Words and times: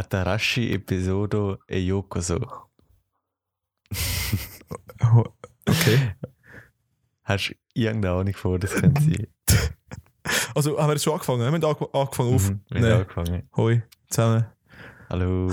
Atarashi 0.00 0.72
Episodo 0.72 1.58
e 1.68 1.78
Yokoso. 1.78 2.40
Okay. 5.66 6.14
Hast 7.24 7.50
du 7.50 7.54
irgendeine 7.74 8.14
Ahnung 8.14 8.34
vor, 8.34 8.58
das 8.58 8.72
könnte 8.72 9.02
sein? 9.02 9.26
Also, 10.54 10.78
haben 10.78 10.88
wir 10.88 10.92
jetzt 10.94 11.04
schon 11.04 11.12
angefangen? 11.14 11.42
Haben 11.42 11.60
wir 11.62 11.68
ange- 11.68 11.92
angefangen 11.98 12.34
auf? 12.34 12.50
Mhm, 12.50 12.60
wir 12.68 12.80
haben 12.80 12.86
Nee. 12.88 12.92
angefangen. 12.92 13.48
Hoi, 13.56 13.82
zusammen. 14.08 14.46
Hallo, 15.08 15.50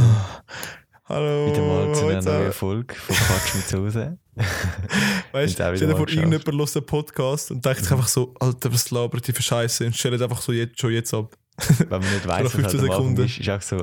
Hallo. 1.06 1.48
wieder 1.52 1.62
mal 1.62 1.96
zu 1.96 2.08
einer 2.08 2.22
neuen 2.22 2.52
Folge 2.52 2.94
von 2.96 3.16
Quatsch 3.16 3.56
mit 3.56 3.68
Soße. 3.68 4.18
Weißt 5.32 5.60
du, 5.60 5.76
stell 5.76 5.88
dir 5.88 5.96
vor, 5.96 6.08
irgendjemand 6.10 6.46
hört 6.46 6.76
einen 6.76 6.86
Podcast 6.86 7.52
und 7.52 7.64
denkt 7.66 7.80
sich 7.84 7.92
einfach 7.92 8.08
so, 8.08 8.34
Alter, 8.40 8.72
was 8.74 8.92
labert 8.92 9.28
die 9.28 9.34
für 9.34 9.42
Scheiße? 9.42 9.86
Und 9.86 9.96
stellt 9.96 10.22
einfach 10.22 10.42
so 10.42 10.52
jetzt, 10.52 10.80
schon 10.80 10.92
jetzt 10.92 11.14
ab. 11.14 11.36
Wenn 11.78 11.90
man 11.90 12.00
nicht 12.02 12.26
Nach 12.26 12.44
was 12.44 12.54
halt 12.54 12.70
15 12.72 12.80
am 12.80 12.86
Anfang 12.86 12.98
Sekunden. 13.16 13.26
ist, 13.26 13.40
ist 13.40 13.50
auch 13.50 13.62
so 13.62 13.78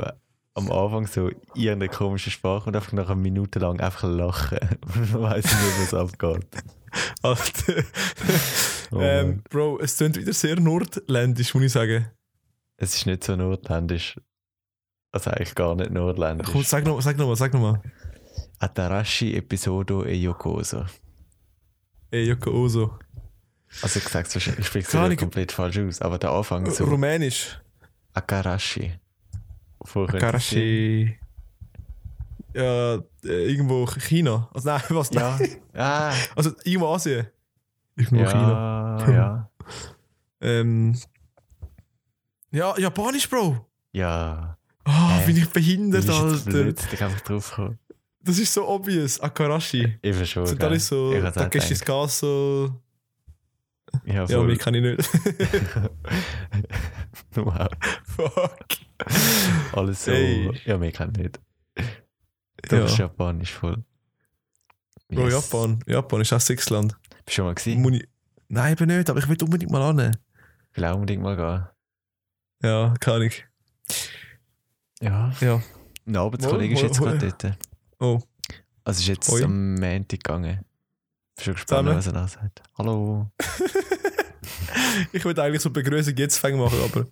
am 0.55 0.71
Anfang 0.71 1.07
so 1.07 1.30
irgendeine 1.55 1.89
komische 1.89 2.30
Sprache 2.30 2.68
und 2.68 2.76
einfach 2.76 2.93
nach 2.93 3.07
einer 3.07 3.17
Minute 3.17 3.58
lang 3.58 3.81
einfach 3.81 4.08
lachen. 4.08 4.58
man 5.13 5.22
weiss 5.22 5.44
nicht, 5.44 5.93
was 5.93 5.94
abgeht. 5.94 6.46
Alter. 7.22 7.85
Oh 8.93 9.00
ähm. 9.00 9.43
Bro, 9.50 9.80
es 9.80 9.96
klingt 9.96 10.17
wieder 10.17 10.32
sehr 10.32 10.61
nordländisch, 10.61 11.54
muss 11.54 11.64
ich 11.64 11.72
sagen. 11.72 12.07
Es 12.77 12.94
ist 12.94 13.07
nicht 13.07 13.25
so 13.25 13.35
nordländisch. 13.35 14.17
Also 15.11 15.30
eigentlich 15.30 15.54
gar 15.54 15.75
nicht 15.75 15.90
nordländisch. 15.90 16.49
Komm, 16.50 16.63
sag 16.63 16.85
nochmal, 16.85 17.02
sag 17.02 17.16
nochmal, 17.16 17.36
sag 17.36 17.52
nochmal. 17.52 17.82
Atarashi 18.61 19.35
Episodo 19.35 20.05
e 20.05 20.14
Yokoso. 20.14 20.86
Ey, 22.11 22.29
Yoko 22.29 22.50
Oso. 22.50 22.99
Also 23.82 23.99
ich 23.99 24.08
sag's 24.08 24.32
wahrscheinlich, 24.35 24.61
ich 24.61 24.66
spreche 24.68 24.96
es 24.96 25.18
komplett 25.18 25.50
falsch 25.50 25.79
aus, 25.79 26.00
aber 26.00 26.18
der 26.18 26.30
Anfang 26.30 26.71
so 26.71 26.85
Rumänisch. 26.85 27.61
Akarashi. 28.13 28.93
Sein? 29.86 30.06
Karachi. 30.20 31.18
Ja, 32.55 32.94
äh, 32.94 33.00
irgendwo 33.24 33.84
China. 33.86 34.48
Also 34.54 34.68
nein, 34.68 34.82
was? 34.91 35.10
Ja. 35.10 35.36
Nein. 35.38 35.56
Ah, 35.74 36.12
Also 36.36 36.52
irgendwo 36.64 36.94
Asien. 36.94 37.26
Irgendwo 37.96 38.24
China. 38.24 38.98
ja, 39.00 39.12
ja. 39.12 39.50
Ähm, 40.41 40.94
ja, 42.50 42.76
Japanisch, 42.78 43.28
Bro. 43.30 43.66
Ja. 43.92 44.58
Ah, 44.84 45.08
Hä? 45.18 45.26
bin 45.26 45.36
ich 45.38 45.48
behindert, 45.48 46.06
Alter. 46.08 46.44
blöd, 46.50 46.78
ich 46.92 47.02
einfach 47.02 47.20
drauf 47.22 47.48
gekommen. 47.50 47.78
Das 48.20 48.38
ist 48.38 48.52
so 48.52 48.69
obvious. 48.69 49.19
Akarashi. 49.20 49.98
Ich 50.02 50.30
schon. 50.30 50.46
Sind 50.46 50.58
gell? 50.58 50.69
alles 50.69 50.86
so 50.86 51.12
Ich 51.14 51.22
hab's 51.22 51.36
auch 51.38 51.42
Takeshis 51.44 51.80
gedacht. 51.80 51.86
Castle. 52.02 52.74
Ja, 54.04 54.14
Ja, 54.14 54.26
voll. 54.26 54.46
mich 54.48 54.58
kann 54.58 54.74
ich 54.74 54.82
nicht. 54.82 55.08
wow. 57.36 57.69
Fuck. 58.04 58.66
Alles 59.72 60.05
so. 60.05 60.10
Ey. 60.10 60.50
Ja, 60.64 60.78
mich 60.78 60.94
kann 60.94 61.10
nicht. 61.12 61.41
Du 62.69 62.77
Ja. 62.77 62.83
bist 62.83 62.98
Japanisch 62.98 63.52
voll. 63.52 63.84
Bro, 65.08 65.24
Yes. 65.28 65.50
Japan. 65.50 65.80
Japan 65.86 66.20
ist 66.22 66.33
auch 66.33 66.41
Sexland. 66.41 66.97
Bist 67.10 67.28
du 67.28 67.32
schon 67.32 67.44
mal 67.47 67.55
gesehen? 67.55 67.94
Ich- 67.94 68.08
Nein, 68.48 68.72
eben 68.72 68.86
nicht, 68.86 69.10
aber 69.10 69.19
ich 69.19 69.28
will 69.28 69.36
unbedingt 69.42 69.70
mal 69.70 69.82
an. 69.82 70.16
Ich 70.72 70.77
will 70.77 70.84
auch 70.84 70.94
unbedingt 70.94 71.22
mal 71.22 71.36
gehen. 71.36 71.66
Ja, 72.62 72.94
kann 73.00 73.22
ich. 73.22 73.44
Ja. 75.00 75.32
Ja. 75.41 75.62
Ein 76.06 76.16
Arbeitskollege 76.16 76.75
ist 76.75 76.80
Hoi, 76.82 76.86
jetzt 76.86 76.98
gerade 77.00 77.32
dort. 77.32 77.58
Oh. 78.00 78.20
Also 78.84 79.00
ist 79.00 79.08
jetzt 79.08 79.30
Hoi. 79.30 79.42
am 79.42 79.75
Montag 79.75 80.08
gegangen. 80.22 80.64
Bin 81.36 81.44
schon 81.44 81.55
gespannt, 81.55 81.80
Zusammen? 81.88 81.97
was 81.98 82.06
er 82.06 82.12
da 82.12 82.28
sagt. 82.28 82.62
Hallo. 82.78 83.30
ich 85.12 85.25
würde 85.25 85.42
eigentlich 85.42 85.62
so 85.62 85.70
Begrüßung 85.70 86.14
jetzt 86.16 86.38
fangen 86.38 86.58
machen, 86.58 86.78
aber. 86.82 87.06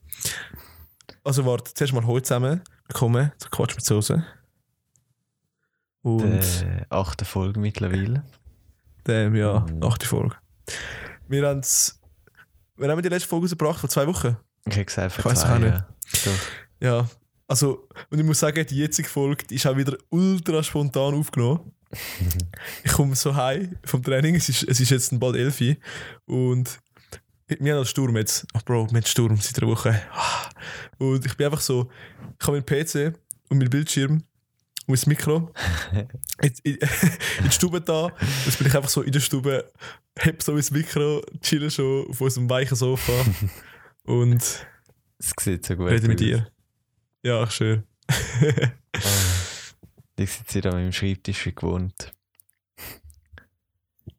Also 1.24 1.44
warte, 1.46 1.72
zuerst 1.74 1.92
mal 1.92 2.06
heute 2.06 2.24
zusammen. 2.24 2.62
Willkommen 2.88 3.32
zu 3.38 3.48
Quatsch 3.50 3.74
mit 3.76 3.84
Soße. 3.84 4.24
Und 6.02 6.40
Die 6.40 6.82
achte 6.90 7.24
Folge 7.24 7.60
mittlerweile. 7.60 8.24
dem, 9.06 9.34
ja, 9.36 9.60
Mhm. 9.60 9.82
achte 9.82 10.06
Folge. 10.06 10.36
Wir 11.28 11.46
haben 11.48 11.60
es. 11.60 12.00
Wir 12.76 12.88
haben 12.90 13.02
die 13.02 13.08
letzte 13.08 13.28
Folge 13.28 13.44
rausgebracht, 13.46 13.80
vor 13.80 13.88
zwei 13.90 14.06
Wochen. 14.06 14.36
Ich 14.66 14.74
habe 14.74 14.84
gesagt, 14.84 15.16
Ich 15.16 15.22
vor 15.22 15.30
weiss 15.30 15.40
zwei 15.40 15.48
gar 15.48 15.58
nicht. 15.58 15.68
Jahren. 15.72 15.86
Doch. 16.24 16.38
Ja. 16.80 17.08
Also, 17.46 17.88
und 18.10 18.18
ich 18.18 18.24
muss 18.24 18.40
sagen, 18.40 18.64
die 18.66 18.76
jetzige 18.76 19.08
Folge 19.08 19.44
die 19.44 19.56
ist 19.56 19.66
auch 19.66 19.76
wieder 19.76 19.96
ultra 20.10 20.62
spontan 20.62 21.14
aufgenommen. 21.14 21.72
ich 22.84 22.92
komme 22.92 23.14
so 23.14 23.34
heim 23.36 23.76
vom 23.84 24.02
Training, 24.02 24.34
es 24.36 24.48
ist, 24.48 24.62
es 24.64 24.80
ist 24.80 24.90
jetzt 24.90 25.18
bald 25.20 25.36
11 25.36 25.60
Uhr 25.60 25.76
und 26.26 26.80
wir 27.60 27.72
haben 27.72 27.78
einen 27.78 27.86
Sturm 27.86 28.16
jetzt. 28.16 28.46
Ach 28.52 28.62
Bro, 28.62 28.88
haben 28.88 29.02
Sturm 29.04 29.36
seit 29.36 29.58
einer 29.58 29.70
Woche. 29.70 30.00
Und 30.98 31.24
ich 31.24 31.36
bin 31.36 31.46
einfach 31.46 31.60
so, 31.60 31.90
ich 32.40 32.46
habe 32.46 32.60
meinen 32.60 32.66
PC 32.66 33.18
und 33.48 33.58
meinen 33.58 33.70
Bildschirm 33.70 34.22
und 34.86 34.98
das 34.98 35.06
Mikro 35.06 35.52
in, 36.42 36.52
in, 36.64 36.74
in 37.38 37.44
die 37.44 37.50
Stube 37.50 37.80
da. 37.80 38.08
Jetzt 38.44 38.58
bin 38.58 38.66
ich 38.66 38.76
einfach 38.76 38.88
so 38.88 39.02
in 39.02 39.12
der 39.12 39.20
Stube, 39.20 39.70
heb 40.18 40.42
so 40.42 40.56
das 40.56 40.70
Mikro, 40.70 41.22
chille 41.40 41.70
schon 41.70 42.08
auf 42.08 42.20
unserem 42.20 42.48
weichen 42.50 42.76
Sofa 42.76 43.12
und 44.04 44.42
Es 45.18 45.32
sieht 45.40 45.66
so 45.66 45.76
gut 45.76 45.90
rede 45.90 46.08
mit 46.08 46.20
dir. 46.20 46.48
Ja, 47.22 47.44
ich 47.44 47.50
schwöre. 47.52 47.84
Ich 50.18 50.30
sitze 50.30 50.60
hier 50.60 50.66
an 50.66 50.78
meinem 50.78 50.92
Schreibtisch 50.92 51.46
wie 51.46 51.54
gewohnt. 51.54 52.12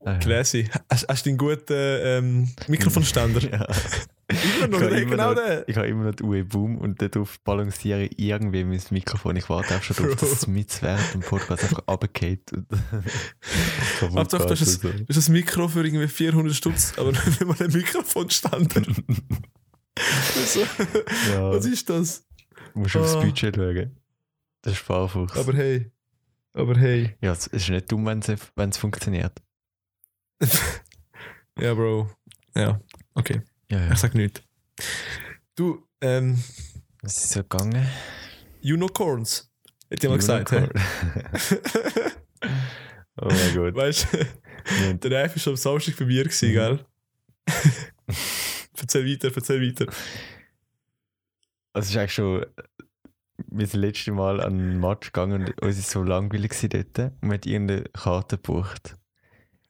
Äh, 0.05 0.19
Classy. 0.19 0.69
Hast, 0.89 1.07
hast 1.07 1.25
du 1.25 1.29
einen 1.29 1.37
guten 1.37 1.73
ähm, 1.73 2.49
Mikrofonständer? 2.67 3.41
Ja. 3.51 3.67
Immer 4.63 4.67
noch, 4.67 4.79
Ich 4.79 4.83
habe 4.83 4.89
der, 4.89 5.01
immer 5.01 5.11
genau 5.11 5.33
noch-. 5.33 5.67
Ich 5.67 5.75
habe 5.75 5.87
immer 5.87 6.03
noch 6.05 6.15
die 6.15 6.23
UE 6.23 6.45
Boom 6.45 6.77
und 6.77 7.01
darauf 7.01 7.39
balanciere 7.41 8.03
ich 8.05 8.17
irgendwie 8.17 8.63
mein 8.63 8.81
Mikrofon. 8.89 9.35
Ich 9.35 9.47
warte 9.49 9.75
auch 9.75 9.83
schon 9.83 9.97
darauf, 9.97 10.15
dass 10.15 10.31
es 10.31 10.47
mit 10.47 10.81
während 10.81 11.13
dem 11.13 11.21
Podcast 11.21 11.63
einfach 11.63 11.83
runtergeht. 11.87 12.49
Hauptsache, 14.01 14.43
du 14.45 14.49
hast, 14.51 14.85
und 14.85 14.91
ein, 14.93 15.05
du 15.05 15.13
hast 15.15 15.27
ein 15.27 15.33
Mikro 15.33 15.67
für 15.67 15.83
irgendwie 15.85 16.07
400 16.07 16.55
Stutz, 16.55 16.93
aber 16.97 17.11
nicht 17.11 17.45
mal 17.45 17.55
ein 17.59 17.71
Mikrofonständer. 17.71 18.81
so, 20.47 20.61
Ja, 21.31 21.51
was 21.51 21.65
ist 21.65 21.89
das? 21.89 22.25
musst 22.73 22.95
aufs 22.95 23.15
Ah. 23.15 23.21
Budget 23.21 23.55
schauen. 23.55 23.97
Das 24.61 24.73
ist 24.73 24.79
Sparfuchs. 24.79 25.37
Aber 25.37 25.53
hey. 25.53 25.91
Aber 26.53 26.75
hey. 26.77 27.15
ja, 27.21 27.33
es 27.33 27.47
ist 27.47 27.69
nicht 27.69 27.91
dumm, 27.91 28.05
wenn 28.05 28.19
es 28.69 28.77
funktioniert. 28.77 29.33
Ja, 31.59 31.73
Bro. 31.75 32.09
Ja, 32.55 32.81
okay. 33.13 33.41
Ja, 33.69 33.79
ja. 33.79 33.91
Ich 33.91 33.99
sag 33.99 34.15
nichts. 34.15 34.41
Du, 35.55 35.87
ähm, 36.01 36.41
Es 37.03 37.17
ist 37.17 37.29
so 37.29 37.41
gegangen. 37.41 37.87
Unicorns. 38.63 39.51
Hätte 39.89 40.07
ich 40.07 40.09
mal 40.09 40.17
gesagt. 40.17 40.51
Unicorn. 40.51 40.71
oh 43.21 43.27
mein 43.29 43.55
Gott. 43.55 43.75
Weißt 43.75 44.07
du, 44.13 44.95
der 44.97 45.11
Reif 45.11 45.45
war 45.45 45.51
am 45.51 45.57
Samstag 45.57 45.97
bei 45.97 46.05
mir, 46.05 46.23
gewesen, 46.23 46.49
Mhm. 46.49 46.53
gell? 46.53 46.85
erzähl 48.79 49.05
weiter, 49.05 49.31
erzähl 49.35 49.61
weiter. 49.61 49.85
Also 51.73 51.85
es 51.85 51.89
ist 51.91 51.97
eigentlich 51.97 52.13
schon 52.13 52.45
wir 53.37 53.65
sind 53.67 53.81
das 53.83 53.89
letzte 53.89 54.11
Mal 54.11 54.41
an 54.41 54.53
einen 54.59 54.79
Match 54.79 55.11
gegangen 55.11 55.41
und 55.45 55.61
uns 55.61 55.77
ist 55.77 55.89
so 55.91 56.03
langweilig 56.03 56.53
dort 56.61 56.99
und 57.21 57.29
wir 57.29 57.33
haben 57.33 57.41
irgendeine 57.45 57.83
Karte 57.93 58.37
gebucht. 58.37 58.95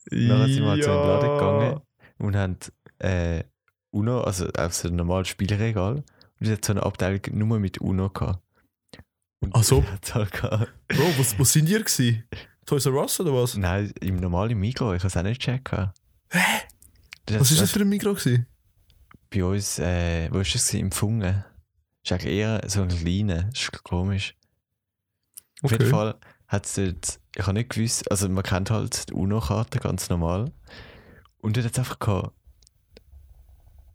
Dann 0.10 0.52
sind 0.52 0.64
wir 0.64 0.70
halt 0.70 0.84
so 0.84 0.92
in 0.92 0.98
den 0.98 1.08
Laden 1.08 1.30
gegangen 1.30 1.82
und 2.18 2.36
haben 2.36 2.58
äh, 3.00 3.44
Uno, 3.92 4.22
also 4.22 4.48
auf 4.58 4.74
so 4.74 4.88
ein 4.88 4.96
normales 4.96 5.28
Spielregal 5.28 5.96
und 5.96 6.06
es 6.48 6.50
hat 6.50 6.66
so 6.66 6.74
eine 6.74 6.84
Abteilung 6.84 7.22
nur 7.32 7.60
mit 7.60 7.80
Uno 7.80 8.10
gehabt. 8.10 8.44
Und 9.40 9.52
Ach 9.56 9.64
so. 9.64 9.84
hat's 9.92 10.16
halt 10.16 10.32
gehabt. 10.32 10.74
Bro, 10.88 11.04
was, 11.18 11.38
wo 11.38 11.44
sind 11.44 11.70
ihr 11.70 11.80
gewesen? 11.80 12.24
Toys 12.66 12.86
R 12.86 12.94
Us 12.94 13.20
oder 13.20 13.34
was? 13.34 13.58
Nein, 13.58 13.94
im 14.00 14.16
normalen 14.18 14.58
Mikro, 14.58 14.94
ich 14.94 15.02
habe 15.02 15.08
es 15.08 15.18
auch 15.18 15.24
nicht 15.24 15.42
gecheckt. 15.42 15.66
gehabt. 15.66 16.00
Das 17.26 17.40
Was 17.40 17.52
ist 17.52 17.62
das 17.62 17.72
für 17.72 17.82
ein 17.82 17.90
Mikro 17.90 18.14
gewesen? 18.14 18.48
Bei 19.30 19.44
uns, 19.44 19.80
äh, 19.80 20.30
wo 20.32 20.40
ist 20.40 20.56
das 20.56 20.68
gewesen? 20.68 20.86
Im 20.86 20.92
Fungen. 20.92 21.22
Das 21.22 21.44
ist 22.04 22.12
eigentlich 22.12 22.34
eher 22.34 22.62
so 22.68 22.82
ein 22.82 22.90
kleiner, 22.90 23.44
das 23.44 23.62
ist 23.62 23.84
komisch. 23.84 24.36
Auf 25.62 25.72
jeden 25.72 25.90
Fall 25.90 26.16
hat 26.54 26.66
es 26.66 26.76
dort, 26.76 27.20
ich 27.36 27.42
habe 27.46 27.54
nicht 27.56 27.72
gewusst, 27.72 28.10
also 28.10 28.30
man 28.30 28.44
kennt 28.44 28.70
halt 28.70 29.10
die 29.10 29.14
UNO-Karte 29.14 29.80
ganz 29.80 30.10
normal. 30.10 30.52
Und 31.40 31.58
dort 31.58 31.66
hat 31.66 31.74
es 31.74 31.80
einfach 31.80 32.00
gehabt, 32.00 32.32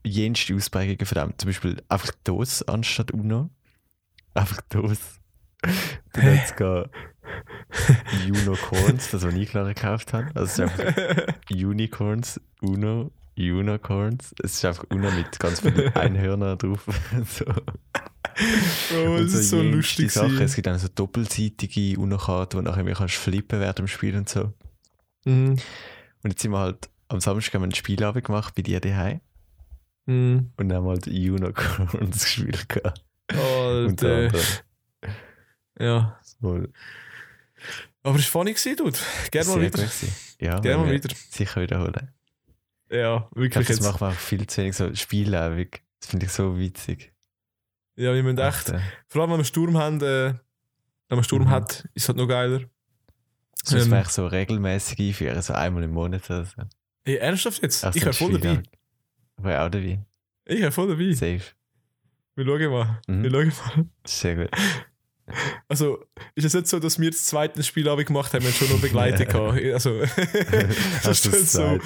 jenste 0.04 0.54
Ausprägungen 0.54 1.06
von 1.06 1.16
dem. 1.16 1.38
Zum 1.38 1.48
Beispiel 1.48 1.82
einfach 1.88 2.12
DOS 2.24 2.62
anstatt 2.64 3.12
UNO. 3.12 3.48
Einfach 4.34 4.60
DOS. 4.68 5.20
Dann 6.12 6.24
hat 6.24 6.44
es 6.44 6.56
gehabt 6.56 6.90
Unicorns, 8.26 9.10
das 9.10 9.22
was 9.22 9.34
ich 9.34 9.48
klar 9.48 9.64
gekauft 9.66 10.12
habe. 10.12 10.30
Also 10.34 10.62
es 10.64 10.70
ist 10.72 10.80
einfach 10.80 11.34
Unicorns, 11.50 12.40
Uno, 12.60 13.12
Unicorns. 13.36 14.34
Es 14.42 14.54
ist 14.54 14.64
einfach 14.64 14.84
Uno 14.90 15.10
mit 15.10 15.38
ganz 15.38 15.60
vielen 15.60 15.88
Einhörnern 15.94 16.58
drauf. 16.58 16.86
so. 17.26 17.44
Bro, 18.90 19.16
Und 19.16 19.24
das 19.24 19.34
ist 19.34 19.50
so 19.50 19.60
lustig. 19.62 20.12
Gewesen. 20.14 20.40
Es 20.40 20.54
gibt 20.54 20.66
dann 20.66 20.78
so 20.78 20.88
doppelseitige 20.94 21.98
Uno-Karten, 21.98 22.58
wo 22.58 22.62
nachher 22.62 22.84
mehr 22.84 22.94
kannst 22.94 23.16
flippen 23.16 23.60
während 23.60 23.78
dem 23.78 23.88
Spiel 23.88 24.16
und 24.16 24.28
so. 24.28 24.52
Mhm. 25.24 25.56
Und 26.22 26.30
jetzt 26.30 26.42
sind 26.42 26.52
wir 26.52 26.58
halt 26.58 26.88
am 27.08 27.20
Samstag 27.20 27.54
haben 27.54 27.62
wir 27.62 27.68
ein 27.68 27.74
Spielabend 27.74 28.24
gemacht 28.24 28.54
bei 28.54 28.62
dir 28.62 28.80
daheim 28.80 29.20
Mhm. 30.06 30.52
und 30.56 30.68
dann 30.68 30.78
haben 30.78 30.84
wir 30.84 30.90
halt 30.92 31.06
Unicorns 31.06 32.22
gespielt. 32.24 32.68
gehabt. 32.68 33.04
Unter 33.30 34.08
Alter. 34.08 34.38
anderem. 34.38 34.44
Ja. 35.78 36.18
Wohl. 36.40 36.72
Aber 38.02 38.16
es 38.18 38.24
war 38.32 38.40
funny, 38.42 38.52
gewesen, 38.54 38.76
Dude. 38.76 38.98
Gerne 39.30 39.48
mal 39.50 39.60
wieder. 39.60 39.84
Ja, 40.40 40.60
Gerne 40.60 40.84
mal 40.84 40.92
wieder. 40.92 41.14
Sicher 41.30 41.60
wiederholen. 41.60 42.10
Ja, 42.90 43.28
Ich 43.32 43.36
wirklich 43.36 43.50
glaube, 43.52 43.66
das 43.66 43.76
jetzt. 43.76 43.82
machen 43.84 44.00
wir 44.00 44.08
auch 44.08 44.14
viel 44.14 44.46
zu 44.46 44.62
wenig 44.62 44.76
so 44.76 44.94
spielewig. 44.94 45.82
Das 46.00 46.10
finde 46.10 46.26
ich 46.26 46.32
so 46.32 46.58
witzig. 46.58 47.12
Ja, 47.98 48.14
wir 48.14 48.22
müssen 48.22 48.38
echt. 48.38 48.68
äh, 48.70 48.78
Vor 49.08 49.22
allem, 49.22 49.32
wenn 49.32 49.38
wir 49.40 49.44
Sturm 49.44 49.76
haben, 49.76 49.96
äh, 50.00 50.34
wenn 51.08 51.16
man 51.16 51.24
Sturm 51.24 51.42
Mhm. 51.42 51.50
hat, 51.50 51.84
ist 51.94 52.02
es 52.04 52.08
halt 52.08 52.18
noch 52.18 52.28
geiler. 52.28 52.60
Das 53.64 53.72
muss 53.74 53.86
Ähm. 53.86 53.92
echt 53.94 54.12
so 54.12 54.26
regelmäßig 54.26 54.98
einführen, 55.00 55.42
so 55.42 55.52
einmal 55.52 55.82
im 55.82 55.90
Monat 55.90 56.24
oder 56.30 56.44
so. 56.44 56.62
Hey, 57.04 57.16
ernsthaft 57.16 57.60
jetzt? 57.62 57.84
Ach, 57.84 57.94
ich 57.94 58.02
wäre 58.02 58.12
voll 58.12 58.38
dabei. 58.38 58.62
Wäre 59.38 59.62
auch 59.64 59.68
dabei. 59.70 60.04
Ich 60.44 60.60
wäre 60.60 60.70
voll 60.72 60.88
dabei. 60.88 61.12
Safe. 61.12 61.40
Wir 62.36 62.44
schauen 62.44 62.70
mal. 62.70 63.00
Mhm. 63.08 63.22
Wir 63.24 63.30
schauen 63.30 63.48
mal. 63.76 63.86
Das 64.04 64.20
sehr 64.20 64.36
gut. 64.36 64.50
Also, 65.68 66.02
ist 66.34 66.46
es 66.46 66.54
nicht 66.54 66.68
so, 66.68 66.78
dass 66.78 66.98
wir 66.98 67.10
das 67.10 67.26
zweite 67.26 67.62
Spielabend 67.62 68.06
gemacht 68.06 68.32
haben, 68.32 68.42
wir 68.44 68.50
haben 68.50 68.56
schon 68.56 68.70
noch 68.70 68.80
Begleitung 68.80 69.26
gehabt. 69.26 69.62
Also, 69.74 70.00
das 71.02 71.26
ist 71.26 71.26
es 71.26 71.52
so, 71.52 71.78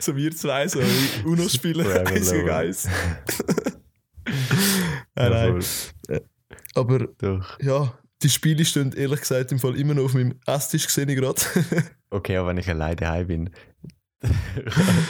so 0.00 0.16
wir 0.16 0.34
zwei, 0.34 0.66
so 0.66 0.80
Uno 1.26 1.46
spielen, 1.50 1.84
Forever 1.84 2.08
eins 2.08 2.32
gegen 2.32 2.48
eins. 2.48 2.88
Ja, 5.16 5.28
Nein, 5.30 5.52
nein. 5.52 5.62
voll. 5.62 6.20
Aber 6.74 6.98
Doch. 7.18 7.60
ja, 7.60 7.92
die 8.22 8.28
Spiele 8.30 8.64
stehen 8.64 8.92
ehrlich 8.92 9.20
gesagt 9.20 9.52
im 9.52 9.58
Fall 9.58 9.76
immer 9.78 9.94
noch 9.94 10.04
auf 10.04 10.14
meinem 10.14 10.38
Esstisch 10.46 10.86
gesehen 10.86 11.08
gerade. 11.14 11.40
Okay, 12.08 12.36
aber 12.36 12.48
wenn 12.50 12.58
ich 12.58 12.68
alleine 12.68 12.94
daheim 12.96 13.26
bin, 13.26 13.50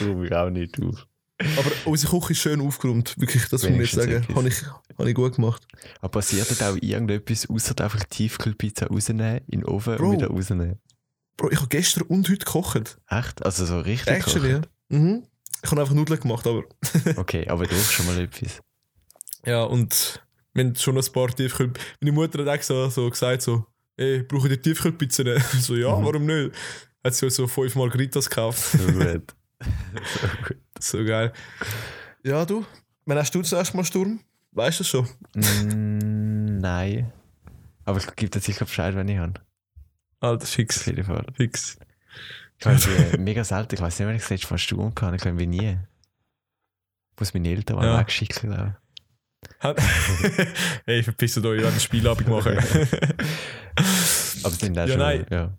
rufe 0.01 0.25
ich 0.25 0.33
auch 0.33 0.49
nicht 0.49 0.81
auf. 0.81 1.07
Aber 1.39 1.71
unsere 1.85 2.19
Küche 2.19 2.33
ist 2.33 2.39
schön 2.39 2.59
aufgeräumt. 2.59 3.13
Wirklich, 3.19 3.43
das 3.49 3.61
muss 3.61 3.63
ich 3.65 3.75
Wenigstens 3.75 4.03
sagen. 4.03 4.35
Habe 4.35 4.47
ich, 4.47 4.63
habe 4.97 5.09
ich 5.09 5.15
gut 5.15 5.35
gemacht. 5.35 5.65
Aber 5.99 6.09
passiert 6.09 6.49
dort 6.49 6.63
auch 6.63 6.77
irgendetwas, 6.81 7.47
außer 7.47 7.79
einfach 7.83 8.03
Tiefkühlpizza 8.05 8.87
rausnehmen, 8.87 9.41
in 9.47 9.59
den 9.61 9.65
Ofen 9.65 9.95
Bro. 9.97 10.09
und 10.09 10.17
wieder 10.17 10.27
rausnehmen? 10.29 10.79
Bro, 11.37 11.51
ich 11.51 11.57
habe 11.57 11.67
gestern 11.69 12.01
und 12.07 12.27
heute 12.29 12.39
gekocht. 12.39 12.97
Echt? 13.09 13.45
Also 13.45 13.65
so 13.67 13.79
richtig 13.79 14.07
Actually, 14.15 14.49
ja. 14.49 14.55
kochen? 14.61 14.69
Mhm. 14.89 15.23
Ich 15.63 15.71
habe 15.71 15.81
einfach 15.81 15.93
Nudeln 15.93 16.19
gemacht, 16.19 16.47
aber. 16.47 16.63
Okay, 17.17 17.47
aber 17.47 17.67
doch 17.67 17.91
schon 17.91 18.07
mal 18.07 18.19
etwas. 18.19 18.59
Ja, 19.47 19.63
und 19.63 20.21
wir 20.53 20.63
haben 20.65 20.75
schon 20.75 20.97
ein 20.97 21.05
paar 21.13 21.27
Tiefkühl. 21.35 21.71
Meine 22.01 22.11
Mutter 22.11 22.39
hat 22.45 22.53
extra 22.55 22.89
so 22.89 23.09
gesagt: 23.09 23.41
so, 23.41 23.65
ey, 23.95 24.23
brauche 24.23 24.47
ich 24.49 24.55
die 24.55 24.61
Tiefkühlpizza 24.61 25.23
nicht? 25.23 25.45
So, 25.61 25.75
ja, 25.75 25.95
Mhm. 25.95 26.05
warum 26.05 26.25
nicht? 26.25 26.51
Hat 27.03 27.13
sie 27.15 27.29
so 27.29 27.47
fünf 27.47 27.75
Margaritas 27.75 28.29
gekauft. 28.29 28.59
So 28.77 28.91
gut. 28.93 29.33
so 30.79 30.97
so 30.99 31.03
geil. 31.05 31.33
Ja, 32.23 32.45
du, 32.45 32.63
wann 33.05 33.17
hast 33.17 33.33
du 33.33 33.39
das 33.41 33.53
erste 33.53 33.75
Mal 33.77 33.83
Sturm? 33.85 34.19
Weißt 34.51 34.79
du 34.79 34.83
das 34.83 34.89
schon? 34.89 35.07
Mm, 35.35 36.59
nein. 36.59 37.11
Aber 37.85 37.97
ich 37.99 38.15
gebe 38.15 38.29
dir 38.29 38.39
sicher 38.39 38.65
Bescheid, 38.65 38.95
wenn 38.95 39.07
ich 39.07 39.17
habe. 39.17 39.39
Alter, 40.19 40.43
Auf 40.43 40.49
fix. 40.49 40.85
jeden 40.85 41.03
Fall. 41.03 41.25
Fix. 41.35 41.77
Ich 42.59 42.65
weiß 42.65 42.87
mega 43.19 43.43
selten. 43.43 43.75
Ich 43.75 43.81
weiß 43.81 43.97
nicht, 43.99 44.07
wenn 44.07 44.15
ich 44.15 44.21
das 44.23 44.29
letzte 44.31 44.49
Mal 44.51 44.57
Sturm 44.57 44.93
kann. 44.93 45.13
Ich 45.13 45.21
glaube, 45.21 45.39
wie 45.39 45.47
nie. 45.47 45.77
Muss 47.19 47.33
meine 47.33 47.49
Eltern 47.49 47.77
mal 47.77 47.85
Ja. 47.85 47.99
wegschicken, 47.99 48.49
glaube 48.51 48.75
Hey, 50.85 51.03
verpisst 51.03 51.37
euch, 51.37 51.57
ich 51.57 51.63
werde 51.63 51.75
ein 51.75 51.79
Spielabend 51.79 52.27
machen. 52.27 52.57
Aber 54.43 54.55
sind 54.55 54.77
auch 54.77 54.83
Ja, 54.83 54.87
schon. 54.87 54.97
nein. 54.99 55.25
Ja. 55.29 55.57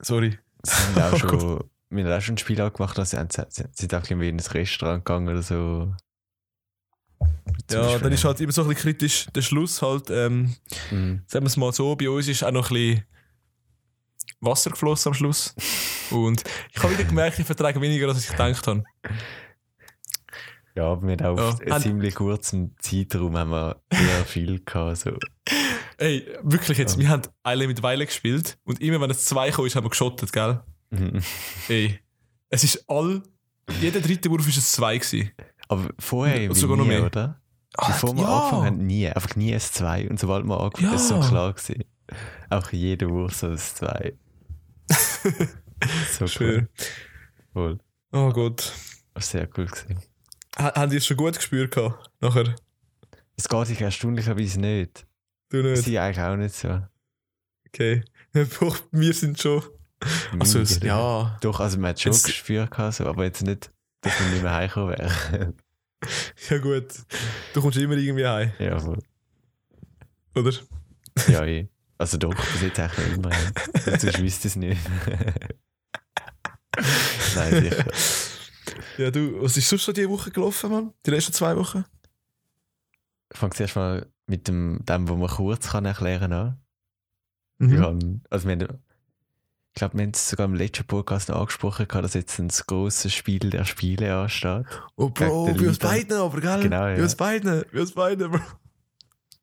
Sorry. 0.00 0.38
Sind 0.62 0.98
auch 1.00 1.12
Oh 1.14 1.18
schon. 1.18 1.64
Wir 1.90 2.04
haben 2.04 2.12
auch 2.12 2.20
schon 2.20 2.34
ein 2.34 2.38
Spiel 2.38 2.56
gemacht, 2.56 2.98
also 2.98 3.16
sie 3.16 3.26
sind 3.50 3.76
sind 3.76 3.94
einfach 3.94 4.10
irgendwie 4.10 4.28
in 4.28 4.36
ein 4.38 4.40
Restaurant 4.40 5.04
gegangen 5.04 5.28
oder 5.28 5.42
so. 5.42 5.94
Zum 7.68 7.78
Ja, 7.78 7.82
Beispiel, 7.82 8.00
dann 8.02 8.12
ist 8.12 8.24
halt 8.24 8.40
immer 8.40 8.52
so 8.52 8.62
ein 8.62 8.68
bisschen 8.68 8.82
kritisch 8.82 9.26
der 9.34 9.42
Schluss 9.42 9.80
halt. 9.82 10.10
Ähm, 10.10 10.56
Mhm. 10.90 11.22
sagen 11.26 11.44
wir 11.44 11.48
es 11.48 11.56
mal 11.56 11.72
so, 11.72 11.94
bei 11.96 12.08
uns 12.10 12.26
ist 12.28 12.42
auch 12.42 12.50
noch 12.50 12.70
ein 12.70 12.74
bisschen 12.74 13.04
Wasser 14.40 14.70
geflossen 14.70 15.10
am 15.10 15.14
Schluss. 15.14 15.54
Und 16.10 16.42
ich 16.72 16.82
habe 16.82 16.92
wieder 16.92 17.04
gemerkt, 17.04 17.38
ich 17.38 17.46
vertrage 17.46 17.80
weniger, 17.80 18.08
als 18.08 18.24
ich 18.24 18.30
gedacht 18.30 18.66
habe. 18.66 18.84
Ja, 20.76 21.00
wir 21.02 21.16
haben 21.16 21.38
auf 21.38 21.58
Ja. 21.66 21.80
ziemlich 21.80 22.14
kurzen 22.14 22.74
Zeitraum 22.78 23.36
haben 23.36 23.50
wir 23.50 23.80
eher 23.90 24.24
viel 24.26 24.60
gehabt. 24.64 24.98
So. 24.98 25.16
Ey, 25.98 26.26
wirklich 26.42 26.76
jetzt, 26.78 26.94
Ja. 26.96 27.00
wir 27.00 27.08
haben 27.08 27.22
Eile 27.42 27.66
mit 27.66 27.82
Weile 27.82 28.04
gespielt 28.04 28.58
und 28.64 28.80
immer 28.82 29.00
wenn 29.00 29.10
es 29.10 29.24
zwei 29.24 29.50
kam, 29.50 29.64
ist, 29.66 29.74
haben 29.74 29.84
wir 29.86 29.90
geschottet, 29.90 30.32
gell? 30.32 30.60
Mhm. 30.90 31.22
Ey, 31.68 31.98
es 32.50 32.62
ist 32.64 32.84
all, 32.88 33.22
jeder 33.80 34.00
dritte 34.00 34.30
Wurf 34.30 34.46
ist 34.46 34.58
ein 34.58 34.62
zwei 34.62 34.98
gewesen. 34.98 35.30
Aber 35.68 35.88
vorher 35.98 36.48
Und 36.50 36.54
sogar 36.56 36.76
noch 36.76 36.84
nie, 36.84 36.90
mehr. 36.90 37.04
oder? 37.06 37.40
Bevor 37.74 38.14
wir 38.14 38.22
ja. 38.22 38.28
angefangen 38.38 38.66
haben, 38.66 38.86
nie. 38.86 39.08
Einfach 39.08 39.36
nie 39.36 39.52
ein 39.52 39.60
2. 39.60 40.08
Und 40.08 40.18
sobald 40.20 40.44
wir 40.46 40.60
angefangen 40.60 40.86
haben, 40.92 40.96
Ja. 40.96 41.00
ist 41.02 41.08
so 41.08 41.20
klar 41.20 41.52
gewesen. 41.52 41.84
Auch 42.50 42.70
jeder 42.72 43.10
Wurf 43.10 43.34
so 43.34 43.48
ein 43.48 43.58
2. 43.58 44.14
so 46.18 46.26
Schön. 46.26 46.68
cool. 46.68 46.68
Voll. 47.52 47.78
Oh 48.12 48.30
Gott. 48.32 48.72
Sehr 49.18 49.48
cool. 49.58 49.66
Gewesen. 49.66 49.98
Ha- 50.58 50.74
Haben 50.74 50.90
die 50.90 50.96
es 50.96 51.06
schon 51.06 51.16
gut 51.16 51.36
gespürt 51.36 51.74
gehabt? 51.74 52.10
Nachher? 52.20 52.54
Es 53.36 53.48
geht 53.48 53.66
sich 53.66 53.80
erstaunlicherweise 53.80 54.60
nicht. 54.60 55.06
Du 55.50 55.62
nicht? 55.62 55.82
Sie 55.82 55.98
eigentlich 55.98 56.24
auch 56.24 56.36
nicht 56.36 56.54
so. 56.54 56.82
Okay. 57.68 58.02
Wir 58.92 59.12
sind 59.14 59.40
schon. 59.40 59.62
Also, 60.38 60.60
es, 60.60 60.80
ja. 60.80 61.36
Doch, 61.40 61.58
also 61.60 61.78
man 61.78 61.90
hat 61.90 62.00
schon 62.00 62.12
Jetzt- 62.12 62.24
gespürt, 62.26 62.70
gehabt, 62.70 62.94
so, 62.94 63.06
aber 63.06 63.24
jetzt 63.24 63.42
nicht, 63.42 63.70
dass 64.02 64.18
wir 64.20 64.26
nicht 64.28 64.42
mehr 64.42 64.52
heimgekommen 64.52 64.96
wären. 64.98 65.54
Ja, 66.50 66.58
gut. 66.58 66.88
Du 67.54 67.62
kommst 67.62 67.78
immer 67.78 67.94
irgendwie 67.96 68.26
heim, 68.26 68.52
ja, 68.58 68.78
voll. 68.78 68.98
oder? 70.34 70.52
Ja, 71.28 71.42
eh. 71.46 71.66
Also 71.96 72.18
doch, 72.18 72.34
bis 72.34 72.60
jetzt 72.60 72.78
eigentlich 72.78 73.14
immer. 73.14 73.30
heim. 73.30 73.52
Sonst 73.82 74.18
wüsste 74.20 74.48
ich 74.48 74.52
es 74.52 74.56
nicht. 74.56 74.80
Nein, 77.34 77.62
sicher. 77.62 77.84
Ja, 78.98 79.10
du, 79.10 79.42
was 79.42 79.56
ist 79.56 79.68
sonst 79.68 79.84
so 79.84 79.92
diese 79.92 80.10
Woche 80.10 80.30
gelaufen, 80.30 80.70
Mann? 80.70 80.92
Die 81.04 81.10
letzten 81.10 81.32
zwei 81.32 81.56
Wochen? 81.56 81.84
Ich 83.32 83.38
fange 83.38 83.54
zuerst 83.54 83.76
mal 83.76 84.06
mit 84.26 84.48
dem, 84.48 84.80
dem, 84.84 85.08
was 85.08 85.16
man 85.16 85.28
kurz 85.28 85.70
kann 85.70 85.84
erklären 85.84 86.32
an. 86.32 86.60
Mhm. 87.58 87.70
Wir 87.70 87.80
haben, 87.80 88.22
also 88.30 88.48
wir 88.48 88.52
haben, 88.56 88.62
ich 88.62 89.74
glaube, 89.74 89.98
wir 89.98 90.04
haben 90.04 90.12
es 90.12 90.30
sogar 90.30 90.46
im 90.46 90.54
letzten 90.54 90.86
Podcast 90.86 91.28
noch 91.28 91.40
angesprochen, 91.40 91.86
dass 91.88 92.14
jetzt 92.14 92.38
ein 92.38 92.48
grosses 92.48 93.12
Spiel 93.12 93.50
der 93.50 93.64
Spiele 93.64 94.16
ansteht. 94.16 94.64
Oh, 94.96 95.10
Bro, 95.10 95.54
bei 95.54 95.68
uns 95.68 95.78
beiden 95.78 96.16
aber, 96.16 96.40
gell? 96.40 96.62
Genau, 96.62 96.80
Bei 96.80 96.96
ja. 96.96 97.02
uns 97.02 97.14
beiden, 97.14 97.64
bei 97.72 97.80
uns 97.80 97.92
beiden, 97.92 98.30
Bro. 98.30 98.40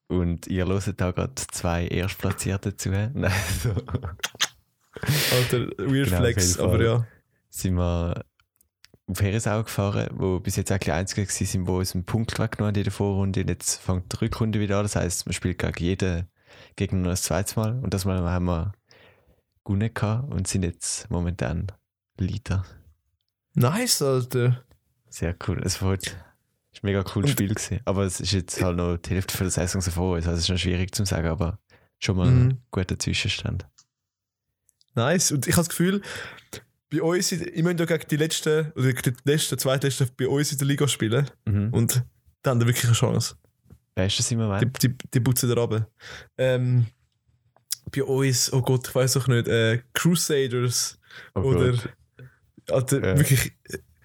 Und 0.07 0.47
ihr 0.47 0.67
hört 0.67 1.01
da 1.01 1.11
gerade 1.11 1.33
zwei 1.35 1.87
Erstplatzierte 1.87 2.75
zu. 2.75 2.89
Nein, 3.13 3.31
so. 3.61 3.69
Alter, 5.31 5.67
Weird 5.77 6.09
Genau, 6.09 6.17
Flex, 6.17 6.59
aber 6.59 6.83
ja. 6.83 7.07
sind 7.49 7.75
wir 7.75 8.23
auf 9.07 9.21
Heresau 9.21 9.63
gefahren, 9.63 10.09
wo 10.13 10.39
bis 10.39 10.55
jetzt 10.55 10.71
eigentlich 10.71 10.85
die 10.85 10.91
einzigen 10.91 11.27
waren, 11.27 11.45
sind, 11.45 11.65
die 11.67 11.71
uns 11.71 11.93
einen 11.93 12.05
Punkt 12.05 12.39
weggenommen 12.39 12.69
haben 12.73 12.77
in 12.79 12.83
der 12.83 12.91
Vorrunde. 12.93 13.41
Und 13.41 13.49
jetzt 13.49 13.75
fängt 13.81 14.11
die 14.13 14.17
Rückrunde 14.17 14.59
wieder 14.59 14.77
an. 14.77 14.83
Das 14.83 14.95
heisst, 14.95 15.25
man 15.25 15.33
spielt 15.33 15.59
gegen 15.59 15.73
jeden 15.83 16.27
Gegner 16.75 16.99
noch 16.99 17.09
ein 17.11 17.17
zweites 17.17 17.55
Mal. 17.55 17.79
Und 17.83 17.93
das 17.93 18.05
Mal 18.05 18.21
haben 18.21 18.45
wir 18.45 18.71
gewonnen 19.65 19.93
gehabt 19.93 20.31
und 20.31 20.47
sind 20.47 20.63
jetzt 20.63 21.09
momentan 21.09 21.67
Leader. 22.17 22.65
Nice, 23.55 24.01
Alter. 24.01 24.63
Sehr 25.09 25.35
cool. 25.47 25.61
Es 25.63 25.81
war 25.81 25.91
war 25.91 25.97
ein 25.97 25.99
mega 26.81 27.03
cooles 27.03 27.29
Und- 27.31 27.33
Spiel. 27.33 27.49
Gewesen. 27.53 27.81
Aber 27.85 28.03
es 28.03 28.19
ist 28.19 28.31
jetzt 28.31 28.61
halt 28.61 28.77
noch 28.77 28.97
die 28.97 29.11
Hälfte 29.11 29.37
von 29.37 29.45
der 29.45 29.51
Saison 29.51 29.81
so 29.81 29.91
vor 29.91 30.15
uns. 30.15 30.25
Also 30.25 30.37
es 30.37 30.43
ist 30.45 30.49
noch 30.49 30.57
schwierig 30.57 30.95
zu 30.95 31.05
sagen, 31.05 31.27
aber 31.27 31.59
schon 31.99 32.17
mal 32.17 32.31
Mhm. 32.31 32.41
ein 32.49 32.63
guter 32.71 32.97
Zwischenstand. 32.97 33.67
Nice. 34.95 35.31
Und 35.31 35.45
ich 35.47 35.53
habe 35.53 35.61
das 35.61 35.69
Gefühl, 35.69 36.01
bei 36.93 37.01
uns, 37.01 37.31
ich 37.31 37.63
möchte 37.63 37.83
ja 37.83 37.97
gegen 37.97 38.07
die 38.09 38.17
letzten, 38.17 38.71
oder 38.73 38.93
die 38.93 39.11
letzten, 39.25 39.57
zweitletzten 39.57 40.07
bei 40.15 40.27
uns 40.27 40.51
in 40.51 40.57
der 40.59 40.67
Liga 40.67 40.87
spielen. 40.87 41.29
Mhm. 41.45 41.73
Und 41.73 42.03
dann 42.43 42.51
haben 42.51 42.59
wir 42.61 42.67
wirklich 42.67 42.85
eine 42.85 42.93
Chance. 42.93 43.35
Wer 43.95 44.05
ist 44.05 44.19
das 44.19 44.31
im 44.31 44.39
Die, 44.39 44.43
Moment? 44.45 44.83
die, 44.83 44.95
die 45.13 45.19
putzen 45.19 45.49
da 45.49 45.55
runter. 45.61 45.87
Ähm, 46.37 46.85
bei 47.95 48.03
uns, 48.03 48.51
oh 48.53 48.61
Gott, 48.61 48.87
ich 48.87 48.95
weiß 48.95 49.13
doch 49.13 49.27
nicht, 49.27 49.47
äh, 49.47 49.81
Crusaders 49.93 50.99
Oh 51.35 51.41
oder. 51.41 51.73
Alter, 52.71 53.05
Ja. 53.05 53.17
wirklich, 53.17 53.53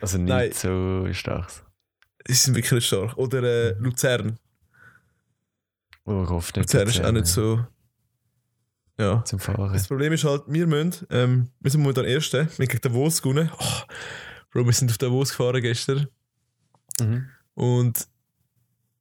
Also 0.01 0.19
nicht 0.19 0.29
Nein. 0.29 0.53
so 0.53 1.07
stark. 1.13 1.51
sie 2.27 2.35
sind 2.35 2.55
wirklich 2.57 2.87
stark. 2.87 3.17
Oder 3.17 3.43
äh, 3.43 3.75
Luzern. 3.79 4.39
Oh, 6.05 6.23
ich 6.25 6.29
hoffe 6.31 6.59
nicht. 6.59 6.73
Luzern 6.73 6.89
ist 6.89 7.05
auch 7.05 7.13
nicht 7.13 7.27
so. 7.27 7.67
Ja. 8.99 9.25
Zum 9.25 9.39
Fahren. 9.39 9.73
Das 9.73 9.87
Problem 9.87 10.13
ist 10.13 10.25
halt, 10.25 10.43
wir 10.49 10.67
müssen, 10.67 11.07
ähm, 11.11 11.49
wir 11.61 11.71
sind 11.71 11.81
momentan 11.83 12.05
Erste, 12.05 12.49
wir 12.57 12.67
gegen 12.67 12.81
Davos 12.81 13.23
gewonnen. 13.23 13.51
Oh, 13.59 13.83
Bro, 14.51 14.67
wir 14.67 14.73
sind 14.73 14.91
auf 14.91 14.99
Davos 14.99 15.31
gefahren 15.31 15.61
gestern. 15.63 16.09
Mhm. 17.01 17.29
Und 17.55 18.09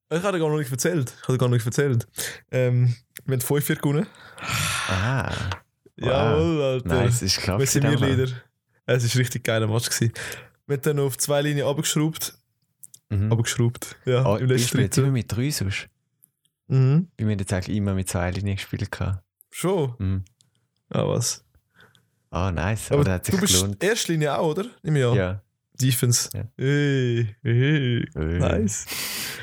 ich 0.10 0.22
habe 0.24 0.39
gar 0.39 0.50
noch 0.50 0.58
nicht 0.58 0.72
erzählt. 0.72 1.13
Ich 1.22 1.27
habe 1.27 1.38
gar 1.38 1.48
noch 1.50 1.56
nicht 1.56 1.66
erzählt. 1.66 2.08
Ähm, 2.51 2.96
wir 3.25 3.34
haben 3.38 3.42
5-4 3.42 3.75
gewonnen. 3.75 4.08
Ah. 4.89 5.32
Jawohl, 5.98 6.62
Alter. 6.62 6.88
nice, 6.88 7.24
ist 7.24 7.39
klar. 7.39 7.60
Wir 7.60 7.66
sind 7.66 7.84
wir 7.84 7.98
Leader. 7.98 8.32
Es 8.86 9.04
war 9.13 9.20
richtig 9.20 9.44
geiler 9.44 9.68
Match. 9.68 9.89
Gewesen. 9.89 10.13
Wir 10.68 10.75
haben 10.77 10.84
dann 10.84 11.00
auf 11.00 11.18
zwei 11.18 11.42
Linien 11.42 11.66
abgeschraubt. 11.68 12.38
Mhm. 13.10 13.32
Abgeschraubt. 13.32 13.96
Ja, 14.06 14.25
Oh, 14.25 14.36
im 14.36 14.50
ich 14.51 14.62
letzten 14.62 14.80
jetzt 14.80 14.98
immer 14.98 15.12
mit 15.12 15.32
drei 15.32 15.50
sonst. 15.50 15.89
Mhm. 16.68 17.08
Mir 17.20 17.32
hat 17.32 17.39
jetzt 17.39 17.54
eigentlich 17.54 17.75
immer 17.77 17.94
mit 17.94 18.08
zwei 18.10 18.30
Linien 18.32 18.58
gespielt. 18.58 18.92
gehabt. 18.92 19.24
Schon? 19.57 19.95
Mhm. 19.97 20.25
Ah, 20.89 21.07
was? 21.07 21.43
Ah, 22.29 22.51
nice. 22.51 22.91
Aber 22.91 22.99
Aber 22.99 23.03
das 23.05 23.13
hat 23.15 23.25
sich 23.25 23.33
du 23.35 23.41
bist 23.41 23.53
gelohnt. 23.55 23.83
Erstlinie 23.83 24.37
auch, 24.37 24.49
oder? 24.51 24.65
Nimm 24.83 24.97
ja. 24.97 25.15
Ja. 25.15 25.41
Defense. 25.81 26.29
Ja. 26.31 26.43
Hey, 26.57 27.35
hey. 27.41 28.07
Äh, 28.15 28.37
Nice. 28.37 28.85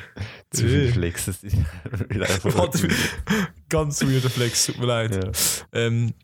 Zu 0.52 0.68
viel 0.68 1.02
Warte, 1.02 2.88
Ganz 3.68 4.02
weirder 4.02 4.30
Flex, 4.30 4.66
tut 4.66 4.78
mir 4.78 4.87
leid. 4.87 5.16
ja. 5.16 5.33
Ähm, 5.73 6.14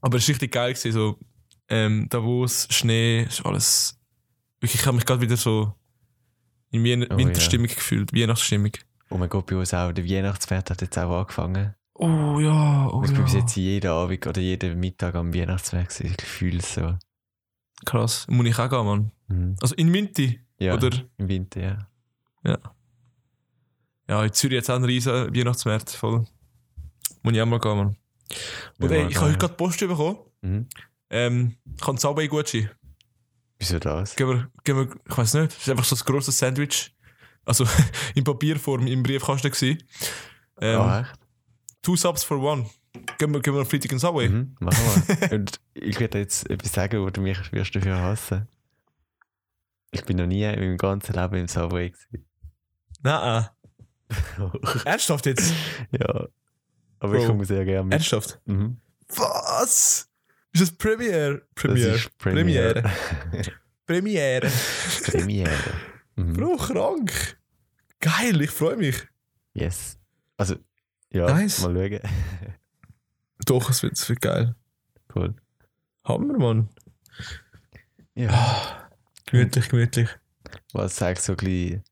aber 0.00 0.16
es 0.16 0.24
war 0.26 0.28
richtig 0.30 0.52
geil. 0.52 0.72
Gewesen, 0.72 0.92
so, 0.92 1.18
ähm, 1.68 2.06
Davos, 2.08 2.66
Schnee, 2.70 3.24
ist 3.24 3.44
alles. 3.44 4.00
Wirklich, 4.58 4.80
ich 4.80 4.86
habe 4.86 4.96
mich 4.96 5.04
gerade 5.04 5.20
wieder 5.20 5.36
so 5.36 5.74
in 6.70 6.82
Wien 6.82 7.06
Oh, 7.10 7.16
Winterstimmung 7.18 7.66
gefühlt, 7.66 8.10
Weihnachtsstimmung. 8.14 8.72
Oh 9.10 9.18
mein 9.18 9.28
Gott, 9.28 9.44
bei 9.44 9.56
uns 9.56 9.74
auch. 9.74 9.92
Der 9.92 10.08
Weihnachtsfest 10.08 10.70
hat 10.70 10.80
jetzt 10.80 10.96
auch 10.96 11.14
angefangen. 11.20 11.74
Oh 12.00 12.38
ja, 12.38 12.88
oh 12.92 13.02
ich 13.04 13.12
bin 13.12 13.24
bis 13.24 13.32
ja. 13.34 13.40
jetzt 13.40 13.56
jeden 13.56 13.90
Abend 13.90 14.24
oder 14.26 14.40
jeden 14.40 14.78
Mittag 14.78 15.16
am 15.16 15.34
Weihnachtsfest. 15.34 15.98
gewesen. 15.98 16.16
Ich 16.18 16.24
fühle 16.24 16.58
es 16.58 16.74
so. 16.74 16.96
Krass. 17.84 18.26
Muss 18.28 18.46
ich 18.46 18.58
auch 18.58 18.68
gehen, 18.70 18.86
Mann. 18.86 19.10
Mhm. 19.26 19.56
Also 19.60 19.74
in 19.74 19.88
Minti, 19.88 20.40
Ja, 20.60 20.74
oder? 20.74 20.90
im 21.16 21.28
Winter, 21.28 21.60
ja. 21.60 22.58
Ja, 24.08 24.24
in 24.24 24.32
Zürich 24.32 24.54
jetzt 24.56 24.70
auch 24.70 24.76
einen 24.76 24.84
riesen 24.84 25.12
Weihnachtsmarkt 25.34 25.90
voll. 25.90 26.24
Muss 27.22 27.34
ich 27.34 27.40
auch 27.42 27.46
mal 27.46 27.58
gehen, 27.60 27.76
Mann. 27.76 27.96
Und 28.78 28.90
ey, 28.90 29.06
ich 29.08 29.16
habe 29.16 29.26
heute 29.26 29.38
gerade 29.38 29.54
Post 29.54 29.80
bekommen. 29.80 30.18
Mhm. 30.42 30.66
Ähm, 31.10 31.56
ich 31.76 31.86
habe 31.86 31.98
Subway 31.98 32.28
Gucci. 32.28 32.68
Wieso 33.58 33.78
das? 33.80 34.14
Gehen 34.14 34.28
wir, 34.28 34.50
gehen 34.64 34.76
wir, 34.76 34.88
ich 35.08 35.18
weiß 35.18 35.34
nicht, 35.34 35.52
es 35.52 35.58
ist 35.58 35.68
einfach 35.68 35.84
so 35.84 35.96
ein 35.96 36.02
grosses 36.04 36.38
Sandwich. 36.38 36.94
Also 37.44 37.64
in 38.14 38.22
Papierform 38.24 38.86
im 38.86 39.02
Briefkasten 39.02 39.50
gewesen. 39.50 39.82
Ähm, 40.60 40.80
ah, 40.80 41.00
echt? 41.00 41.18
Two 41.82 41.96
Subs 41.96 42.24
for 42.24 42.38
one. 42.42 42.66
Gehen 43.18 43.32
wir, 43.32 43.40
gehen 43.40 43.54
wir 43.54 43.60
am 43.60 43.66
Freitag 43.66 43.92
in 43.92 43.98
Subway? 43.98 44.28
Mhm, 44.28 44.56
machen 44.60 44.78
wir. 45.20 45.32
Und 45.32 45.60
ich 45.74 46.00
werde 46.00 46.18
jetzt 46.18 46.48
etwas 46.50 46.72
sagen, 46.72 47.00
wo 47.02 47.10
du 47.10 47.20
mich 47.20 47.52
wirst 47.52 47.74
dafür 47.76 47.98
hassen. 48.00 48.48
Ich 49.90 50.04
bin 50.04 50.16
noch 50.16 50.26
nie 50.26 50.42
in 50.44 50.58
meinem 50.58 50.76
ganzen 50.76 51.14
Leben 51.14 51.36
im 51.36 51.48
Subway 51.48 51.90
gewesen. 51.90 52.26
Nein. 53.02 53.46
Ernsthaft 54.84 55.26
jetzt? 55.26 55.52
ja. 55.92 56.26
Aber 57.00 57.12
Bro. 57.12 57.20
ich 57.20 57.26
komme 57.26 57.44
sehr 57.44 57.64
gerne 57.64 57.84
mit. 57.84 57.92
Ernsthaft? 57.92 58.40
Mhm. 58.46 58.80
Was? 59.08 60.08
Ist 60.52 60.62
das 60.62 60.72
Premiere? 60.72 61.42
Premiere. 61.54 61.92
Das 61.92 62.00
ist 62.00 62.18
Premiere. 62.18 62.90
Premiere. 63.86 64.50
Premiere. 65.04 65.52
Mhm. 66.18 66.32
Bro, 66.32 66.56
krank. 66.56 67.38
Geil, 68.00 68.40
ich 68.40 68.50
freue 68.50 68.76
mich. 68.76 69.06
Yes. 69.54 70.00
Also, 70.36 70.56
ja, 71.12 71.26
Nice. 71.32 71.60
mal 71.62 71.74
schauen. 71.74 72.00
Doch, 73.46 73.70
es 73.70 73.82
wird, 73.82 73.94
es 73.94 74.08
wird 74.08 74.20
geil. 74.20 74.54
cool. 75.14 75.34
Hammer, 76.04 76.38
Mann. 76.38 76.68
Ja. 78.14 78.88
Gemütlich, 79.26 79.68
gemütlich. 79.68 80.08
Was 80.72 80.96
sagt 80.96 81.20
so 81.22 81.32
ein 81.32 81.36
bisschen 81.36 81.82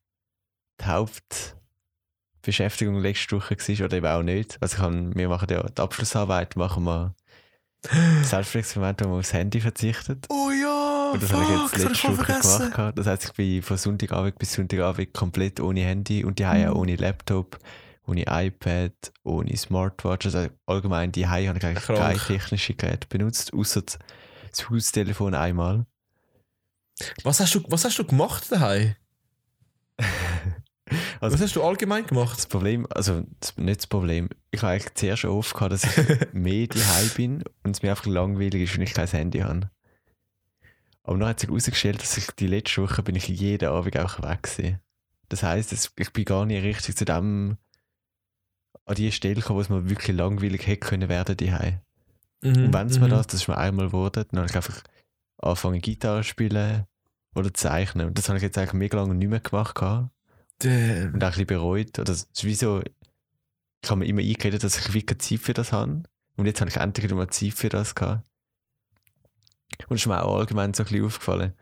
die 0.79 0.85
Hauptbeschäftigung 0.85 2.99
letzte 2.99 3.35
Woche 3.37 3.55
war 3.57 3.85
oder 3.85 3.97
eben 3.97 4.05
auch 4.07 4.23
nicht. 4.23 4.57
Also 4.61 4.75
ich 4.75 4.81
kann, 4.81 5.15
wir 5.15 5.29
machen 5.29 5.47
ja 5.49 5.63
die 5.63 5.81
Abschlussarbeit, 5.81 6.55
machen 6.55 6.83
wir 6.83 7.15
Selbstexperiment, 8.23 9.01
wo 9.03 9.09
man 9.09 9.19
aufs 9.19 9.33
Handy 9.33 9.61
verzichtet. 9.61 10.25
Oh 10.29 10.49
ja, 10.51 11.11
Und 11.13 11.21
das 11.23 11.31
habe 11.31 11.43
ich 11.43 11.49
jetzt 11.49 11.77
letzte 11.89 12.07
Woche 12.09 12.25
vergessen. 12.25 12.71
gemacht. 12.71 12.97
Das 12.97 13.07
heißt, 13.07 13.25
ich 13.25 13.33
bin 13.33 13.61
von 13.61 13.77
Sonntagabend 13.77 14.37
bis 14.39 14.53
Sonntagabend 14.53 15.13
komplett 15.13 15.59
ohne 15.59 15.81
Handy 15.81 16.23
und 16.25 16.39
die 16.39 16.45
haben 16.45 16.65
auch 16.67 16.73
Mhm. 16.73 16.79
ohne 16.79 16.95
Laptop, 16.95 17.59
ohne 18.07 18.23
iPad, 18.27 18.93
ohne 19.23 19.55
Smartwatch. 19.55 20.25
Also 20.25 20.47
allgemein 20.65 21.11
die 21.11 21.27
habe 21.27 21.41
ich 21.41 21.49
eigentlich 21.49 21.83
Krank. 21.83 21.99
keine 21.99 22.17
technische 22.19 22.73
Geräte 22.73 23.07
benutzt, 23.07 23.53
außer 23.53 23.81
das 23.81 24.69
Haustelefon 24.69 25.35
einmal. 25.35 25.85
Was 27.23 27.39
hast 27.39 27.53
du, 27.53 27.63
was 27.67 27.85
hast 27.85 27.99
du 27.99 28.05
gemacht 28.05 28.51
daheim? 28.51 28.95
Also- 31.19 31.33
was 31.35 31.41
hast 31.41 31.55
du 31.57 31.63
allgemein 31.63 32.05
gemacht? 32.05 32.37
Das 32.37 32.47
Problem, 32.47 32.87
also 32.89 33.23
das, 33.41 33.57
nicht 33.57 33.79
das 33.81 33.87
Problem, 33.87 34.29
ich 34.51 34.61
habe 34.61 34.73
eigentlich 34.73 34.93
zuerst 34.93 35.19
schon 35.23 35.31
oft 35.31 35.53
gehabt, 35.53 35.73
dass 35.73 35.83
ich 35.83 35.97
mehr 36.33 36.67
daheim 36.67 37.09
bin 37.15 37.43
und 37.63 37.75
es 37.75 37.81
mir 37.81 37.89
einfach 37.89 38.05
langweilig 38.05 38.61
ist, 38.61 38.75
wenn 38.75 38.83
ich 38.83 38.93
kein 38.93 39.07
Handy 39.07 39.39
habe. 39.39 39.69
Aber 41.03 41.17
dann 41.17 41.27
hat 41.27 41.41
sich 41.41 41.49
herausgestellt, 41.49 42.01
dass 42.01 42.15
ich 42.17 42.27
die 42.31 42.47
letzte 42.47 42.81
Woche 42.83 43.03
bin 43.03 43.15
ich 43.15 43.27
jeden 43.27 43.67
Abend 43.67 43.97
auch 43.99 44.21
weg 44.21 44.43
gewesen. 44.43 44.79
Das 45.27 45.43
heisst, 45.43 45.91
ich 45.97 46.13
bin 46.13 46.23
gar 46.23 46.45
nicht 46.45 46.63
richtig 46.63 46.95
zu 46.95 47.03
dem 47.03 47.57
an 48.87 48.95
die 48.95 49.11
Stelle 49.11 49.35
gekommen, 49.35 49.57
wo 49.57 49.61
es 49.61 49.69
mir 49.69 49.89
wirklich 49.89 50.15
langweilig 50.15 50.65
hätte 50.65 50.87
können 50.87 51.09
werden 51.09 51.37
daheim. 51.37 51.79
Mhm, 52.41 52.65
Und 52.65 52.73
wenn 52.73 52.87
es 52.87 52.99
mir 52.99 53.09
das, 53.09 53.27
das 53.27 53.41
ist 53.41 53.47
mir 53.47 53.57
einmal 53.57 53.87
geworden, 53.87 54.25
dann 54.31 54.39
habe 54.39 54.49
ich 54.49 54.55
einfach 54.55 54.81
angefangen 55.37 55.81
Gitarre 55.81 56.21
zu 56.21 56.29
spielen 56.29 56.85
oder 57.35 57.53
zu 57.53 57.61
zeichnen. 57.61 58.07
Und 58.07 58.17
das 58.17 58.29
habe 58.29 58.37
ich 58.37 58.43
jetzt 58.43 58.57
eigentlich 58.57 58.73
mega 58.73 58.97
lange 58.97 59.15
nicht 59.15 59.29
mehr 59.29 59.39
gemacht 59.39 59.75
gehabt. 59.75 60.09
Damn. 60.59 61.13
und 61.13 61.23
auch 61.23 61.27
ein 61.27 61.31
bisschen 61.31 61.45
bereut. 61.45 61.99
Oder 61.99 62.13
es 62.13 62.23
ist 62.33 62.43
wie 62.43 62.55
so, 62.55 62.81
ich 62.81 63.89
habe 63.89 63.99
mir 63.99 64.05
immer 64.05 64.21
eingeredet, 64.21 64.63
dass 64.63 64.79
ich 64.79 64.93
wirklich 64.93 65.19
Zeit 65.19 65.39
für 65.39 65.53
das 65.53 65.71
habe. 65.71 66.03
Und 66.37 66.45
jetzt 66.45 66.61
habe 66.61 66.69
ich 66.69 66.77
endlich 66.77 67.11
mal 67.13 67.27
Zeit 67.29 67.53
für 67.53 67.69
das 67.69 67.93
gehabt. 67.93 68.27
Und 69.87 69.95
es 69.95 70.01
ist 70.01 70.07
mir 70.07 70.23
auch 70.23 70.39
allgemein 70.39 70.73
so 70.73 70.83
ein 70.83 70.87
bisschen 70.89 71.05
aufgefallen, 71.05 71.53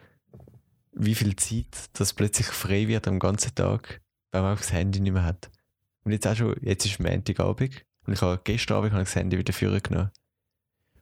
wie 0.93 1.15
viel 1.15 1.35
Zeit 1.35 1.89
das 1.93 2.13
plötzlich 2.13 2.47
frei 2.47 2.87
wird 2.87 3.07
am 3.07 3.19
ganzen 3.19 3.53
Tag, 3.55 4.01
wenn 4.31 4.43
man 4.43 4.53
auch 4.53 4.59
das 4.61 4.71
Handy 4.71 4.99
nicht 5.01 5.11
mehr 5.11 5.25
hat. 5.25 5.49
Und 6.05 6.11
jetzt 6.11 6.25
auch 6.27 6.35
schon, 6.35 6.55
jetzt 6.61 6.85
ist 6.85 6.99
Montagabend 6.99 7.83
und 8.07 8.13
ich 8.13 8.21
habe 8.21 8.39
gestern 8.43 8.77
Abend 8.77 8.91
habe 8.93 9.01
ich 9.03 9.09
das 9.09 9.15
Handy 9.15 9.37
wieder 9.37 9.51
führen 9.53 9.81
genommen. 9.81 10.11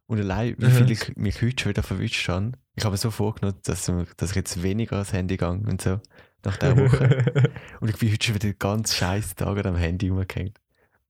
Und 0.08 0.20
allein, 0.20 0.56
wie 0.58 0.66
Mhm. 0.66 0.72
viel 0.72 0.92
ich 0.92 1.16
mich 1.16 1.42
heute 1.42 1.62
schon 1.64 1.70
wieder 1.72 1.84
verwischt 1.84 2.28
habe, 2.30 2.54
ich 2.76 2.84
habe 2.84 2.94
mir 2.94 2.98
so 2.98 3.12
vorgenommen, 3.12 3.60
dass, 3.64 3.92
dass 4.18 4.30
ich 4.32 4.36
jetzt 4.36 4.64
weniger 4.64 4.94
ans 4.96 5.14
Handy 5.14 5.38
gehe 5.38 5.48
und 5.50 5.82
so, 5.82 6.00
nach 6.44 6.58
der 6.58 6.76
Woche. 6.78 7.52
Und 7.80 7.90
ich 7.90 7.98
bin 7.98 8.12
heute 8.12 8.26
schon 8.26 8.36
wieder 8.36 8.50
den 8.50 8.60
ganzen 8.60 8.96
scheiß 8.96 9.36
Tag 9.36 9.66
am 9.66 9.76
Handy 9.76 10.10
rumgehängt. 10.10 10.60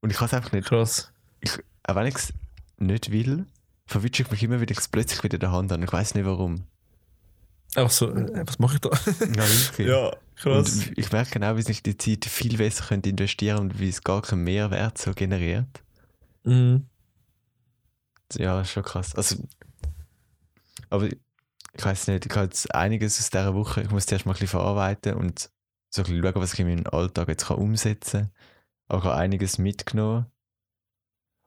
Und 0.01 0.09
ich 0.11 0.17
kann 0.17 0.25
es 0.27 0.33
einfach 0.33 0.51
nicht, 0.51 0.67
Krass. 0.67 1.11
auch 1.83 1.95
wenn 1.95 2.05
ich 2.07 2.15
es 2.15 2.33
nicht 2.77 3.11
will, 3.11 3.45
verwünsche 3.87 4.23
ich 4.23 4.31
mich 4.31 4.43
immer 4.43 4.59
wieder, 4.61 4.71
ich 4.71 4.77
es 4.79 4.87
plötzlich 4.89 5.23
wieder 5.23 5.35
in 5.35 5.39
der 5.41 5.51
Hand 5.51 5.71
an. 5.71 5.81
Ich 5.81 5.91
weiß 5.91 6.13
nicht 6.15 6.25
warum. 6.25 6.65
Einfach 7.75 7.91
so, 7.91 8.09
äh, 8.13 8.45
was 8.45 8.59
mache 8.59 8.75
ich 8.75 8.81
da? 8.81 8.89
Wirklich. 8.91 9.87
ja, 9.87 10.11
krass. 10.43 10.75
Und 10.75 10.97
ich 10.97 11.11
merke 11.11 11.31
genau, 11.31 11.57
wie 11.57 11.71
ich 11.71 11.83
die 11.83 11.97
Zeit 11.97 12.25
viel 12.25 12.57
besser 12.57 12.85
könnte 12.85 13.09
investieren 13.09 13.59
und 13.59 13.79
wie 13.79 13.89
es 13.89 14.03
gar 14.03 14.21
keinen 14.21 14.43
Mehrwert 14.43 14.97
so 14.97 15.13
generiert. 15.13 15.83
Mhm. 16.43 16.87
Ja, 18.33 18.61
ist 18.61 18.71
schon 18.71 18.83
krass. 18.83 19.15
Also, 19.15 19.37
aber 20.89 21.07
ich 21.07 21.85
weiß 21.85 22.07
nicht, 22.07 22.25
ich 22.25 22.31
habe 22.31 22.45
jetzt 22.45 22.73
einiges 22.73 23.19
aus 23.19 23.29
dieser 23.29 23.53
Woche, 23.53 23.81
ich 23.81 23.89
muss 23.89 24.05
zuerst 24.05 24.25
mal 24.25 24.31
ein 24.31 24.35
bisschen 24.35 24.47
verarbeiten 24.47 25.15
und 25.15 25.49
so 25.89 26.01
ein 26.01 26.05
bisschen 26.05 26.23
schauen, 26.23 26.41
was 26.41 26.53
ich 26.53 26.59
in 26.59 26.67
meinem 26.67 26.87
Alltag 26.87 27.27
jetzt 27.27 27.47
kann 27.47 27.57
umsetzen 27.57 28.21
kann. 28.21 28.31
Aber 28.87 28.99
ich 28.99 29.05
habe 29.05 29.15
einiges 29.15 29.57
mitgenommen. 29.57 30.25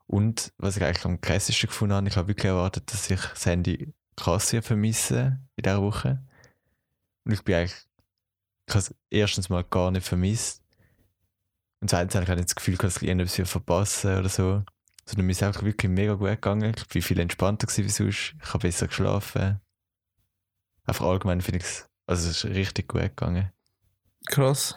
Und 0.06 0.52
was 0.58 0.76
ich 0.76 0.84
eigentlich 0.84 1.04
am 1.04 1.20
krassesten 1.20 1.68
gefunden 1.68 1.94
habe, 1.94 2.08
ich 2.08 2.16
habe 2.16 2.28
wirklich 2.28 2.46
erwartet, 2.46 2.92
dass 2.92 3.10
ich 3.10 3.20
das 3.20 3.44
Handy 3.44 3.92
krass 4.14 4.52
wird 4.52 4.64
vermissen 4.64 5.48
in 5.56 5.62
dieser 5.64 5.82
Woche. 5.82 6.22
Und 7.24 7.32
ich 7.32 7.42
bin 7.42 7.56
eigentlich, 7.56 7.86
ich 8.66 8.74
habe 8.74 8.80
es 8.80 8.94
erstens 9.10 9.48
mal 9.48 9.64
gar 9.64 9.90
nicht 9.90 10.06
vermisst. 10.06 10.62
Und 11.80 11.90
zweitens 11.90 12.14
habe 12.14 12.24
ich 12.24 12.30
auch 12.30 12.36
nicht 12.36 12.48
das 12.48 12.56
Gefühl, 12.56 12.76
dass 12.76 12.96
ich 12.96 13.04
irgendetwas 13.04 13.48
verpassen 13.48 14.18
oder 14.18 14.28
so. 14.28 14.64
Sondern 15.04 15.26
mir 15.26 15.32
ist 15.32 15.42
einfach 15.42 15.62
wirklich 15.62 15.90
mega 15.90 16.14
gut 16.14 16.28
gegangen. 16.28 16.74
Ich 16.76 16.88
bin 16.88 17.02
viel 17.02 17.20
entspannter 17.20 17.66
gewesen 17.66 17.84
wie 17.84 17.90
sonst. 17.90 18.34
Ich 18.42 18.48
habe 18.48 18.66
besser 18.66 18.88
geschlafen. 18.88 19.60
Einfach 20.84 21.06
allgemein 21.06 21.40
finde 21.40 21.58
ich 21.58 21.64
es, 21.64 21.88
also 22.06 22.28
es 22.28 22.44
ist 22.44 22.54
richtig 22.56 22.88
gut 22.88 23.02
gegangen. 23.02 23.52
Krass. 24.26 24.76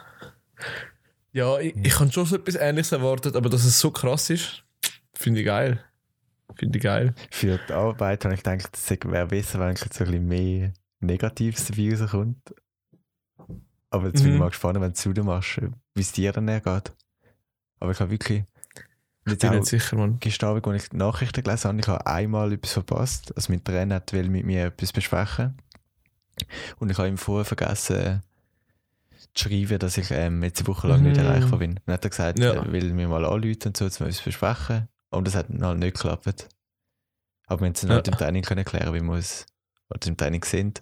Ja, 1.31 1.59
ich, 1.59 1.75
ich 1.75 1.99
habe 1.99 2.11
schon 2.11 2.25
so 2.25 2.35
etwas 2.35 2.55
Ähnliches 2.55 2.91
erwartet, 2.91 3.35
aber 3.35 3.49
dass 3.49 3.63
es 3.63 3.79
so 3.79 3.91
krass 3.91 4.29
ist, 4.29 4.63
finde 5.13 5.41
ich 5.41 5.45
geil. 5.45 5.83
Finde 6.55 6.77
ich 6.77 6.83
geil. 6.83 7.13
Für 7.29 7.57
die 7.57 7.73
Arbeit 7.73 8.25
habe 8.25 8.33
ich 8.33 8.43
gedacht, 8.43 8.69
es 8.75 8.89
wäre 8.89 9.27
besser, 9.27 9.59
wenn 9.59 9.73
ich 9.73 9.81
jetzt 9.81 9.97
so 9.97 10.03
ein 10.03 10.11
bisschen 10.11 10.27
mehr 10.27 10.73
Negatives 10.99 11.67
dabei 11.67 11.95
rauskommt. 11.95 12.53
Aber 13.91 14.07
jetzt 14.07 14.21
bin 14.21 14.27
ich 14.27 14.33
Mhm. 14.33 14.39
mal 14.39 14.49
gespannt, 14.49 14.75
wenn 14.75 14.93
du 14.93 15.09
es 15.09 15.15
du 15.15 15.23
machst, 15.23 15.61
wie 15.95 16.01
es 16.01 16.11
dir 16.11 16.31
dann 16.31 16.45
geht. 16.47 16.93
Aber 17.79 17.91
ich 17.91 17.99
habe 17.99 18.11
wirklich. 18.11 18.43
Ich 19.25 19.37
bin 19.37 19.51
nicht 19.51 19.65
sicher, 19.65 19.95
Mann. 19.95 20.17
gestern 20.19 20.49
Abend, 20.51 20.67
als 20.67 20.83
ich 20.83 20.89
die 20.89 20.97
Nachrichten 20.97 21.43
gelesen 21.43 21.67
habe, 21.69 21.79
ich 21.79 21.87
habe 21.87 22.05
einmal 22.07 22.51
etwas 22.53 22.73
verpasst. 22.73 23.35
Also 23.35 23.51
mein 23.51 23.63
Trainer 23.63 23.95
hat 23.95 24.11
will 24.13 24.29
mit 24.29 24.45
mir 24.45 24.65
etwas 24.67 24.91
besprechen. 24.91 25.55
Und 26.79 26.89
ich 26.89 26.97
habe 26.97 27.07
ihm 27.09 27.17
vorher 27.17 27.45
vergessen 27.45 28.23
zu 29.35 29.49
schreiben, 29.49 29.77
dass 29.79 29.97
ich 29.97 30.09
ähm, 30.11 30.41
jetzt 30.43 30.59
eine 30.61 30.67
Woche 30.67 30.87
lang 30.87 31.03
nicht 31.03 31.17
Mhm. 31.17 31.25
erreichbar 31.25 31.59
bin. 31.59 31.71
Und 31.71 31.81
dann 31.85 31.93
hat 31.93 32.03
er 32.05 32.09
gesagt, 32.09 32.39
Ja. 32.39 32.53
er 32.53 32.71
will 32.71 32.93
mir 32.93 33.07
mal 33.07 33.25
anrufen 33.25 33.59
und 33.67 33.77
so, 33.77 33.85
dass 33.85 33.99
wir 33.99 34.07
uns 34.07 34.21
besprechen. 34.21 34.87
Und 35.09 35.27
das 35.27 35.35
hat 35.35 35.47
halt 35.49 35.79
nicht 35.79 35.93
geklappt. 35.95 36.47
Aber 37.47 37.61
wir 37.61 37.65
haben 37.65 37.73
es 37.73 37.81
dann 37.81 37.89
Ja. 37.89 37.95
halt 37.97 38.07
im 38.07 38.13
Training 38.15 38.43
können 38.43 38.59
erklären, 38.59 38.93
wie 38.93 39.01
wir 39.01 39.15
es 39.15 39.45
oder 39.89 40.07
im 40.07 40.17
Training 40.17 40.43
sind. 40.43 40.81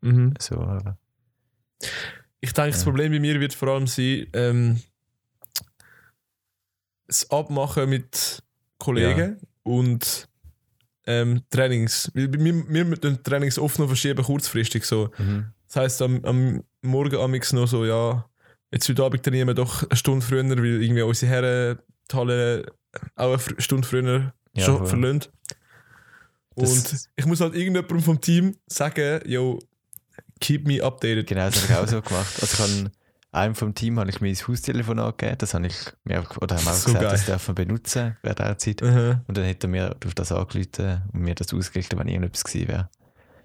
Mhm. 0.00 0.34
So, 0.38 0.60
aber 0.60 0.96
Ich 2.40 2.52
denke, 2.52 2.70
das 2.72 2.80
Ja. 2.80 2.84
Problem 2.90 3.12
bei 3.12 3.20
mir 3.20 3.40
wird 3.40 3.54
vor 3.54 3.68
allem 3.68 3.86
sein, 3.86 4.26
ähm, 4.32 4.80
das 7.06 7.28
Abmachen 7.30 7.88
mit 7.88 8.42
Kollegen 8.78 9.38
und 9.62 10.28
ähm, 11.06 11.42
Trainings. 11.50 12.10
Wir, 12.14 12.30
wir 12.32 12.84
müssen 12.84 13.22
Trainings 13.22 13.58
oft 13.58 13.78
noch 13.78 13.86
verschieben, 13.86 14.22
kurzfristig 14.22 14.84
so. 14.84 15.10
Mhm. 15.18 15.46
Das 15.66 15.76
heisst, 15.76 16.02
am, 16.02 16.24
am 16.24 16.62
Morgen 16.82 17.16
amix 17.16 17.52
noch 17.52 17.66
so, 17.66 17.84
ja, 17.84 18.24
jetzt 18.70 18.88
heute 18.88 19.04
Abend 19.04 19.22
trainieren 19.22 19.48
wir 19.48 19.54
doch 19.54 19.82
eine 19.88 19.96
Stunde 19.96 20.24
früher, 20.24 20.44
weil 20.48 20.64
irgendwie 20.82 21.02
unsere 21.02 21.32
Herren 21.32 21.78
die 22.10 22.16
Halle 22.16 22.72
auch 23.16 23.38
eine 23.48 23.60
Stunde 23.60 23.86
früher 23.88 24.32
Ja, 24.54 24.64
schon. 24.64 24.86
Das- 26.56 26.70
Und 26.70 27.08
ich 27.16 27.24
muss 27.26 27.40
halt 27.40 27.54
irgendjemandem 27.54 28.00
vom 28.00 28.20
Team 28.20 28.56
sagen, 28.66 29.20
yo, 29.26 29.58
keep 30.40 30.66
me 30.66 30.82
updated. 30.82 31.26
Genau, 31.26 31.46
das 31.46 31.62
habe 31.62 31.72
ich 31.72 31.78
auch 31.78 31.88
so 31.88 32.02
gemacht. 32.02 32.34
Also 32.40 32.46
ich 32.64 32.70
habe 32.70 32.90
einem 33.30 33.54
vom 33.54 33.74
Team 33.74 33.98
habe 34.00 34.08
ich 34.10 34.20
mein 34.20 34.34
Haustelefon 34.34 34.98
angegeben, 34.98 35.36
das 35.38 35.52
habe 35.54 35.66
ich 35.66 35.74
mir 36.04 36.20
auch, 36.20 36.36
oder 36.38 36.56
haben 36.56 36.66
auch 36.66 36.72
So 36.72 36.86
gesagt, 36.86 37.02
geil. 37.02 37.10
das 37.12 37.26
dürfen 37.26 37.56
wir 37.58 37.66
benutzen 37.66 38.16
während 38.22 38.38
der 38.38 38.58
Zeit. 38.58 38.82
Aha. 38.82 39.22
Und 39.26 39.36
dann 39.36 39.44
hätte 39.44 39.66
er 39.66 39.70
mir 39.70 39.96
auf 40.04 40.14
das 40.14 40.32
angerufen 40.32 41.02
und 41.12 41.20
mir 41.20 41.34
das 41.34 41.52
ausgerichtet, 41.52 41.98
wenn 41.98 42.08
irgendetwas 42.08 42.44
gewesen 42.44 42.68
wäre. 42.68 42.88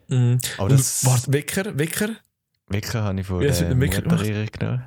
Mhm. 0.08 0.40
Aber 0.58 0.64
Und 0.66 0.72
das 0.72 1.06
warte, 1.06 1.34
Wecker, 1.34 1.78
Wecker? 1.78 2.10
Wecker 2.70 3.04
habe 3.04 3.20
ich 3.20 3.28
von 3.28 3.42
du 3.42 3.48
der 3.52 3.76
Mutter 3.76 4.02
genommen. 4.02 4.84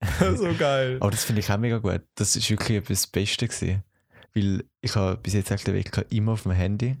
so 0.36 0.54
geil. 0.58 0.96
Aber 1.00 1.10
das 1.10 1.24
finde 1.24 1.40
ich 1.40 1.50
auch 1.50 1.58
mega 1.58 1.78
gut. 1.78 2.02
Das 2.14 2.36
ist 2.36 2.48
wirklich 2.50 2.78
etwas 2.78 3.02
das 3.02 3.06
Beste 3.06 3.48
gewesen. 3.48 3.82
Weil 4.34 4.64
ich 4.80 4.94
habe 4.94 5.16
bis 5.16 5.32
jetzt 5.34 5.50
den 5.66 5.74
Wecker 5.74 6.04
immer 6.10 6.32
auf 6.32 6.42
dem 6.42 6.52
Handy. 6.52 6.96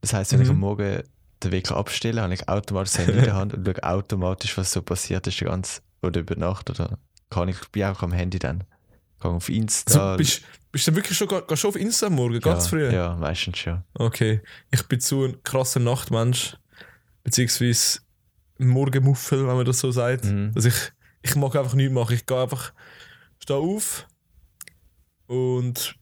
Das 0.00 0.12
heißt, 0.12 0.32
wenn 0.32 0.42
ich 0.42 0.48
Mhm. 0.48 0.54
am 0.54 0.60
Morgen 0.60 1.02
den 1.42 1.52
Wecker 1.52 1.76
abstelle, 1.76 2.22
habe 2.22 2.34
ich 2.34 2.48
automatisch 2.48 2.92
das 2.92 3.06
Handy 3.06 3.18
in 3.18 3.24
der 3.24 3.34
Hand 3.34 3.54
und 3.54 3.66
schaue 3.66 3.82
automatisch, 3.82 4.56
was 4.58 4.72
so 4.72 4.82
passiert 4.82 5.26
ist, 5.26 5.40
die 5.40 5.44
ganze, 5.44 5.80
oder 6.02 6.20
über 6.20 6.36
Nacht. 6.36 6.70
Oder 6.70 6.98
kann 7.30 7.48
ich, 7.48 7.60
bin 7.68 7.84
auch 7.84 8.02
am 8.02 8.12
Handy 8.12 8.38
dann. 8.38 8.64
Gehe 9.20 9.30
auf 9.30 9.48
Insta. 9.48 10.12
Also, 10.12 10.18
bist, 10.18 10.42
bist 10.70 10.88
du 10.88 10.94
wirklich 10.94 11.16
schon, 11.16 11.28
gehst 11.28 11.60
schon 11.60 11.68
auf 11.70 11.76
Insta 11.76 12.06
am 12.06 12.14
morgen, 12.14 12.40
ganz 12.40 12.64
ja, 12.64 12.70
früh? 12.70 12.92
Ja, 12.92 13.16
meistens 13.16 13.58
schon. 13.58 13.82
Okay. 13.94 14.42
Ich 14.70 14.82
bin 14.86 15.00
so 15.00 15.24
ein 15.24 15.42
krasser 15.42 15.80
Nachtmensch, 15.80 16.56
beziehungsweise 17.24 18.00
Morgenmuffel, 18.58 19.46
wenn 19.46 19.56
man 19.56 19.64
das 19.64 19.80
so 19.80 19.90
sagt. 19.90 20.24
Mhm. 20.24 20.52
Also 20.54 20.68
ich, 20.68 20.92
ich 21.22 21.36
mag 21.36 21.54
einfach 21.56 21.74
nichts 21.74 21.92
machen. 21.92 22.14
Ich 22.14 22.26
gehe 22.26 22.40
einfach, 22.40 22.72
stehe 23.38 23.58
auf 23.58 24.06
und 25.26 25.94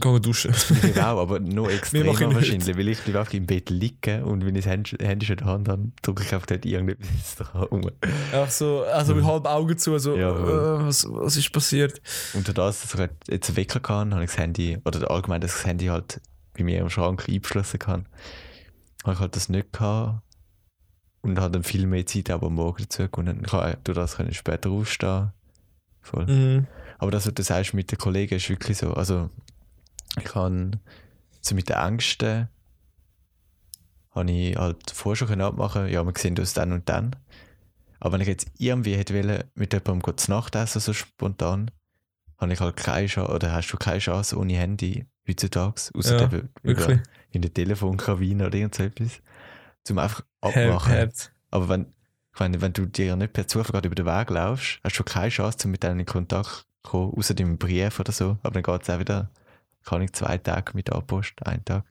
gehe 0.00 0.20
duschen. 0.20 0.54
Ich 0.82 1.00
auch, 1.00 1.20
aber 1.20 1.40
noch 1.40 1.68
extremer 1.70 2.12
mache 2.12 2.24
ich 2.24 2.28
nicht. 2.28 2.36
wahrscheinlich, 2.36 2.76
weil 2.76 2.88
ich 2.88 3.00
bleibe 3.00 3.20
einfach 3.20 3.32
im 3.32 3.46
Bett 3.46 3.70
liegen 3.70 4.24
und 4.24 4.44
wenn 4.44 4.54
ich 4.54 4.64
das 4.64 4.72
Handy, 4.72 4.96
Handy 5.00 5.26
schon 5.26 5.38
in 5.38 5.44
der 5.44 5.52
Hand 5.52 5.68
habe, 5.68 5.92
drücke 6.02 6.22
ich 6.22 6.34
einfach 6.34 6.46
dort 6.46 6.66
irgendetwas 6.66 7.36
dran. 7.38 7.90
Einfach 8.32 8.50
so, 8.50 8.82
also 8.82 9.14
mit 9.14 9.24
halben 9.24 9.46
Augen 9.46 9.78
zu, 9.78 9.98
so, 9.98 10.16
Ja, 10.16 10.30
äh, 10.30 10.86
was, 10.86 11.06
was 11.08 11.36
ist 11.36 11.50
passiert? 11.52 12.00
Und 12.34 12.46
durch 12.46 12.54
das, 12.54 12.82
dass 12.82 12.94
ich 12.94 13.00
halt 13.00 13.12
jetzt 13.28 13.48
einen 13.48 13.56
Wecker 13.56 13.80
kann, 13.80 14.12
habe 14.12 14.24
ich 14.24 14.30
das 14.30 14.38
Handy, 14.38 14.78
oder 14.84 15.10
allgemein, 15.10 15.40
dass 15.40 15.52
ich 15.52 15.56
das 15.58 15.66
Handy 15.66 15.86
halt 15.86 16.20
bei 16.56 16.64
mir 16.64 16.80
im 16.80 16.90
Schrank 16.90 17.28
eingeschlossen 17.28 17.78
kann, 17.78 18.06
habe 19.04 19.14
ich 19.14 19.20
halt 19.20 19.36
das 19.36 19.48
nicht 19.48 19.72
gehabt 19.72 20.20
und 21.22 21.38
habe 21.40 21.52
dann 21.52 21.62
viel 21.64 21.86
mehr 21.86 22.06
Zeit 22.06 22.30
aber 22.30 22.46
am 22.48 22.54
Morgen 22.54 22.82
dazu 22.82 23.08
gewonnen. 23.08 23.42
Ich 23.44 23.50
kann 23.50 23.76
durch 23.84 23.96
das 23.96 24.16
können 24.16 24.34
später 24.34 24.70
aufstehen. 24.70 25.32
Voll. 26.02 26.26
Mhm. 26.26 26.66
Aber 26.98 27.10
das, 27.10 27.26
was 27.26 27.34
du 27.34 27.42
sagst 27.42 27.74
mit 27.74 27.90
den 27.90 27.98
Kollegen, 27.98 28.36
ist 28.36 28.48
wirklich 28.48 28.78
so. 28.78 28.92
Also, 28.94 29.28
ich 30.16 30.24
kann 30.24 30.80
so 31.40 31.54
mit 31.54 31.68
den 31.68 31.76
Ängsten 31.76 32.48
habe 34.10 34.30
ich 34.30 34.56
halt 34.56 34.90
vorher 34.90 35.26
schon 35.26 35.40
abmachen 35.40 35.88
ja, 35.88 36.04
wir 36.04 36.12
sehen 36.16 36.38
uns 36.38 36.54
dann 36.54 36.72
und 36.72 36.88
dann. 36.88 37.14
Aber 38.00 38.14
wenn 38.14 38.20
ich 38.22 38.28
jetzt 38.28 38.48
irgendwie 38.58 38.96
hätte 38.96 39.14
wollen, 39.14 39.44
mit 39.54 39.72
jemandem 39.72 40.16
zu 40.16 40.30
Nacht 40.30 40.54
essen, 40.54 40.80
so 40.80 40.92
spontan, 40.92 41.70
habe 42.38 42.52
ich 42.52 42.60
halt 42.60 42.76
keine 42.76 43.06
Chance, 43.06 43.32
oder 43.32 43.52
hast 43.52 43.70
du 43.70 43.76
keine 43.76 43.98
Chance 43.98 44.38
ohne 44.38 44.54
Handy 44.54 45.06
heutzutage, 45.28 45.90
außer 45.94 46.18
Ja, 46.18 46.24
eben 46.24 46.48
über 46.62 47.00
in 47.30 47.42
der 47.42 47.52
Telefonkabine 47.52 48.46
oder 48.46 48.56
irgend 48.56 48.74
so 48.74 48.82
etwas, 48.84 49.20
zum 49.84 49.98
einfach 49.98 50.24
abmachen. 50.40 50.92
hart. 50.92 51.32
Aber 51.50 51.68
wenn, 51.68 51.92
meine, 52.38 52.60
wenn 52.60 52.72
du 52.72 52.86
dir 52.86 53.16
nicht 53.16 53.32
per 53.32 53.48
Zufall 53.48 53.72
gerade 53.72 53.86
über 53.86 53.94
den 53.94 54.06
Weg 54.06 54.30
laufst, 54.30 54.80
hast 54.84 54.98
du 54.98 55.04
keine 55.04 55.30
Chance, 55.30 55.58
um 55.64 55.70
mit 55.70 55.82
denen 55.82 56.00
in 56.00 56.06
Kontakt 56.06 56.66
zu 56.84 56.90
kommen, 56.90 57.14
außer 57.16 57.34
dem 57.34 57.58
Brief 57.58 57.98
oder 58.00 58.12
so. 58.12 58.38
Aber 58.42 58.60
dann 58.60 58.62
geht 58.62 58.82
es 58.82 58.90
auch 58.90 58.98
wieder, 58.98 59.30
kann 59.86 60.02
ich 60.02 60.12
zwei 60.12 60.36
Tage 60.36 60.72
mit 60.74 60.88
der 60.88 61.00
Post, 61.00 61.34
einen 61.46 61.64
Tag. 61.64 61.84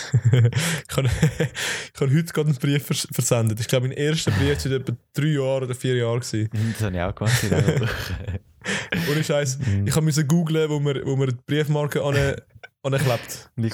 ich 0.00 0.96
habe 0.96 1.10
ich 1.10 2.00
habe 2.00 2.14
heute 2.14 2.32
gerade 2.32 2.48
einen 2.48 2.56
Brief 2.58 2.86
vers 2.86 3.06
versendet. 3.12 3.60
Ich 3.60 3.68
glaube, 3.68 3.88
mein 3.88 3.96
erster 3.98 4.30
Brief 4.30 4.64
war 4.64 4.72
etwa 4.72 4.96
drei 5.12 5.26
Jahre 5.26 5.64
oder 5.66 5.74
vier 5.74 5.96
Jahre. 5.96 6.20
Gewesen. 6.20 6.48
Das 6.72 6.82
habe 6.82 6.96
ich 6.96 7.02
auch 7.02 7.14
gemacht. 7.14 7.44
Ohne 9.10 9.24
Scheiß. 9.24 9.58
Mhm. 9.58 9.86
Ich 9.86 10.00
musste 10.00 10.24
googlen, 10.24 10.70
wo 10.70 10.80
man, 10.80 11.04
wo 11.04 11.16
man 11.16 11.28
die 11.28 11.36
Briefmarke 11.46 12.02
an 12.02 12.36
anklebt. 12.82 13.50
Und 13.56 13.72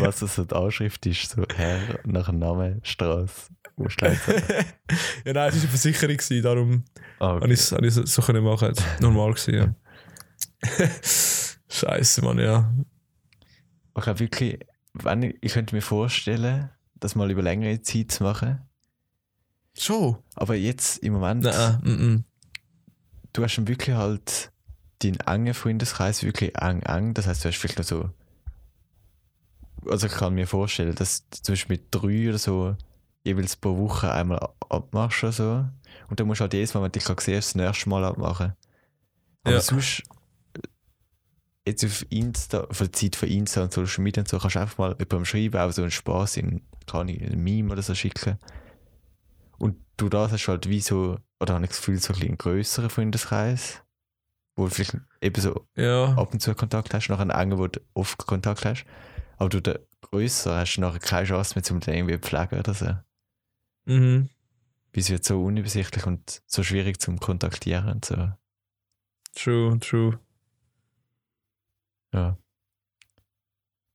was 0.00 0.20
das 0.20 0.34
so 0.34 0.44
die 0.44 0.54
Anschrift 0.54 1.06
ist, 1.06 1.30
so 1.30 1.44
Herr, 1.56 1.80
nach 2.04 2.26
dem 2.26 2.38
Namen, 2.38 2.80
Straße, 2.84 3.50
ja, 3.76 3.86
nein, 3.86 4.16
es 5.24 5.34
war 5.34 5.42
eine 5.42 5.50
Versicherung, 5.50 6.42
darum 6.42 6.84
Ah, 7.18 7.26
habe 7.28 7.44
okay. 7.44 7.54
ich 7.54 7.60
es 7.60 8.14
so 8.14 8.22
machen. 8.42 8.74
Normal, 9.00 9.32
gewesen, 9.32 9.54
ja. 9.54 9.74
Scheiße, 11.68 12.22
Mann, 12.22 12.38
ja. 12.38 12.72
Ich 13.96 14.02
glaube 14.02 14.20
wirklich, 14.20 14.58
wenn 14.92 15.22
ich, 15.22 15.36
ich 15.40 15.52
könnte 15.52 15.74
mir 15.74 15.82
vorstellen, 15.82 16.70
das 16.94 17.14
mal 17.14 17.30
über 17.30 17.42
längere 17.42 17.80
Zeit 17.82 18.12
zu 18.12 18.22
machen. 18.24 18.60
Schon? 19.76 20.18
Aber 20.36 20.54
jetzt 20.54 20.98
im 20.98 21.14
Moment, 21.14 21.44
Nein, 21.44 21.80
mm, 21.82 21.90
mm. 21.90 22.24
du 23.32 23.42
hast 23.42 23.56
dann 23.56 23.68
wirklich 23.68 23.96
halt 23.96 24.52
deinen 25.02 25.20
engen 25.20 25.54
Freundeskreis 25.54 26.22
wirklich 26.22 26.56
eng, 26.60 26.80
eng. 26.82 27.14
Das 27.14 27.26
heißt, 27.26 27.44
du 27.44 27.48
hast 27.48 27.56
vielleicht 27.58 27.78
noch 27.78 27.84
so. 27.84 28.10
Also, 29.86 30.06
ich 30.06 30.12
kann 30.12 30.34
mir 30.34 30.46
vorstellen, 30.46 30.94
dass 30.94 31.28
du 31.28 31.42
zum 31.42 31.52
Beispiel 31.52 31.76
mit 31.76 31.88
drei 31.90 32.28
oder 32.28 32.38
so 32.38 32.76
jeweils 33.24 33.56
pro 33.56 33.76
Woche 33.76 34.10
einmal 34.12 34.38
ab- 34.38 34.64
abmachst 34.68 35.22
oder 35.24 35.32
so. 35.32 35.64
Und 36.08 36.20
dann 36.20 36.26
musst 36.26 36.40
du 36.40 36.42
halt 36.42 36.54
jedes 36.54 36.72
Mal, 36.74 36.82
wenn 36.82 36.92
du 36.92 36.98
dich 36.98 37.04
siehst, 37.06 37.28
das 37.48 37.54
nächste 37.54 37.88
Mal 37.88 38.04
abmachen. 38.04 38.54
Aber 39.42 39.54
Ja. 39.56 39.60
sonst, 39.60 40.02
jetzt 41.66 41.84
auf 41.84 42.04
Insta, 42.10 42.64
auf 42.64 42.78
der 42.78 42.92
Zeit 42.92 43.16
von 43.16 43.28
Insta 43.28 43.62
und 43.62 43.72
Social 43.72 44.04
Media 44.04 44.22
und 44.22 44.28
so, 44.28 44.38
kannst 44.38 44.56
du 44.56 44.60
einfach 44.60 44.78
mal 44.78 44.90
jemandem 44.98 45.24
schreiben, 45.24 45.60
auch 45.60 45.72
so 45.72 45.82
einen 45.82 45.90
Spaß 45.90 46.36
in, 46.36 46.62
kann 46.86 47.08
ich, 47.08 47.22
ein 47.22 47.42
Meme 47.42 47.72
oder 47.72 47.82
so 47.82 47.94
schicken. 47.94 48.38
Und 49.58 49.76
du 49.96 50.08
das 50.08 50.32
hast 50.32 50.48
halt 50.48 50.68
wie 50.68 50.80
so, 50.80 51.18
oder 51.40 51.54
habe 51.54 51.64
ich 51.64 51.70
das 51.70 51.78
Gefühl, 51.78 51.98
so 51.98 52.08
ein 52.08 52.14
bisschen 52.14 52.28
einen 52.28 52.38
grösseren 52.38 52.90
Freundeskreis, 52.90 53.82
wo 54.56 54.64
du 54.64 54.70
vielleicht 54.74 54.96
eben 55.20 55.40
so 55.40 55.66
Ja. 55.76 56.14
ab 56.16 56.32
und 56.32 56.40
zu 56.40 56.54
Kontakt 56.54 56.92
hast, 56.92 57.08
noch 57.08 57.20
einen 57.20 57.30
engen, 57.30 57.58
wo 57.58 57.66
du 57.66 57.80
oft 57.94 58.18
Kontakt 58.18 58.64
hast. 58.64 58.84
Aber 59.36 59.48
du 59.48 59.60
den 59.60 59.78
grösser 60.00 60.56
hast 60.56 60.76
du 60.76 60.80
nachher 60.82 61.00
keine 61.00 61.26
Chance 61.26 61.58
mehr, 61.58 61.70
um 61.72 61.80
den 61.80 61.94
irgendwie 61.94 62.20
zu 62.20 62.28
pflegen 62.28 62.58
oder 62.58 62.74
so. 62.74 62.96
Mhm. 63.86 64.28
Es 64.92 65.10
wird 65.10 65.24
so 65.24 65.42
unübersichtlich 65.42 66.06
und 66.06 66.42
so 66.46 66.62
schwierig 66.62 67.00
zum 67.00 67.18
Kontaktieren 67.18 67.88
und 67.90 68.04
so. 68.04 68.30
True, 69.34 69.78
true. 69.80 70.20
Ja. 72.14 72.38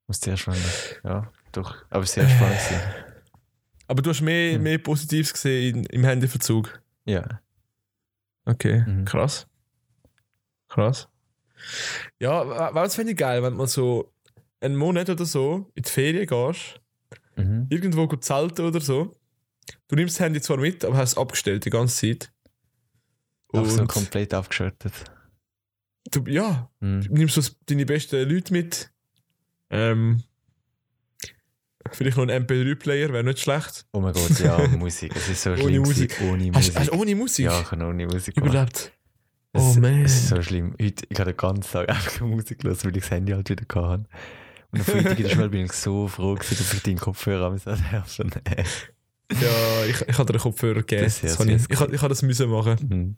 Muss 0.08 0.20
zuerst 0.20 0.48
mal, 0.48 0.58
ja, 1.04 1.32
doch. 1.52 1.76
Aber 1.90 2.06
sehr 2.06 2.28
spannend 2.28 2.58
gewesen. 2.60 2.82
Aber 3.88 4.02
du 4.02 4.10
hast 4.10 4.22
mehr, 4.22 4.56
Hm. 4.56 4.64
mehr 4.64 4.78
Positives 4.78 5.34
gesehen 5.34 5.86
im 5.86 6.04
Handyverzug. 6.04 6.82
Ja. 7.06 7.42
Okay, 8.46 8.84
Mhm. 8.86 9.06
krass. 9.06 9.48
Krass. 10.68 11.08
Ja, 12.20 12.48
wa- 12.48 12.74
was 12.74 12.96
fände 12.96 13.12
ich 13.14 13.18
geil, 13.18 13.42
wenn 13.44 13.54
mal 13.56 13.68
so 13.68 14.14
einen 14.62 14.76
Monat 14.76 15.10
oder 15.10 15.26
so 15.26 15.72
in 15.76 15.84
die 15.84 15.90
Ferien 15.90 16.28
gehst, 16.28 16.82
Mhm. 17.36 17.68
irgendwo 17.70 18.08
gut 18.08 18.24
zelten 18.24 18.66
oder 18.66 18.82
so. 18.82 19.16
Du 19.88 19.96
nimmst 19.96 20.16
das 20.20 20.26
Handy 20.26 20.42
zwar 20.42 20.58
mit, 20.58 20.84
aber 20.86 20.98
hast 20.98 21.12
es 21.14 21.18
abgestellt 21.18 21.66
die 21.66 21.70
ganze 21.70 21.96
Zeit. 22.18 22.32
Auch 23.54 23.66
so 23.66 23.86
komplett 23.88 24.34
abgeschottet. 24.34 24.94
Du, 26.12 26.24
ja, 26.28 26.70
Mhm. 26.80 27.02
du 27.02 27.14
nimmst 27.14 27.36
so 27.36 27.42
deine 27.66 27.86
besten 27.86 28.28
Leute 28.30 28.54
mit. 28.54 28.92
Ähm, 29.70 30.24
vielleicht 31.92 32.18
noch 32.18 32.28
ein 32.28 32.46
MP3-Player, 32.46 33.12
wäre 33.14 33.24
nicht 33.24 33.40
schlecht. 33.40 33.86
Oh 33.94 34.00
mein 34.00 34.14
Gott, 34.14 34.40
ja, 34.40 34.58
Musik. 34.78 35.16
Es 35.16 35.30
ist 35.30 35.44
so 35.44 35.52
Ohne 35.52 35.62
schlimm. 35.64 35.82
Musik. 35.84 36.10
gewesen, 36.18 36.30
Ohne 36.32 36.46
Hast, 36.54 36.56
Musik. 36.56 36.80
hast 36.80 36.90
du 36.92 36.94
ohne 37.00 37.16
Musik 37.16 37.46
ja, 37.46 37.62
ich 37.62 37.72
habe 37.72 37.84
ohne 37.86 38.06
Musik 38.08 38.38
überlebt? 38.38 38.92
Es, 39.54 39.64
Oh 39.64 39.80
man. 39.80 40.04
Es 40.06 40.14
ist 40.16 40.28
so 40.30 40.42
schlimm. 40.42 40.76
Heute, 40.80 41.06
ich 41.10 41.20
habe 41.20 41.32
den 41.34 41.38
ganzen 41.38 41.72
Tag 41.72 41.90
einfach 41.90 42.22
Musik 42.22 42.60
gehört, 42.60 42.84
weil 42.86 42.96
ich 42.96 43.02
das 43.04 43.12
Handy 43.12 43.32
halt 43.32 43.50
wieder 43.50 43.64
hatte. 43.90 44.06
Und 44.72 44.80
am 44.80 44.86
Freitag 44.86 45.18
in 45.18 45.24
der 45.26 45.30
Schule 45.34 45.50
bin 45.50 45.66
ich 45.66 45.72
so 45.74 46.08
froh, 46.08 46.36
gewesen, 46.36 46.58
dass 46.58 46.74
ich 46.74 46.84
deinen 46.84 47.00
Kopfhörer 47.00 47.48
am 47.48 47.58
habe. 47.60 48.06
Ja, 49.32 49.86
ich, 49.88 50.02
ich 50.08 50.18
habe 50.18 50.32
den 50.34 50.40
Kopfhörer 50.42 50.80
gegeben. 50.82 51.04
Das 51.04 51.22
Das 51.22 51.40
ich, 51.40 51.62
ich, 51.70 51.80
habe- 51.80 51.94
ich 51.96 52.02
habe 52.02 52.10
das 52.10 52.22
müssen 52.22 52.50
machen. 52.50 52.78
Mhm. 52.88 53.18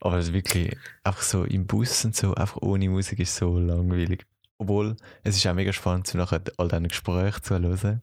Aber 0.00 0.18
es 0.18 0.26
ist 0.26 0.32
wirklich 0.32 0.76
einfach 1.02 1.22
so 1.22 1.44
im 1.44 1.66
Bus 1.66 2.04
und 2.04 2.14
so, 2.14 2.34
einfach 2.34 2.62
ohne 2.62 2.88
Musik 2.88 3.18
ist 3.18 3.36
so 3.36 3.58
langweilig. 3.58 4.26
Obwohl, 4.58 4.96
es 5.22 5.36
ist 5.36 5.46
auch 5.46 5.54
mega 5.54 5.72
spannend, 5.72 6.06
zu 6.06 6.16
nachher 6.16 6.42
all 6.56 6.68
diesen 6.68 6.88
Gesprächen 6.88 7.42
zu 7.42 7.58
hören. 7.58 8.02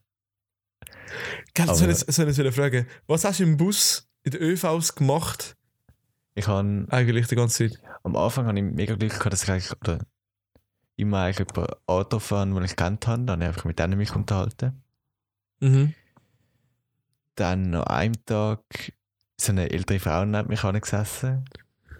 Gell, 1.54 1.76
soll 1.76 1.90
ich, 1.90 2.00
soll 2.00 2.30
ich 2.30 2.56
fragen, 2.56 2.88
was 3.08 3.24
hast 3.26 3.40
du 3.40 3.44
im 3.44 3.58
Bus, 3.58 4.10
in 4.24 4.32
den 4.32 4.42
ÖVs 4.42 4.96
gemacht, 4.96 5.56
Ich 6.34 6.48
habe 6.48 6.86
Eigentlich 6.90 7.28
die 7.28 7.36
ganze 7.36 7.70
Zeit. 7.70 7.82
am 8.04 8.16
Anfang 8.16 8.48
habe 8.48 8.58
ich 8.58 8.64
mega 8.64 8.96
Glück 8.96 9.12
gehabt, 9.12 9.34
dass 9.34 9.44
ich 9.44 9.50
eigentlich 9.50 9.72
oder 9.82 10.00
immer 10.98 11.22
eigentlich 11.24 11.48
angetroffen 11.88 12.38
habe, 12.38 12.54
den 12.54 12.64
ich 12.64 12.76
kennt 12.76 13.08
habe. 13.08 13.24
Dann 13.26 13.42
habe 13.42 13.44
ich 13.44 13.48
einfach 13.50 13.66
mit 13.66 13.80
denen 13.80 13.98
mich 13.98 14.16
unterhalten. 14.16 14.84
Mhm. 15.60 15.94
Dann 17.36 17.76
an 17.76 17.84
einem 17.84 18.26
Tag 18.26 18.62
so 19.40 19.52
eine 19.52 19.70
ältere 19.70 20.00
Frau 20.00 20.26
neben 20.26 20.50
mich 20.50 20.64
angesessen. 20.64 21.46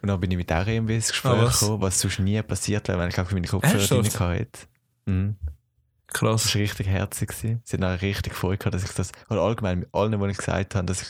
Und 0.06 0.10
dann 0.10 0.20
bin 0.20 0.30
ich 0.30 0.38
mit 0.38 0.52
der 0.52 0.68
irgendwie 0.68 0.94
ins 0.98 1.08
Gespräch 1.10 1.32
Ah, 1.32 1.46
was? 1.46 1.62
gekommen, 1.62 1.82
was 1.82 2.00
sonst 2.00 2.20
nie 2.20 2.40
passiert 2.44 2.88
wäre, 2.88 3.00
wenn 3.00 3.10
ich 3.10 3.18
einfach 3.18 3.32
meine 3.34 3.48
Kopfhörer 3.48 3.88
drin 3.88 4.06
hatte. 4.20 4.48
Mhm. 5.08 5.36
Das 6.06 6.14
Krass. 6.20 6.54
war 6.54 6.62
richtig 6.62 6.86
herzig. 6.86 7.30
gewesen. 7.30 7.62
Sie 7.64 7.78
haben 7.78 7.84
auch 7.86 8.00
richtig 8.04 8.36
Freude 8.36 8.60
gehabt, 8.60 8.76
dass 8.76 8.84
ich 8.84 8.92
das, 8.92 9.12
oder 9.32 9.42
allgemein 9.42 9.80
mit 9.80 9.90
allen, 9.96 10.22
die 10.22 10.28
ich 10.30 10.38
gesagt 10.38 10.76
habe, 10.76 10.86
dass 10.86 11.02
ich 11.02 11.08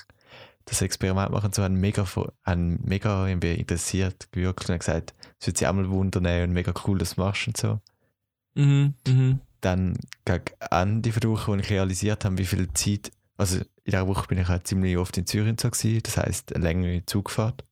das 0.63 0.81
Experiment 0.81 1.29
machen 1.29 1.51
so, 1.51 1.61
haben 1.61 1.75
mega, 1.75 2.05
haben 2.45 2.79
mega 2.85 3.27
irgendwie 3.27 3.55
interessiert 3.55 4.31
gewirkt 4.31 4.61
und 4.61 4.69
haben 4.69 4.79
gesagt, 4.79 5.13
es 5.41 5.47
würde 5.47 5.59
sie 5.59 5.67
auch 5.67 5.73
mal 5.73 5.89
wundern 5.89 6.25
und 6.43 6.53
mega 6.53 6.73
cool, 6.87 6.97
dass 6.97 7.15
du 7.15 7.21
machst 7.21 7.47
und 7.47 7.57
so. 7.57 7.81
Mhm. 8.53 8.93
Mhm. 9.05 9.39
Dann 9.59 9.97
gegen 10.23 10.45
Ende 10.71 11.09
der 11.11 11.29
Woche, 11.29 11.51
wo 11.51 11.55
ich 11.55 11.69
realisiert 11.69 12.23
habe, 12.23 12.37
wie 12.37 12.45
viel 12.45 12.71
Zeit, 12.71 13.11
also 13.35 13.57
in 13.57 13.65
dieser 13.87 14.07
Woche 14.07 14.25
bin 14.27 14.37
ich 14.37 14.47
halt 14.47 14.65
ziemlich 14.67 14.95
oft 14.95 15.17
in 15.17 15.25
Zürich 15.27 15.59
so 15.59 15.69
gewesen, 15.69 16.01
das 16.01 16.15
heisst 16.15 16.55
eine 16.55 16.63
längere 16.63 17.05
Zugfahrt. 17.05 17.65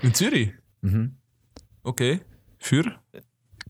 In 0.00 0.14
Zürich? 0.14 0.52
Mhm. 0.80 1.16
Okay. 1.82 2.20
Für? 2.58 2.84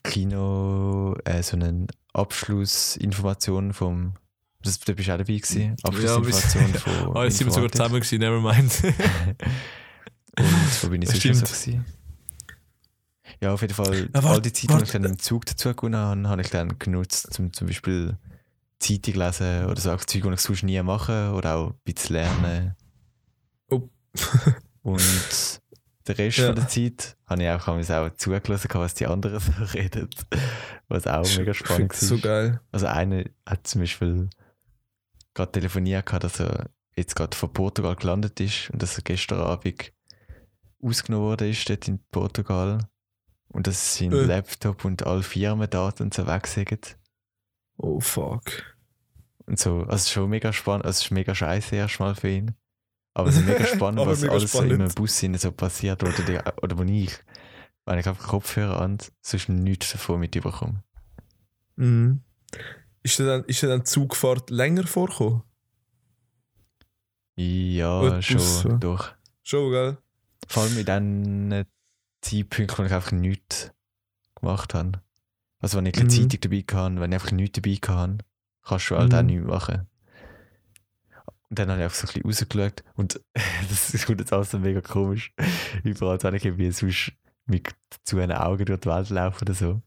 Kino, 0.05 1.17
äh, 1.25 1.43
so 1.43 1.57
eine 1.57 1.87
Abschlussinformation 2.13 3.73
vom, 3.73 4.15
das, 4.63 4.81
da 4.81 4.93
bist 4.93 5.09
du 5.09 5.13
auch 5.13 5.19
dabei 5.19 5.37
gewesen, 5.37 5.77
Abschlussinformation 5.83 6.75
von 6.75 7.17
Ah, 7.17 7.25
jetzt 7.25 7.39
sind 7.39 7.47
wir 7.49 7.53
sogar 7.53 7.71
zusammen 7.71 7.95
gewesen, 8.01 8.19
nevermind. 8.19 8.83
Und 10.39 10.83
wo 10.83 10.89
bin 10.89 11.03
ich 11.03 11.09
Ja, 11.11 11.15
sonst 11.35 11.41
noch 11.43 11.49
so 11.49 11.55
stimmt. 11.55 11.85
gewesen? 11.85 11.85
Ja, 13.41 13.53
auf 13.53 13.61
jeden 13.61 13.75
Fall, 13.75 14.09
Ja, 14.15 14.21
all 14.23 14.41
die 14.41 14.53
Zeit, 14.53 14.71
die 14.79 14.83
ich 14.85 14.91
dann 14.91 15.05
im 15.05 15.19
Zug 15.19 15.47
dazu 15.47 15.75
gewonnen 15.75 15.97
habe, 15.97 16.29
habe 16.29 16.43
ich 16.43 16.51
dann 16.51 16.79
genutzt, 16.79 17.39
um 17.39 17.53
zum 17.53 17.67
Beispiel 17.67 18.17
Zeitung 18.79 19.15
lesen 19.15 19.67
oder 19.67 19.81
so 19.81 19.91
auch 19.93 20.05
Zeug, 20.05 20.23
die 20.23 20.29
ich 20.31 20.41
sonst 20.41 20.63
nie 20.63 20.81
mache 20.83 21.33
oder 21.33 21.57
auch 21.57 21.71
ein 21.71 21.75
bisschen 21.85 22.15
lernen. 22.17 22.77
Oh. 23.71 23.89
Und 24.83 25.62
den 26.09 26.17
Rest 26.17 26.39
Ja. 26.39 26.47
von 26.47 26.57
der 26.57 26.69
Zeit 26.69 27.17
habe 27.27 27.43
ich 27.43 27.49
auch, 27.51 27.67
habe 27.67 27.81
ich 27.81 27.91
auch 27.91 28.11
zugelassen, 28.17 28.69
was 28.75 28.95
die 28.95 29.07
anderen 29.07 29.39
so 29.41 29.53
reden, 29.73 30.09
was 30.89 31.07
auch 31.07 31.25
mega 31.39 31.55
spannend 31.55 31.93
so 31.93 32.17
war. 32.17 32.21
geil. 32.23 32.61
Also 32.73 32.87
einer 32.87 33.25
hat 33.47 33.67
zum 33.67 33.81
Beispiel 33.83 34.29
gerade 35.35 35.53
telefoniert, 35.53 36.07
gehabt, 36.07 36.25
dass 36.25 36.41
er 36.41 36.71
jetzt 36.97 37.17
gerade 37.17 37.37
von 37.37 37.53
Portugal 37.53 37.97
gelandet 37.97 38.39
ist 38.41 38.71
und 38.71 38.83
dass 38.83 38.97
er 38.99 39.03
gestern 39.05 39.41
Abend 39.41 39.93
ausgenommen 40.83 41.27
worden 41.27 41.51
ist 41.51 41.69
dort 41.71 41.89
in 41.89 42.01
Portugal 42.11 42.87
und 43.49 43.67
dass 43.67 43.97
sein 43.97 44.13
Äh. 44.13 44.25
Laptop 44.25 44.85
und 44.85 45.07
alle 45.07 45.23
Firmendaten 45.23 46.07
und 46.07 46.15
so 46.15 46.27
weg 46.27 46.47
sind. 46.47 46.97
Oh 47.79 48.01
fuck. 48.01 48.75
Und 49.47 49.59
so, 49.59 49.81
also 49.81 49.95
es 49.95 50.03
ist 50.03 50.11
schon 50.11 50.31
mega 50.31 50.53
spannend, 50.53 50.85
also 50.85 50.99
es 50.99 51.05
ist 51.05 51.11
mega 51.11 51.35
scheiße 51.35 51.75
erstmal 51.77 52.15
für 52.15 52.29
ihn. 52.29 52.55
Aber 53.15 53.29
es 53.29 53.37
ist 53.37 53.45
mega 53.47 53.67
spannend, 53.67 54.01
Aber 54.01 54.11
was 54.13 54.21
mega 54.21 54.33
alles 54.33 54.53
so 54.53 54.59
in 54.61 54.65
spannend. 54.67 54.83
einem 54.83 54.95
Bus 54.95 55.19
hinein 55.19 55.39
so 55.39 55.53
passiert 55.53 56.03
oder, 56.03 56.13
die, 56.13 56.39
oder 56.63 56.79
wo 56.79 56.83
ich, 56.83 57.13
wenn 57.85 57.99
ich 57.99 58.07
einfach 58.09 58.29
Kopfhörer 58.29 58.81
an, 58.81 58.99
sonst 59.21 59.49
nichts 59.49 59.93
davon 59.93 60.21
mitbekomme. 60.21 60.83
Mhm. 61.77 62.21
Ist 63.03 63.19
dir 63.19 63.27
dann, 63.27 63.45
ist 63.45 63.63
dir 63.63 63.67
dann 63.69 63.81
die 63.81 63.85
Zugfahrt 63.85 64.51
länger 64.51 64.87
vorgekommen? 64.87 65.43
Ja, 67.37 68.11
Gut, 68.15 68.25
schon, 68.25 68.37
Bus, 68.37 68.63
so. 68.63 68.69
doch. 68.77 69.13
Schon, 69.43 69.71
gell? 69.73 69.99
Vor 70.49 70.63
allem 70.65 70.79
in 70.79 70.87
den 70.87 71.65
Zeitpunkten, 72.21 72.79
wo 72.79 72.83
ich 72.85 72.93
einfach 72.93 73.13
nichts 73.13 73.71
gemacht 74.37 74.75
habe. 74.75 75.01
Also 75.61 75.79
wenn 75.79 75.87
ich 75.87 75.95
keine 75.95 76.07
Mhm. 76.07 76.11
Zeitung 76.11 76.41
dabei 76.41 76.63
kann, 76.63 77.01
wenn 77.01 77.11
ich 77.13 77.15
einfach 77.17 77.33
nichts 77.33 77.61
dabei 77.61 77.77
kann, 77.81 78.23
kannst 78.63 78.91
du 78.91 78.97
halt 78.97 79.15
auch 79.15 79.21
Mhm. 79.23 79.27
nichts 79.27 79.47
machen. 79.47 79.87
Und 81.53 81.59
dann 81.59 81.69
habe 81.69 81.81
ich 81.81 81.85
einfach 81.85 81.97
so 81.99 82.07
ein 82.19 82.23
bisschen 82.23 82.47
rausgeschaut 82.49 82.83
und 82.95 83.21
das 83.69 84.07
kommt 84.07 84.21
jetzt 84.21 84.33
alles 84.33 84.53
so 84.53 84.59
mega 84.59 84.81
komisch. 84.81 85.35
Überall 85.85 86.17
wenn 86.23 86.35
ich 86.35 86.47
irgendwie 86.47 86.71
sonst 86.71 87.13
mit 87.45 87.75
zu 88.05 88.19
einem 88.19 88.39
Augen 88.39 88.65
durch 88.65 88.81
die 88.81 88.89
Welt 88.89 89.11
laufe 89.11 89.43
oder 89.43 89.53
so. 89.53 89.83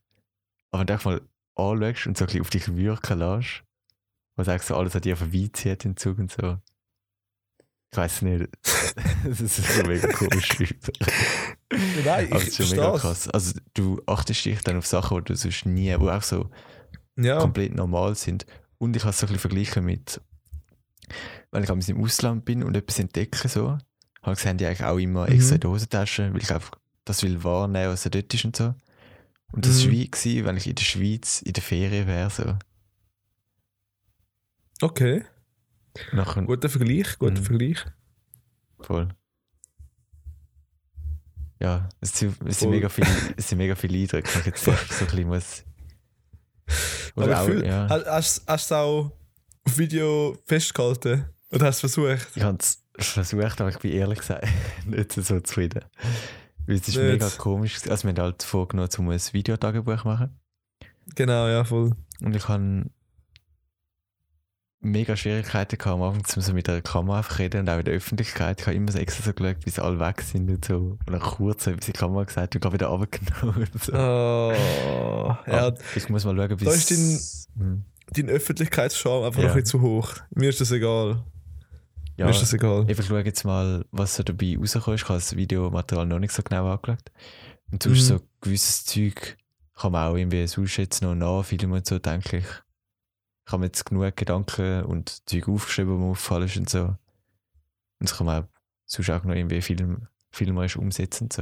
Aber 0.69 0.81
wenn 0.81 0.85
du 0.85 0.93
einfach 0.93 1.09
mal 1.09 1.21
anschaust 1.55 2.05
und 2.05 2.17
so 2.19 2.25
ein 2.25 2.27
bisschen 2.27 2.41
auf 2.41 2.49
dich 2.51 2.75
wirken 2.75 3.17
lässt, 3.17 3.63
was 4.35 4.47
eigentlich 4.47 4.61
so 4.61 4.75
alles 4.75 4.95
an 4.95 5.01
dir 5.01 5.17
vorbeizieht 5.17 5.85
im 5.85 5.97
Zug 5.97 6.19
und 6.19 6.31
so. 6.31 6.59
Ich 7.91 7.97
weiß 7.97 8.21
nicht. 8.21 8.47
das 9.23 9.41
ist 9.41 9.55
so 9.55 9.83
mega 9.87 10.07
komisch. 10.13 10.49
Nein, 12.05 12.27
Aber 12.31 12.41
ich 12.43 12.49
es 12.49 12.59
ist 12.59 12.67
schon 12.67 12.77
mega 12.77 12.95
krass. 12.95 13.27
Also 13.29 13.59
du 13.73 14.03
achtest 14.05 14.45
dich 14.45 14.61
dann 14.61 14.77
auf 14.77 14.85
Sachen, 14.85 15.17
die 15.17 15.33
du 15.33 15.35
sonst 15.35 15.65
nie, 15.65 15.87
die 15.89 15.95
auch 15.95 16.21
so 16.21 16.47
Ja. 17.17 17.39
komplett 17.39 17.73
normal 17.73 18.13
sind. 18.13 18.45
Und 18.77 18.95
ich 18.95 19.01
habe 19.01 19.09
es 19.09 19.17
so 19.19 19.25
ein 19.25 19.33
bisschen 19.33 19.49
verglichen 19.49 19.83
mit, 19.83 20.21
wenn 21.51 21.63
ich 21.63 21.69
einmal 21.69 21.89
im 21.89 22.03
Ausland 22.03 22.45
bin 22.45 22.63
und 22.63 22.75
etwas 22.75 22.99
entdecke, 22.99 23.47
so, 23.47 23.69
habe 24.21 24.33
ich 24.33 24.37
gesehen, 24.37 24.57
die 24.57 24.65
eigentlich 24.65 24.83
auch 24.83 24.97
immer 24.97 25.27
extra 25.29 25.51
Mhm. 25.51 25.55
in 25.55 25.59
die 25.61 25.67
Hosentasche, 25.67 26.33
weil 26.33 26.41
ich 26.41 26.51
einfach 26.51 26.71
das 27.05 27.21
will 27.23 27.43
wahrnehmen, 27.43 27.91
was 27.91 28.03
da 28.03 28.09
dort 28.09 28.33
ist 28.33 28.45
und 28.45 28.55
so. 28.55 28.73
Und 29.51 29.65
das 29.65 29.81
war 29.81 29.87
Mhm. 29.87 29.91
wie 29.91 30.09
gewesen, 30.11 30.45
wenn 30.45 30.57
ich 30.57 30.67
in 30.67 30.75
der 30.75 30.83
Schweiz 30.83 31.41
in 31.41 31.53
der 31.53 31.63
Ferien 31.63 32.07
wäre. 32.07 32.29
So. 32.29 32.57
Okay. 34.81 35.23
Nachher, 36.11 36.43
Guter 36.43 36.67
Vergleich, 36.69 37.17
guter 37.19 37.39
Mhm. 37.39 37.45
Vergleich. 37.45 37.85
Voll. 38.81 39.09
Ja, 41.61 41.87
es 42.01 42.17
sind, 42.17 42.31
es 42.45 42.59
sind, 42.59 42.67
Voll. 42.67 42.75
mega, 42.75 42.89
viele, 42.89 43.07
es 43.37 43.47
sind 43.47 43.57
mega 43.57 43.75
viele 43.75 43.97
Eindrücke, 43.99 44.29
ich 44.39 44.45
jetzt 44.45 44.63
so 44.65 44.71
ein 44.71 44.77
bisschen 44.87 45.27
muss. 45.27 45.63
Aber 47.15 47.25
Oder 47.25 47.41
auch, 47.41 47.45
fühl- 47.47 47.65
ja. 47.65 47.87
hast, 47.89 48.43
hast, 48.47 48.71
du 48.71 48.75
auch 48.75 49.11
Video 49.65 50.37
festgehalten? 50.45 51.25
Oder 51.51 51.67
hast 51.67 51.83
du 51.83 51.87
es 51.87 51.95
versucht? 51.95 52.27
Ich 52.35 52.43
habe 52.43 52.57
es 52.59 52.81
versucht, 52.97 53.61
aber 53.61 53.69
ich 53.69 53.79
bin 53.79 53.91
ehrlich 53.91 54.19
gesagt 54.19 54.47
nicht 54.85 55.11
so 55.11 55.39
zufrieden. 55.39 55.83
Weil 56.65 56.75
es 56.77 56.87
ist 56.87 56.97
Nicht. 56.97 57.11
mega 57.11 57.29
komisch. 57.37 57.77
Also 57.87 58.03
wir 58.03 58.09
haben 58.09 58.21
halt 58.21 58.43
vorgenommen, 58.43 58.89
um 58.97 59.09
ein 59.09 59.19
Videotagebuch 59.19 60.01
zu 60.01 60.07
machen. 60.07 60.39
Genau, 61.15 61.47
ja, 61.47 61.63
voll. 61.63 61.91
Und 62.21 62.35
ich 62.35 62.47
habe 62.47 62.85
mega 64.79 65.15
Schwierigkeiten 65.15 65.77
gehabt, 65.77 65.95
am 65.95 66.01
Anfang 66.03 66.23
um 66.35 66.41
so 66.41 66.53
mit 66.53 66.67
der 66.67 66.81
Kamera 66.81 67.17
einfach 67.17 67.39
reden 67.39 67.61
und 67.61 67.69
auch 67.69 67.79
in 67.79 67.85
der 67.85 67.93
Öffentlichkeit. 67.93 68.61
Ich 68.61 68.67
habe 68.67 68.75
immer 68.75 68.91
so 68.91 68.99
extra 68.99 69.23
so 69.23 69.33
geschaut, 69.33 69.63
bis 69.63 69.79
alle 69.79 69.99
weg 69.99 70.21
sind 70.21 70.49
und 70.49 70.63
so. 70.65 70.97
Und 71.05 71.11
dann 71.11 71.19
kurz 71.19 71.65
habe 71.67 71.77
ich 71.77 71.85
die 71.85 71.91
Kamera 71.93 72.23
gesagt 72.23 72.55
und 72.55 72.61
gerade 72.61 72.73
wieder 72.73 72.87
runtergenommen. 72.89 73.67
Und 73.71 73.83
so. 73.83 73.93
Oh, 73.93 75.35
ja, 75.47 75.67
Aber 75.67 75.77
ich 75.95 76.09
muss 76.09 76.25
mal 76.25 76.35
schauen, 76.35 76.57
bis... 76.57 76.65
Da 76.67 76.73
ist 76.73 77.49
Hm. 77.57 77.85
Dein 78.11 78.29
Öffentlichkeitsscham 78.29 79.23
einfach 79.23 79.41
Ja. 79.41 79.47
noch 79.49 79.55
ein 79.55 79.61
bisschen 79.63 79.81
zu 79.81 79.87
hoch. 79.87 80.13
Mir 80.31 80.49
ist 80.49 80.61
das 80.61 80.71
egal. 80.71 81.23
Ja, 82.17 82.25
Mir 82.25 82.31
ist 82.31 82.41
das 82.41 82.53
egal. 82.53 82.89
Ich 82.89 83.05
schaue 83.05 83.23
jetzt 83.23 83.43
mal, 83.43 83.85
was 83.91 84.15
so 84.15 84.23
dabei 84.23 84.55
rauskommt. 84.57 84.95
Ich 85.01 85.03
habe 85.09 85.15
das 85.19 85.35
Videomaterial 85.35 86.05
noch 86.05 86.19
nicht 86.19 86.31
so 86.33 86.41
genau 86.43 86.71
angeschaut. 86.71 87.11
Und 87.71 87.83
sonst 87.83 87.97
Mhm. 88.09 88.17
so 88.17 88.21
gewisses 88.41 88.85
Zeug 88.85 89.37
kann 89.75 89.91
man 89.91 90.09
auch 90.11 90.15
irgendwie 90.15 90.47
sonst 90.47 90.77
jetzt 90.77 91.01
noch 91.01 91.15
nachfilmen 91.15 91.73
und 91.77 91.85
so, 91.85 91.99
denke 91.99 92.37
ich. 92.37 92.45
Ich 93.47 93.51
habe 93.51 93.65
jetzt 93.65 93.85
genug 93.85 94.15
Gedanken 94.15 94.83
und 94.85 95.27
Zeug 95.29 95.47
aufgeschrieben, 95.49 95.93
die 95.97 95.99
mir 96.03 96.11
auffallen 96.11 96.49
und 96.57 96.69
so. 96.69 96.83
Und 96.85 96.97
das 97.99 98.15
kann 98.17 98.25
man 98.27 98.43
auch 98.43 98.47
sonst 98.85 99.09
auch 99.09 99.23
noch 99.23 99.35
irgendwie 99.35 99.61
Film, 99.61 100.07
filmerisch 100.31 100.77
umsetzen 100.77 101.25
und 101.25 101.33
so. 101.33 101.41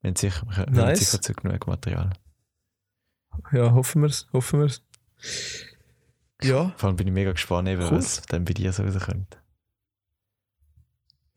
Wir 0.00 0.08
haben 0.10 0.16
sicher, 0.16 0.44
Nice. 0.70 0.98
sicher 0.98 1.22
zu 1.22 1.32
genug 1.34 1.66
Material. 1.66 2.10
Ja, 3.52 3.72
hoffen 3.72 4.02
wir 4.02 4.08
es, 4.08 4.26
hoffen 4.32 4.60
wir 4.60 4.66
es. 4.66 4.82
Ja, 6.42 6.74
Vor 6.76 6.88
allem 6.88 6.96
bin 6.96 7.06
ich 7.06 7.12
mega 7.14 7.32
gespannt, 7.32 7.68
eben, 7.68 7.82
Cool. 7.82 7.92
was 7.92 8.22
dann 8.22 8.44
bei 8.44 8.52
dir 8.52 8.72
so 8.72 8.82
rauskommt. 8.82 9.38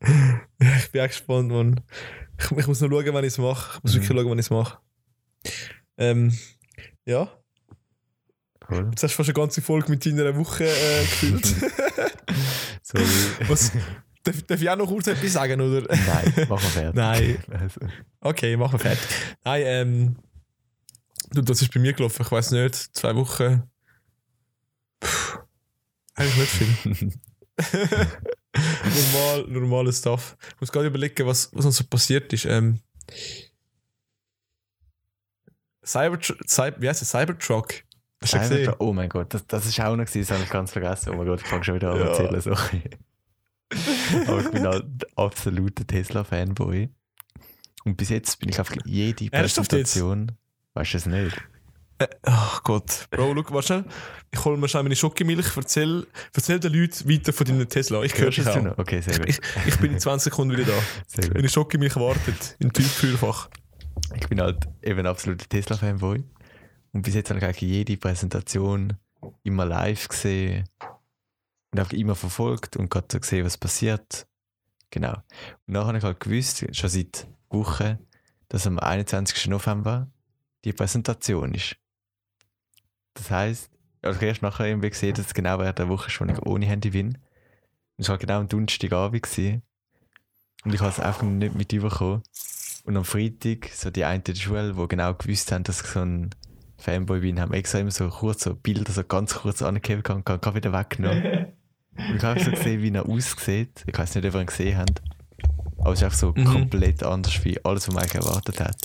ich 0.00 0.90
bin 0.92 1.00
auch 1.00 1.06
gespannt, 1.08 1.48
Mann. 1.50 1.80
Ich, 2.38 2.50
ich 2.58 2.66
muss 2.66 2.80
noch 2.80 2.88
schauen, 2.88 3.14
wann 3.14 3.24
ich 3.24 3.32
es 3.32 3.38
mache. 3.38 3.78
Ich 3.78 3.82
muss 3.84 3.92
Mhm. 3.94 3.96
wirklich 3.96 4.18
schauen, 4.18 4.30
wann 4.30 4.38
ich 4.38 4.46
es 4.46 4.50
mache. 4.50 4.78
Ähm, 5.96 6.38
ja, 7.06 7.32
Cool. 8.70 8.88
jetzt 8.90 9.02
hast 9.02 9.12
du 9.14 9.16
fast 9.16 9.28
eine 9.30 9.34
ganze 9.34 9.62
Folge 9.62 9.90
mit 9.90 10.04
deiner 10.04 10.36
Woche 10.36 10.64
äh, 10.64 11.00
gefüllt. 11.00 11.46
Sorry. 12.82 13.04
Was? 13.48 13.72
darf, 14.22 14.42
darf 14.42 14.60
ich 14.60 14.68
auch 14.70 14.76
noch 14.76 14.86
kurz 14.88 15.06
etwas 15.06 15.32
sagen, 15.32 15.60
oder? 15.60 15.82
Nein, 15.88 16.32
machen 16.48 16.50
wir 16.50 16.58
fertig. 16.58 16.94
Nein. 16.94 17.44
Also, 17.50 17.80
Okay, 18.20 18.56
machen 18.56 18.72
wir 18.74 18.78
fertig. 18.78 19.08
Nein, 19.44 19.62
ähm, 19.64 20.16
du, 21.30 21.40
das 21.42 21.62
ist 21.62 21.72
bei 21.72 21.80
mir 21.80 21.92
gelaufen, 21.94 22.22
ich 22.22 22.30
weiß 22.30 22.50
nicht, 22.52 22.74
zwei 22.74 23.14
Wochen. 23.16 23.62
Eigentlich 26.18 26.60
nicht 26.60 26.96
viel. 26.96 27.12
Normal, 28.54 29.44
normales 29.48 29.98
Stuff. 29.98 30.36
Ich 30.54 30.60
muss 30.60 30.72
gerade 30.72 30.86
überlegen, 30.88 31.26
was, 31.26 31.50
was 31.54 31.64
uns 31.64 31.76
so 31.76 31.84
passiert 31.84 32.32
ist. 32.32 32.44
Ähm, 32.44 32.80
Cyber, 35.84 36.18
Cyber, 36.46 36.80
wie 36.80 36.88
heißt 36.88 37.02
es? 37.02 37.10
Cybertruck. 37.10 37.74
Hast 38.20 38.34
du 38.34 38.38
gesehen? 38.40 38.74
Oh 38.78 38.92
mein 38.92 39.08
Gott, 39.08 39.32
das, 39.32 39.46
das 39.46 39.64
ist 39.66 39.78
auch 39.80 39.94
noch 39.96 40.04
gewesen, 40.04 40.20
das 40.26 40.30
habe 40.32 40.42
ich 40.42 40.50
ganz 40.50 40.72
vergessen. 40.72 41.10
Oh 41.10 41.16
mein 41.16 41.26
Gott, 41.26 41.40
ich 41.40 41.46
fange 41.46 41.64
schon 41.64 41.76
wieder 41.76 41.92
an 41.92 42.00
Ja. 42.00 42.12
zu 42.14 42.22
erzählen. 42.24 42.56
Sorry. 42.56 42.82
Aber 44.26 44.40
ich 44.40 44.50
bin 44.50 44.66
halt 44.66 44.86
absoluter 45.16 45.86
Tesla-Fanboy. 45.86 46.88
Und 47.84 47.96
bis 47.96 48.08
jetzt 48.08 48.38
bin 48.40 48.48
ich 48.48 48.58
einfach 48.58 48.76
jede? 48.84 49.30
Präsentation. 49.30 50.32
Weißt 50.74 50.94
du 50.94 50.96
es 50.98 51.06
nicht? 51.06 51.36
Ach 52.22 52.62
Gott. 52.62 53.06
Bro, 53.10 53.34
schau, 53.34 53.54
warte 53.54 53.66
schnell. 53.66 53.84
Ich 54.30 54.44
hole 54.44 54.56
mir 54.56 54.68
schnell 54.68 54.82
meine 54.84 54.96
Schokimilch. 54.96 55.56
Erzähl, 55.56 56.06
erzähl 56.34 56.60
den 56.60 56.72
Leuten 56.72 57.08
weiter 57.08 57.32
von 57.32 57.46
deinen 57.46 57.68
Tesla. 57.68 58.02
Ich 58.02 58.16
höre 58.16 58.30
dich 58.30 58.46
auch. 58.46 58.62
noch? 58.62 58.78
Okay, 58.78 59.00
sehr 59.00 59.18
gut. 59.18 59.28
Ich, 59.28 59.40
ich 59.66 59.76
bin 59.78 59.92
in 59.92 59.98
20 59.98 60.24
Sekunden 60.24 60.56
wieder 60.56 60.72
da. 60.72 60.78
Sehr 61.06 61.24
gut. 61.24 61.34
Meine 61.34 61.48
Schokimilch 61.48 61.96
wartet 61.96 62.56
im 62.58 62.72
Tiefkühlfach. 62.72 63.48
Ich 64.14 64.28
bin 64.28 64.40
halt 64.40 64.68
eben 64.82 65.06
absoluter 65.06 65.48
Tesla-Fanboy. 65.48 66.22
Und 66.92 67.02
bis 67.02 67.14
jetzt 67.14 67.30
habe 67.30 67.38
ich 67.38 67.44
eigentlich 67.44 67.60
jede 67.60 67.96
Präsentation 67.96 68.96
immer 69.42 69.64
live 69.64 70.08
gesehen 70.08 70.68
und 71.72 71.80
einfach 71.80 71.92
immer 71.92 72.14
verfolgt 72.14 72.76
und 72.76 72.90
gerade 72.90 73.08
so 73.10 73.20
gesehen, 73.20 73.44
was 73.44 73.56
passiert. 73.56 74.26
Genau. 74.90 75.14
Und 75.66 75.74
nachher 75.74 75.88
habe 75.88 75.98
ich 75.98 76.04
halt 76.04 76.20
gewusst, 76.20 76.64
schon 76.72 76.88
seit 76.88 77.26
Wochen, 77.50 77.98
dass 78.48 78.66
am 78.66 78.78
21. 78.78 79.48
November 79.48 80.10
die 80.64 80.72
Präsentation 80.72 81.54
ist. 81.54 81.76
Das 83.18 83.30
heisst, 83.30 83.70
also 84.02 84.14
ich 84.16 84.20
habe 84.22 84.26
erst 84.26 84.42
nachher 84.42 84.66
irgendwie 84.66 84.90
gesehen, 84.90 85.14
dass 85.14 85.26
es 85.26 85.34
genau 85.34 85.58
während 85.58 85.78
der 85.78 85.88
Woche 85.88 86.08
schon 86.10 86.30
ohne 86.40 86.66
Handy 86.66 86.90
bin. 86.90 87.18
Es 87.96 88.08
war 88.08 88.16
genau 88.18 88.38
am 88.40 88.48
Donnerstagabend. 88.48 89.22
gewesen. 89.22 89.62
Und 90.64 90.72
ich 90.74 90.80
habe 90.80 90.90
es 90.90 91.00
einfach 91.00 91.22
nicht 91.22 91.54
mit 91.54 91.72
überkommen. 91.72 92.22
Und 92.84 92.96
am 92.96 93.04
Freitag, 93.04 93.70
so 93.74 93.90
die 93.90 94.04
einen 94.04 94.22
in 94.22 94.34
der 94.34 94.40
Schule, 94.40 94.72
die 94.74 94.88
genau 94.88 95.14
gewusst 95.14 95.52
haben, 95.52 95.64
dass 95.64 95.80
ich 95.82 95.86
so 95.88 96.00
ein 96.00 96.30
Fanboy 96.78 97.20
bin, 97.20 97.40
haben 97.40 97.52
extra 97.52 97.78
immer 97.80 97.90
so 97.90 98.08
kurz 98.08 98.44
so 98.44 98.54
Bilder 98.54 98.92
so 98.92 99.02
ganz 99.04 99.34
kurz 99.34 99.62
angegeben 99.62 100.02
und 100.14 100.24
kann 100.24 100.54
wieder 100.54 100.72
weggenommen. 100.72 101.46
und 101.96 102.16
ich 102.16 102.22
habe 102.22 102.40
so 102.40 102.50
gesehen, 102.52 102.82
wie 102.82 102.92
er 102.92 103.06
aussieht. 103.08 103.84
Ich 103.86 103.98
weiß 103.98 104.14
nicht, 104.14 104.24
ob 104.26 104.34
ihr 104.34 104.40
ihn 104.40 104.46
gesehen 104.46 104.78
habt. 104.78 105.02
Aber 105.80 105.92
es 105.92 105.98
ist 106.00 106.04
einfach 106.04 106.18
so 106.18 106.32
Mhm. 106.36 106.44
komplett 106.44 107.02
anders 107.02 107.44
wie 107.44 107.62
alles, 107.64 107.88
was 107.88 107.94
man 107.94 108.04
eigentlich 108.04 108.22
erwartet 108.24 108.60
hat. 108.60 108.76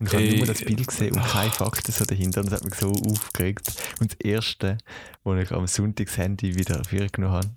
Und 0.00 0.06
ich 0.06 0.14
habe 0.14 0.36
nur 0.38 0.46
das 0.46 0.64
Bild 0.64 0.86
gesehen 0.86 1.12
und 1.14 1.22
keine 1.24 1.50
Fakten 1.50 1.92
so 1.92 2.04
dahinter. 2.06 2.40
Und 2.40 2.50
das 2.50 2.60
hat 2.60 2.64
mich 2.64 2.74
so 2.74 2.90
aufgeregt. 2.90 3.70
Und 4.00 4.12
das 4.12 4.20
Erste, 4.20 4.78
wo 5.24 5.34
ich 5.34 5.52
am 5.52 5.66
Sonntag 5.66 6.06
das 6.06 6.16
Handy 6.16 6.54
wieder 6.58 6.82
vorgenommen 6.84 7.34
habe, 7.34 7.50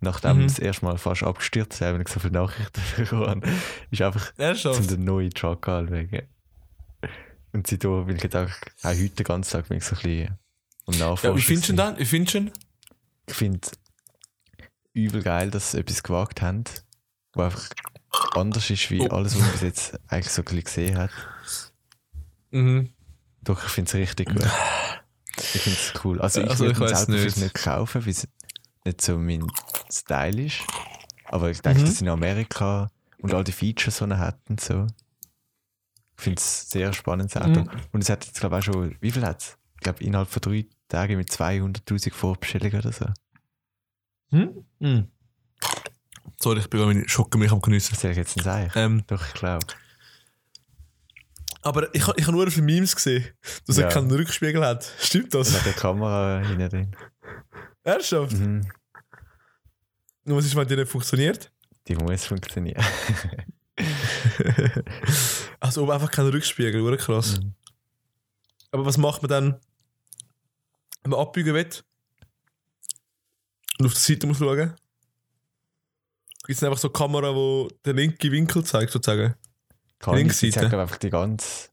nachdem 0.00 0.38
Mhm. 0.40 0.44
es 0.44 0.58
erstmal 0.58 0.98
fast 0.98 1.22
abgestürzt 1.22 1.72
ist, 1.74 1.80
weil 1.80 2.00
ich 2.02 2.08
so 2.08 2.20
viele 2.20 2.34
Nachrichten 2.34 2.82
bekommen 2.96 3.26
habe, 3.26 3.48
ist 3.90 4.02
einfach 4.02 4.32
zum 4.34 4.44
Ernsthaft? 4.44 4.90
den 4.90 5.04
neuen 5.04 5.30
Truck 5.30 5.66
anschauen. 5.66 6.22
Und 7.52 7.66
seitdem 7.66 8.06
bin 8.06 8.16
ich 8.16 8.22
jetzt 8.24 8.36
auch, 8.36 8.50
auch 8.82 8.88
heute 8.90 9.08
den 9.10 9.24
ganzen 9.24 9.52
Tag 9.52 9.68
bin 9.68 9.78
ich 9.78 9.84
so 9.84 9.96
ein 9.96 10.02
bisschen 10.02 10.38
am 10.86 10.98
Nachforschen. 10.98 11.30
Ja, 11.30 11.36
wie 11.36 11.42
findest 11.42 11.68
du 11.70 11.72
dann? 11.74 11.98
Wie 11.98 12.04
findest 12.04 12.34
du? 12.34 12.50
Ich 13.26 13.34
finde 13.34 13.60
übel 14.92 15.22
geil, 15.22 15.50
dass 15.50 15.70
sie 15.70 15.78
etwas 15.78 16.02
gewagt 16.02 16.42
haben, 16.42 16.64
was 17.32 17.54
einfach 17.54 17.70
anders 18.34 18.68
ist 18.70 18.90
wie 18.90 19.00
Oh. 19.00 19.06
alles, 19.08 19.34
was 19.34 19.40
man 19.42 19.52
bis 19.52 19.60
jetzt 19.62 20.00
eigentlich 20.08 20.30
so 20.32 20.42
ein 20.42 20.44
bisschen 20.44 20.64
gesehen 20.64 20.98
hat. 20.98 21.10
Mhm. 22.54 22.90
Doch, 23.42 23.62
ich 23.64 23.70
finde 23.70 23.88
es 23.88 23.94
richtig 23.94 24.28
gut. 24.28 24.46
Ich 25.36 25.60
finde 25.62 25.78
es 25.78 25.92
cool. 26.04 26.20
Also 26.20 26.40
ich 26.40 26.48
Also, 26.50 26.64
würde 26.64 26.84
es 26.92 27.08
nicht. 27.08 27.36
nicht 27.36 27.54
kaufen, 27.54 28.02
weil 28.04 28.10
es 28.12 28.28
nicht 28.84 29.00
so 29.00 29.18
mein 29.18 29.46
Style 29.90 30.42
ist. 30.46 30.60
Aber 31.26 31.50
ich 31.50 31.60
denke, 31.60 31.80
Mhm. 31.82 31.84
dass 31.86 32.00
in 32.00 32.08
Amerika 32.08 32.90
und 33.18 33.34
all 33.34 33.42
die 33.44 33.52
Features, 33.52 33.98
die 33.98 34.04
er 34.04 34.18
hat 34.18 34.38
und 34.48 34.60
so. 34.60 34.86
Ich 36.16 36.22
finde 36.22 36.38
es 36.38 36.70
sehr 36.70 36.92
spannend. 36.92 37.34
Mhm. 37.34 37.68
Und 37.92 38.02
es 38.02 38.08
hat 38.08 38.24
jetzt, 38.24 38.38
glaube 38.38 38.56
ich, 38.58 38.60
auch 38.68 38.72
schon, 38.72 38.96
wie 39.00 39.10
viel 39.10 39.26
hat 39.26 39.40
es? 39.42 39.58
Ich 39.74 39.80
glaube, 39.80 40.04
innerhalb 40.04 40.28
von 40.30 40.40
drei 40.40 40.66
Tagen 40.88 41.16
mit 41.16 41.30
200.000 41.30 42.14
Vorbestellungen 42.14 42.78
oder 42.78 42.92
so. 42.92 43.06
Hm? 44.30 44.64
Mhm. 44.78 45.08
Sorry, 46.40 46.60
ich 46.60 46.70
bin 46.70 46.80
gerade 46.80 46.94
meine 46.94 47.08
Schokimilch 47.08 47.52
am 47.52 47.60
geniessen. 47.60 47.90
Das 47.94 48.00
soll 48.02 48.12
ich 48.12 48.16
jetzt 48.16 48.36
nicht 48.36 48.44
sagen. 48.44 48.70
Ähm, 48.76 49.04
Doch, 49.08 49.26
ich 49.26 49.34
glaube. 49.34 49.66
Aber 51.64 51.94
ich, 51.94 52.06
ich 52.16 52.26
habe 52.26 52.32
nur 52.32 52.50
für 52.50 52.62
Memes 52.62 52.94
gesehen, 52.94 53.24
dass 53.66 53.76
Ja. 53.78 53.84
er 53.84 53.88
keinen 53.92 54.10
Rückspiegel 54.10 54.64
hat. 54.64 54.84
Stimmt 55.00 55.34
das? 55.34 55.52
Mit 55.52 55.64
der 55.66 55.72
Kamera 55.72 56.40
hinten 56.46 56.68
drin. 56.68 56.96
Ernsthaft? 57.82 58.32
Mhm. 58.32 58.66
Und 60.26 60.36
was 60.36 60.44
ist, 60.46 60.54
wenn 60.56 60.68
die 60.68 60.76
nicht 60.76 60.88
funktioniert? 60.90 61.50
Die 61.88 61.96
muss 61.96 62.24
funktionieren. 62.24 62.82
also 65.60 65.82
oben 65.82 65.92
einfach 65.92 66.10
kein 66.10 66.26
Rückspiegel, 66.26 66.80
oder 66.80 66.96
krass. 66.96 67.40
Mhm. 67.40 67.54
Aber 68.70 68.86
was 68.86 68.96
macht 68.96 69.22
man 69.22 69.28
dann, 69.28 69.60
wenn 71.02 71.10
man 71.10 71.20
abbiegen 71.20 71.54
will 71.54 71.68
und 73.78 73.86
auf 73.86 73.94
die 73.94 74.00
Seite 74.00 74.26
muss 74.26 74.38
schauen? 74.38 74.74
Gibt 76.46 76.56
es 76.58 76.62
einfach 76.62 76.78
so 76.78 76.88
eine 76.88 76.92
Kamera, 76.92 77.32
die 77.32 77.68
den 77.86 77.96
linken 77.96 78.32
Winkel 78.32 78.64
zeigt, 78.64 78.92
sozusagen? 78.92 79.34
Kann 79.98 80.14
ich, 80.14 80.18
Linksseite. 80.20 80.52
sie 80.52 80.60
hat, 80.60 80.68
glaube 80.68 80.82
einfach 80.82 80.96
die 80.98 81.10
ganz, 81.10 81.70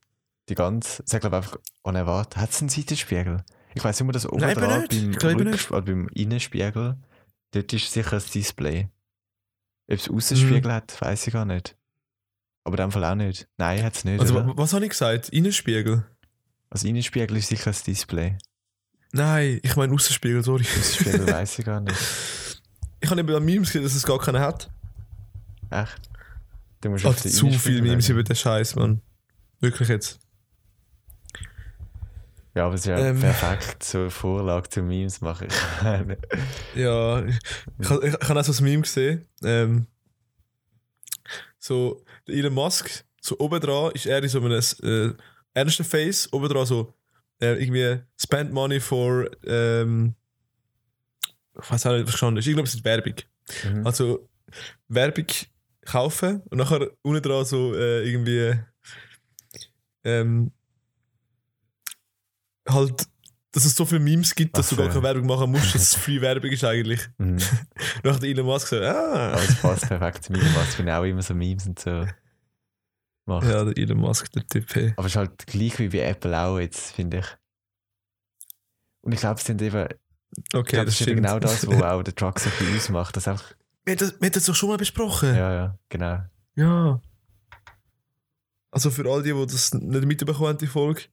die 0.49 0.55
ganz, 0.55 1.01
sie 1.05 1.19
glaube 1.19 1.37
einfach, 1.37 1.57
oh 1.83 1.91
nein, 1.91 2.05
warte, 2.05 2.39
hat 2.39 2.49
es 2.51 2.59
einen 2.61 2.69
Seitenspiegel? 2.69 3.43
Ich 3.73 3.83
weiß 3.83 4.01
immer, 4.01 4.11
dass 4.11 4.27
oben 4.27 4.41
Nein, 4.41 4.55
dran 4.55 4.85
beim, 4.89 5.11
Ich 5.11 5.17
Rück- 5.17 5.71
oder 5.71 5.81
beim 5.81 6.07
Innenspiegel, 6.09 6.97
dort 7.51 7.73
ist 7.73 7.91
sicher 7.91 8.17
ein 8.17 8.23
Display. 8.33 8.89
Ob 9.89 9.97
es 9.97 10.09
Außenspiegel 10.09 10.71
Mhm. 10.71 10.75
hat, 10.75 11.01
weiß 11.01 11.27
ich 11.27 11.33
gar 11.33 11.45
nicht. 11.45 11.75
Aber 12.63 12.77
in 12.77 12.83
dem 12.85 12.91
Fall 12.91 13.03
auch 13.05 13.15
nicht. 13.15 13.47
Nein, 13.57 13.81
hat 13.83 13.95
es 13.95 14.03
nicht. 14.05 14.19
Also, 14.19 14.35
oder? 14.35 14.47
wa- 14.47 14.53
was 14.57 14.73
habe 14.73 14.83
ich 14.85 14.91
gesagt? 14.91 15.29
Innenspiegel? 15.29 16.05
Also 16.69 16.87
Innenspiegel 16.87 17.35
ist 17.37 17.47
sicher 17.47 17.71
ein 17.71 17.77
Display. 17.85 18.37
Nein, 19.13 19.59
ich 19.63 19.75
meine 19.75 19.93
Außenspiegel, 19.93 20.43
sorry. 20.43 20.63
Außenspiegel 20.63 21.27
weiß 21.33 21.59
ich 21.59 21.65
gar 21.65 21.79
nicht. 21.81 21.97
Ich 23.01 23.09
habe 23.09 23.19
eben 23.19 23.33
an 23.35 23.43
Memes 23.43 23.69
gesehen, 23.69 23.83
dass 23.83 23.95
es 23.95 24.03
gar 24.05 24.19
keinen 24.19 24.39
hat. 24.41 24.69
Echt? 25.69 26.09
Du 26.81 26.89
musst 26.89 27.05
den 27.05 27.31
zu 27.31 27.49
viele 27.51 27.77
Innenspiegel 27.77 27.81
Memes 27.81 28.09
über 28.09 28.23
den 28.23 28.35
Scheiß, 28.35 28.75
Mann. 28.75 29.01
Wirklich 29.59 29.87
jetzt. 29.89 30.19
Ja, 32.53 32.65
aber 32.65 32.73
es 32.73 32.81
ist 32.81 32.87
ja 32.87 32.97
Ähm. 32.97 33.19
perfekt 33.19 33.83
zur 33.83 34.11
Vorlage 34.11 34.67
zum 34.69 34.87
Memes 34.87 35.21
machen. 35.21 35.47
Ja, 36.75 37.23
ich, 37.23 37.37
ich, 37.79 37.89
ich, 37.91 38.13
ich 38.13 38.29
habe 38.29 38.39
auch 38.39 38.43
so 38.43 38.51
ein 38.61 38.63
Meme 38.65 38.81
gesehen. 38.81 39.25
Ähm, 39.43 39.87
so, 41.59 42.03
der 42.27 42.35
Elon 42.35 42.53
Musk, 42.53 43.05
so 43.21 43.37
oben 43.39 43.61
dran 43.61 43.91
ist 43.93 44.05
er 44.05 44.21
in 44.21 44.29
so 44.29 44.39
einem 44.39 44.51
äh, 44.51 45.13
ernsten 45.53 45.85
Face, 45.85 46.31
oben 46.33 46.49
dran 46.49 46.65
so 46.65 46.93
äh, 47.39 47.61
irgendwie 47.61 48.01
spend 48.17 48.51
money 48.51 48.79
for 48.79 49.29
ähm, 49.45 50.15
ich 51.61 51.71
weiß 51.71 51.85
auch 51.85 51.91
nicht, 51.93 52.05
was 52.05 52.13
gestanden 52.13 52.37
ist. 52.39 52.47
Ich 52.47 52.53
glaube, 52.53 52.67
es 52.67 52.73
ist 52.75 52.83
Werbung. 52.85 53.15
Mhm. 53.65 53.85
Also 53.85 54.27
Werbung 54.87 55.25
kaufen 55.85 56.41
und 56.49 56.57
nachher 56.57 56.89
unten 57.01 57.21
dran 57.21 57.45
so 57.45 57.73
äh, 57.73 58.07
irgendwie 58.07 58.55
ähm, 60.03 60.51
halt, 62.67 63.07
dass 63.51 63.65
es 63.65 63.75
so 63.75 63.85
viele 63.85 63.99
Memes 63.99 64.33
gibt, 64.35 64.57
dass 64.57 64.67
Ach 64.67 64.69
du 64.69 64.75
gar 64.77 64.89
keine 64.89 65.03
Werbung 65.03 65.27
machen 65.27 65.51
musst, 65.51 65.75
dass 65.75 65.81
es 65.81 65.95
Free 65.95 66.21
Werbung 66.21 66.51
ist 66.51 66.63
eigentlich. 66.63 67.01
Mhm. 67.17 67.37
Nach 68.03 68.19
der 68.19 68.29
Elon 68.29 68.45
Musk 68.45 68.67
so, 68.67 68.77
ah. 68.77 69.31
Aber 69.31 69.43
es 69.43 69.55
passt 69.55 69.87
perfekt 69.87 70.23
zu 70.23 70.31
mir, 70.31 70.41
was 70.55 70.79
ich 70.79 70.89
auch 70.89 71.03
immer 71.03 71.21
so 71.21 71.33
Memes 71.33 71.67
und 71.67 71.79
so 71.79 72.05
macht. 73.25 73.47
Ja, 73.47 73.65
der 73.65 73.77
Elon 73.77 73.97
Musk, 73.97 74.31
der 74.31 74.47
Typ, 74.47 74.73
hey. 74.75 74.93
Aber 74.95 75.07
es 75.07 75.13
ist 75.13 75.17
halt 75.17 75.45
gleich 75.47 75.77
wie 75.79 75.89
bei 75.89 75.99
Apple 75.99 76.37
auch 76.39 76.59
jetzt, 76.59 76.91
finde 76.93 77.19
ich. 77.19 77.25
Und 79.01 79.13
ich 79.13 79.19
glaube, 79.19 79.39
es 79.39 79.45
sind 79.45 79.61
eben, 79.61 79.87
Okay, 80.53 80.71
glaube, 80.71 80.85
das 80.85 80.97
das 80.97 81.07
ist 81.07 81.15
genau 81.15 81.39
das, 81.39 81.67
was 81.67 81.81
auch 81.81 82.03
der 82.03 82.15
Truck 82.15 82.39
so 82.39 82.49
bisschen 82.49 82.75
ausmacht. 82.75 83.15
Dass 83.17 83.27
einfach, 83.27 83.53
wir, 83.85 83.95
haben 83.95 84.31
das, 84.31 84.45
doch 84.45 84.55
schon 84.55 84.69
mal 84.69 84.77
besprochen. 84.77 85.35
ja, 85.35 85.53
ja, 85.53 85.77
genau. 85.89 86.23
Ja. 86.55 87.01
Also 88.71 88.89
für 88.91 89.09
all 89.11 89.23
die, 89.23 89.33
die 89.33 89.45
das 89.45 89.73
nicht 89.73 90.05
mitbekommen 90.05 90.49
haben, 90.49 90.57
die 90.57 90.67
Folge, 90.67 91.03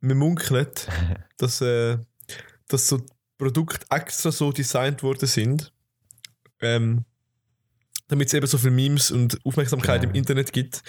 wir 0.00 0.14
munkeln, 0.14 0.66
dass, 1.36 1.60
äh, 1.60 1.98
dass 2.68 2.88
so 2.88 3.04
Produkte 3.38 3.84
extra 3.90 4.32
so 4.32 4.52
designt 4.52 5.02
worden 5.02 5.26
sind, 5.26 5.72
ähm, 6.60 7.04
damit 8.08 8.28
es 8.28 8.34
eben 8.34 8.46
so 8.46 8.58
viele 8.58 8.70
Memes 8.70 9.10
und 9.10 9.38
Aufmerksamkeit 9.44 10.00
Genau. 10.02 10.12
im 10.12 10.16
Internet 10.16 10.52
gibt, 10.52 10.82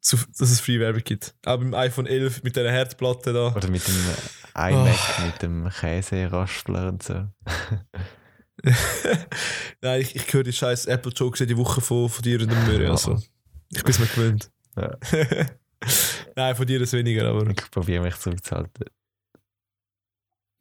so, 0.00 0.16
dass 0.38 0.50
es 0.50 0.60
Free-Werbung 0.60 1.02
gibt. 1.02 1.34
Auch 1.44 1.56
beim 1.56 1.74
iPhone 1.74 2.06
11 2.06 2.42
mit 2.44 2.54
dieser 2.54 2.70
Herdplatte 2.70 3.32
da. 3.32 3.54
Oder 3.54 3.68
mit 3.68 3.86
dem 3.86 3.96
iMac, 4.54 5.26
mit 5.26 5.42
dem 5.42 5.68
Käseraspler 5.68 6.88
und 6.88 7.02
so. 7.02 7.26
Nein, 9.82 10.00
ich, 10.00 10.16
ich 10.16 10.32
höre 10.32 10.42
die 10.42 10.52
scheiß 10.52 10.86
Apple-Jokes 10.86 11.40
jede 11.40 11.56
Woche 11.56 11.80
von, 11.80 12.08
von 12.08 12.22
dir 12.22 12.40
und 12.40 12.50
dem 12.50 12.64
Möri. 12.66 12.86
Also. 12.86 13.20
Ich 13.70 13.82
bin 13.82 13.90
es 13.90 13.98
mir 13.98 14.06
gewöhnt. 14.06 14.50
Ja. 14.76 14.96
Nein, 16.36 16.56
von 16.56 16.66
dir 16.66 16.80
ist 16.80 16.92
weniger, 16.92 17.28
aber. 17.28 17.48
Ich 17.50 17.70
probiere 17.70 18.02
mich 18.02 18.16
zurückzuhalten. 18.16 18.86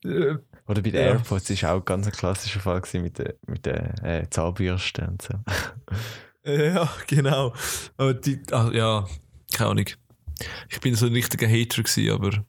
Äh, 0.05 0.35
Oder 0.67 0.81
bei 0.81 0.91
den 0.91 0.95
Ja. 0.95 1.01
AirPods 1.13 1.49
ist 1.49 1.63
auch 1.65 1.83
ganz 1.83 2.05
ein 2.05 2.11
klassischer 2.13 2.59
Fall 2.59 2.81
mit 2.93 3.17
den 3.17 3.33
mit 3.47 3.65
der, 3.65 4.03
äh, 4.03 4.29
Zahnbürsten 4.29 5.07
und 5.07 5.21
so. 5.21 5.33
Äh, 6.45 6.73
Ja, 6.73 6.89
genau. 7.07 7.53
Aber 7.97 8.13
die, 8.13 8.41
ah, 8.51 8.69
ja, 8.71 9.05
keine 9.51 9.71
Ahnung. 9.71 9.85
Ich 10.69 10.79
bin 10.79 10.95
so 10.95 11.07
ein 11.07 11.13
richtiger 11.13 11.47
Hater 11.47 11.83
gewesen, 11.83 12.11
aber 12.11 12.45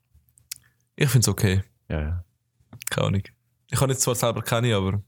ich 0.94 1.08
finde 1.08 1.24
es 1.24 1.28
okay. 1.28 1.62
Ja, 1.88 2.00
ja. 2.00 2.24
Keine 2.90 3.06
Ahnung. 3.08 3.22
Ich 3.70 3.78
kann 3.78 3.90
jetzt 3.90 4.02
zwar 4.02 4.14
selber 4.14 4.42
keine, 4.42 4.76
aber 4.76 5.02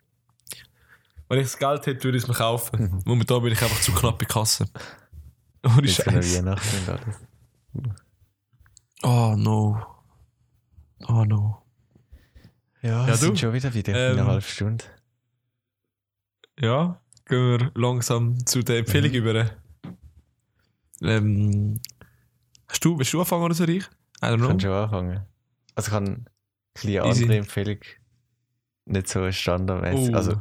Wenn 1.30 1.38
ich 1.38 1.44
das 1.46 1.58
Geld 1.58 1.86
hätte, 1.86 2.04
würde 2.04 2.18
ich 2.18 2.24
es 2.24 2.28
mir 2.28 2.34
kaufen. 2.34 3.02
Momentan 3.06 3.42
bin 3.42 3.52
ich 3.52 3.62
einfach 3.62 3.80
zu 3.80 3.92
knapp 3.92 4.20
in 4.20 4.28
Kasse. 4.28 4.66
Ohne 5.64 5.86
Scheiß. 5.88 6.42
Oh 9.02 9.34
no. 9.36 9.80
Oh 11.08 11.24
no. 11.24 11.62
Ja, 12.82 13.06
Ja, 13.06 13.14
es 13.14 13.20
sind 13.20 13.34
du? 13.34 13.36
schon 13.38 13.52
wieder 13.52 13.72
wieder 13.72 13.94
Ähm, 13.94 14.18
eine 14.18 14.26
halbe 14.26 14.42
Stunde. 14.42 14.84
Ja, 16.58 17.00
gehen 17.26 17.58
wir 17.60 17.70
langsam 17.74 18.44
zu 18.44 18.62
der 18.62 18.78
Empfehlung 18.78 19.10
Mhm. 19.10 19.16
über. 19.16 19.50
Ähm, 21.02 21.80
hast 22.68 22.84
du, 22.84 22.98
willst 22.98 23.12
du 23.12 23.20
anfangen 23.20 23.44
oder 23.44 23.54
soll 23.54 23.70
ich? 23.70 23.84
I 24.22 24.26
don't 24.26 24.42
Ich 24.42 24.48
kann 24.48 24.60
schon 24.60 24.72
anfangen. 24.72 25.20
Also 25.74 25.88
ich 25.88 25.94
habe 25.94 26.06
eine 26.06 26.24
kleine 26.74 27.02
andere 27.02 27.36
Empfehlung. 27.36 27.78
Nicht 28.86 29.08
so 29.08 29.30
standardmäßig. 29.30 30.12
Oh, 30.12 30.16
also, 30.16 30.32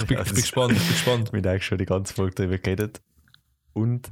Ich 0.00 0.06
bin, 0.06 0.18
ich 0.18 0.24
bin 0.32 0.34
gespannt, 0.34 0.72
ich 0.72 0.78
bin 0.78 0.88
gespannt. 0.88 1.32
Wir 1.32 1.38
haben 1.40 1.48
eigentlich 1.48 1.66
schon 1.66 1.78
die 1.78 1.84
ganze 1.86 2.14
Folge 2.14 2.34
darüber 2.36 2.58
geredet. 2.58 3.00
Und 3.72 4.10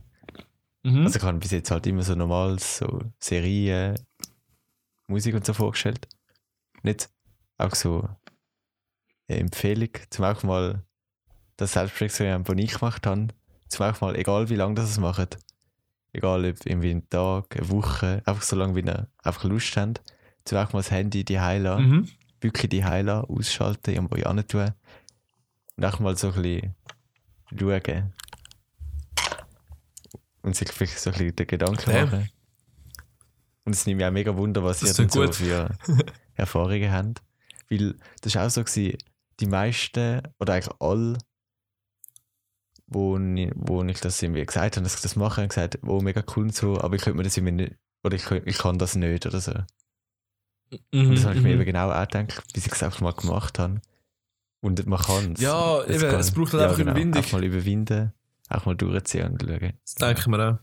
Mhm. 0.85 1.05
also 1.05 1.18
ich 1.18 1.25
habe 1.25 1.38
bis 1.38 1.51
jetzt 1.51 1.72
halt 1.72 1.85
immer 1.88 2.03
so 2.03 2.14
normales, 2.14 2.79
so 2.79 3.01
Serien, 3.18 3.99
Musik 5.09 5.35
und 5.35 5.44
so 5.44 5.53
vorgestellt. 5.53 6.07
Nicht 6.85 7.11
auch 7.59 7.75
so 7.75 8.09
eine 9.29 9.40
Empfehlung, 9.40 9.88
zum 10.11 10.25
auch 10.27 10.44
mal 10.44 10.85
das 11.57 11.72
Selbstexperiment, 11.72 12.49
das 12.49 12.57
ich 12.59 12.75
gemacht 12.75 13.05
habe, 13.05 13.29
zum 13.68 13.85
auch 13.87 14.01
mal, 14.01 14.14
egal 14.14 14.49
wie 14.49 14.55
lange 14.55 14.77
das 14.77 14.90
es 14.90 15.01
macht, 15.01 15.38
egal 16.12 16.44
ob 16.44 16.64
irgendwie 16.64 16.92
einen 16.92 17.11
Tag, 17.11 17.57
eine 17.57 17.68
Woche, 17.68 18.22
einfach 18.25 18.42
so 18.42 18.55
lange, 18.55 18.77
wie 18.77 18.87
ihr 18.87 19.09
einfach 19.25 19.42
Lust 19.42 19.77
habt, 19.77 20.01
zum 20.44 20.59
auch 20.59 20.72
mal 20.72 20.79
das 20.81 20.92
Handy 20.92 21.25
die 21.25 21.40
Heiler, 21.40 21.81
Mhm. 21.81 22.09
Wirklich 22.46 22.70
die 22.70 22.85
Heiler 22.85 23.28
ausschalten, 23.28 23.94
irgendwo 23.94 24.16
hin 24.16 24.46
tun 24.46 24.72
und 25.76 25.85
auch 25.85 25.98
mal 26.00 26.16
so 26.16 26.32
ein 26.32 26.42
bisschen 26.42 26.74
schauen. 27.59 28.12
Und 30.42 30.54
sich 30.56 30.70
vielleicht 30.70 30.98
so 30.98 31.11
ein 31.11 31.14
bisschen 31.14 31.37
den 31.37 31.46
Gedanken 31.46 31.90
Ja. 31.90 32.04
machen. 32.04 32.30
Und 33.64 33.74
es 33.74 33.85
nimmt 33.85 33.98
mich 33.98 34.06
auch 34.06 34.12
mega 34.12 34.37
Wunder, 34.37 34.62
was 34.62 34.80
Das 34.80 34.90
ihr 34.98 35.06
dann 35.06 35.11
so 35.11 35.32
für 35.32 35.76
Erfahrungen 36.35 36.92
habt. 36.92 37.22
Weil 37.68 37.96
das 38.20 38.35
war 38.37 38.46
auch 38.46 38.50
so, 38.50 38.62
gewesen, 38.62 38.96
die 39.40 39.46
meisten, 39.46 40.22
oder 40.38 40.54
eigentlich 40.54 40.74
alle, 40.80 41.18
wo 42.87 43.18
ich, 43.18 43.50
wo 43.56 43.82
ich 43.82 44.00
das 44.00 44.22
irgendwie 44.22 44.46
gesagt 44.46 44.76
habe, 44.76 44.85
dass 44.85 44.94
ich 44.94 45.00
das 45.00 45.16
mache, 45.16 45.42
haben 45.42 45.48
gesagt, 45.48 45.80
oh, 45.85 46.00
mega 46.00 46.22
cool 46.37 46.44
und 46.44 46.54
so, 46.54 46.80
aber 46.80 46.94
ich 46.94 47.02
könnte 47.02 47.16
mir 47.16 47.24
das 47.24 47.37
irgendwie 47.37 47.64
nicht, 47.64 47.74
oder 48.04 48.14
ich, 48.14 48.30
ich 48.30 48.59
kann 48.59 48.78
das 48.78 48.94
nicht 48.94 49.26
oder 49.26 49.40
so. 49.40 49.52
Mhm. 50.92 51.14
Das 51.14 51.24
habe 51.24 51.37
ich 51.37 51.42
mir 51.42 51.48
mhm. 51.48 51.61
eben 51.61 51.64
genau 51.64 51.90
auch 51.90 52.09
gedacht, 52.09 52.42
bis 52.52 52.66
ich 52.66 52.72
es 52.72 52.83
einfach 52.83 53.00
mal 53.00 53.12
gemacht 53.12 53.59
habe. 53.59 53.81
Und 54.61 54.85
man 54.87 55.00
kann 55.00 55.33
es. 55.35 55.40
Ja, 55.40 55.85
eben, 55.85 56.05
es 56.14 56.31
braucht 56.33 56.52
halt 56.55 56.64
einfach 56.64 56.79
Überwindung. 56.79 57.22
Auch 57.22 57.33
mal 57.33 57.44
überwinden, 57.44 58.12
auch 58.48 58.64
mal 58.66 58.74
durchziehen 58.74 59.33
und 59.33 59.42
schauen. 59.42 59.72
Das 59.85 59.94
denke 59.94 60.20
ich 60.20 60.26
mir 60.26 60.38
auch. 60.38 60.59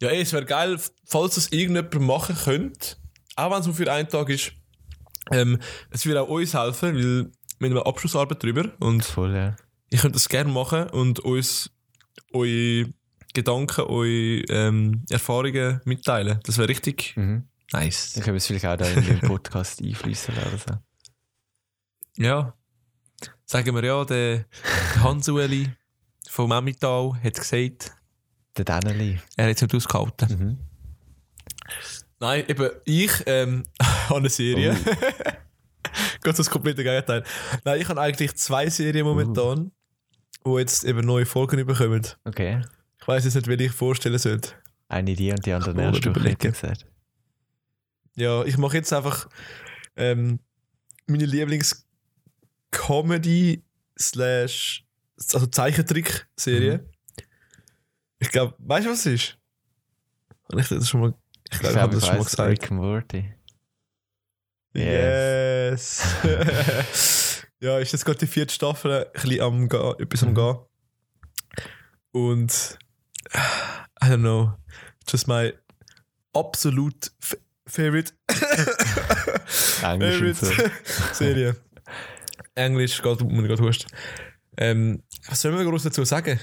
Ja, 0.00 0.08
ey, 0.08 0.22
es 0.22 0.32
wäre 0.32 0.44
geil, 0.44 0.78
falls 1.04 1.34
das 1.34 1.48
irgendjemand 1.48 2.00
machen 2.00 2.36
könnte, 2.36 2.96
auch 3.36 3.50
wenn 3.50 3.60
es 3.60 3.66
nur 3.66 3.74
für 3.74 3.92
einen 3.92 4.08
Tag 4.08 4.28
ist. 4.30 4.52
Ähm, 5.30 5.58
es 5.90 6.06
würde 6.06 6.22
auch 6.22 6.28
uns 6.28 6.54
helfen, 6.54 6.96
weil 6.96 7.02
wir 7.58 7.68
haben 7.68 7.76
eine 7.76 7.86
Abschlussarbeit 7.86 8.42
drüber 8.42 8.72
und 8.80 9.04
Voll, 9.04 9.34
ja. 9.34 9.56
ihr 9.90 9.98
könnt 9.98 10.14
das 10.14 10.28
gerne 10.28 10.50
machen 10.50 10.88
und 10.90 11.20
uns 11.20 11.70
eure 12.32 12.86
Gedanken, 13.34 13.82
eure 13.82 14.42
ähm, 14.48 15.04
Erfahrungen 15.10 15.80
mitteilen. 15.84 16.40
Das 16.44 16.58
wäre 16.58 16.68
richtig 16.68 17.16
Mhm. 17.16 17.49
Nice. 17.72 18.16
Ich 18.16 18.26
habe 18.26 18.36
es 18.36 18.46
vielleicht 18.46 18.66
auch 18.66 18.76
da 18.76 18.86
in 18.86 19.04
den 19.04 19.20
Podcast 19.20 19.80
einfließen 19.84 20.34
oder 20.34 20.58
so. 20.58 20.78
Ja. 22.22 22.54
Sagen 23.44 23.74
wir 23.74 23.84
ja, 23.84 24.04
der, 24.04 24.46
Hans-Ueli 25.02 25.70
vom 26.28 26.52
Emmental 26.52 27.12
hat 27.22 27.34
gesagt, 27.34 27.92
Der 28.56 28.64
Danneli. 28.64 29.18
er 29.36 29.48
hat 29.48 29.56
es 29.56 29.62
nicht 29.62 29.74
ausgehalten. 29.74 30.38
Mhm. 30.38 30.58
Nein, 32.20 32.44
eben, 32.48 32.70
ich 32.84 33.10
ähm, 33.26 33.64
habe 34.08 34.20
eine 34.20 34.28
Serie. 34.28 34.76
Ganz 36.22 36.36
das 36.36 36.50
komplette 36.50 36.84
Gegenteil. 36.84 37.24
Nein, 37.64 37.80
ich 37.80 37.88
habe 37.88 38.00
eigentlich 38.00 38.34
zwei 38.36 38.68
Serien 38.68 39.06
momentan, 39.06 39.72
wo 40.44 40.58
jetzt 40.58 40.84
eben 40.84 41.00
neue 41.06 41.24
Folgen 41.26 41.64
bekommen. 41.66 42.06
Okay. 42.24 42.62
Ich 43.00 43.08
weiß 43.08 43.24
jetzt 43.24 43.34
nicht, 43.34 43.46
welche 43.46 43.64
ich 43.64 43.72
vorstellen 43.72 44.18
sollte. 44.18 44.52
Eine 44.88 45.14
die 45.14 45.30
und 45.30 45.44
die 45.46 45.52
andere 45.52 45.70
überlegen. 45.70 46.28
ich 46.30 46.38
gesagt. 46.38 46.86
Ja, 48.16 48.44
ich 48.44 48.58
mache 48.58 48.76
jetzt 48.76 48.92
einfach 48.92 49.28
ähm, 49.96 50.40
meine 51.06 51.24
Lieblings-Comedy 51.26 53.62
slash 53.98 54.84
also 55.32 55.46
Zeichentrick-Serie. 55.46 56.88
Ich 58.18 58.30
glaube, 58.30 58.54
weißt 58.58 58.86
du, 58.86 58.90
was 58.90 59.06
es 59.06 59.08
ist? 59.22 59.38
Habe 60.50 60.60
ich 60.60 60.68
das 60.68 60.88
schon 60.88 61.00
mal, 61.00 61.14
ich 61.50 61.58
glaube, 61.58 61.74
ich 61.74 61.80
habe 61.80 61.94
das 61.94 62.06
schon 62.06 62.16
mal 62.16 62.24
gesagt. 62.24 62.50
Rick 62.50 62.70
and 62.70 62.80
Morty. 62.80 63.34
Yes. 64.72 66.02
ja, 67.60 67.78
ist 67.78 67.92
jetzt 67.92 68.04
gerade 68.04 68.18
die 68.18 68.26
vierte 68.26 68.54
Staffel 68.54 69.06
ein 69.06 69.12
bisschen 69.12 69.40
am 69.40 69.68
Gehen, 69.68 69.94
etwas 69.98 70.22
am 70.22 70.30
Mhm. 70.30 70.34
Gehen. 70.34 70.58
Und 72.12 72.78
I 74.02 74.06
don't 74.06 74.18
know, 74.18 74.54
just 75.08 75.28
my 75.28 75.52
absolute 76.34 77.10
f 77.20 77.36
favorite 77.70 78.12
Englisch 79.82 80.36
so. 80.38 80.52
Serie. 81.12 81.56
Englisch, 82.54 83.00
geht 83.02 83.22
um 83.22 83.42
gerade 83.44 83.62
hust. 83.62 83.86
Ähm, 84.56 85.02
was 85.28 85.40
soll 85.40 85.52
man 85.52 85.64
groß 85.66 85.84
dazu 85.84 86.04
sagen? 86.04 86.38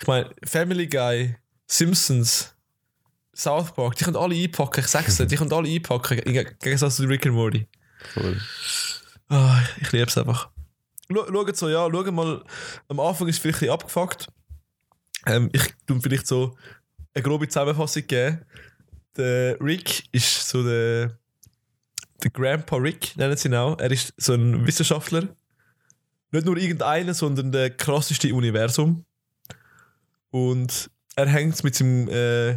Ich 0.00 0.06
meine, 0.06 0.30
Family 0.44 0.86
Guy, 0.86 1.36
Simpsons, 1.66 2.54
South 3.34 3.72
Park, 3.74 3.96
die 3.96 4.04
können 4.04 4.16
alle 4.16 4.34
einpacken, 4.34 4.80
ich 4.80 4.86
sag's 4.88 5.16
dir, 5.16 5.26
die 5.26 5.36
können 5.36 5.52
alle 5.52 5.68
einpacken, 5.68 6.18
im 6.18 6.46
Gegensatz 6.60 6.96
zu 6.96 7.04
Rick 7.04 7.26
and 7.26 7.34
Morty. 7.34 7.66
Voll. 8.14 8.40
Ah, 9.28 9.60
ich 9.80 9.92
liebe 9.92 10.06
es 10.06 10.18
einfach. 10.18 10.50
Schau- 11.10 11.26
Schaut 11.32 11.56
so, 11.56 11.68
ja, 11.68 11.88
schau 11.90 12.12
mal. 12.12 12.44
Am 12.88 13.00
Anfang 13.00 13.28
ist 13.28 13.36
es 13.36 13.42
vielleicht 13.42 13.62
ein 13.62 13.70
abgefuckt. 13.70 14.28
Ähm, 15.26 15.48
ich 15.52 15.62
tue 15.86 16.00
vielleicht 16.00 16.26
so 16.26 16.56
eine 17.14 17.22
grobe 17.22 17.48
Zusammenfassung 17.48 18.06
geben. 18.06 18.44
Der 19.18 19.60
Rick 19.60 20.04
ist 20.12 20.48
so 20.48 20.62
der, 20.62 21.18
der 22.22 22.30
Grandpa 22.30 22.76
Rick, 22.76 23.16
nennen 23.16 23.36
sie 23.36 23.48
ihn 23.48 23.54
auch. 23.54 23.78
Er 23.78 23.90
ist 23.90 24.14
so 24.16 24.34
ein 24.34 24.66
Wissenschaftler. 24.66 25.28
Nicht 26.30 26.46
nur 26.46 26.56
irgendeiner, 26.56 27.14
sondern 27.14 27.50
der 27.52 27.70
krasseste 27.70 28.32
Universum. 28.32 29.04
Und 30.30 30.90
er 31.16 31.26
hängt 31.26 31.64
mit 31.64 31.74
seinem 31.74 32.08
äh, 32.08 32.52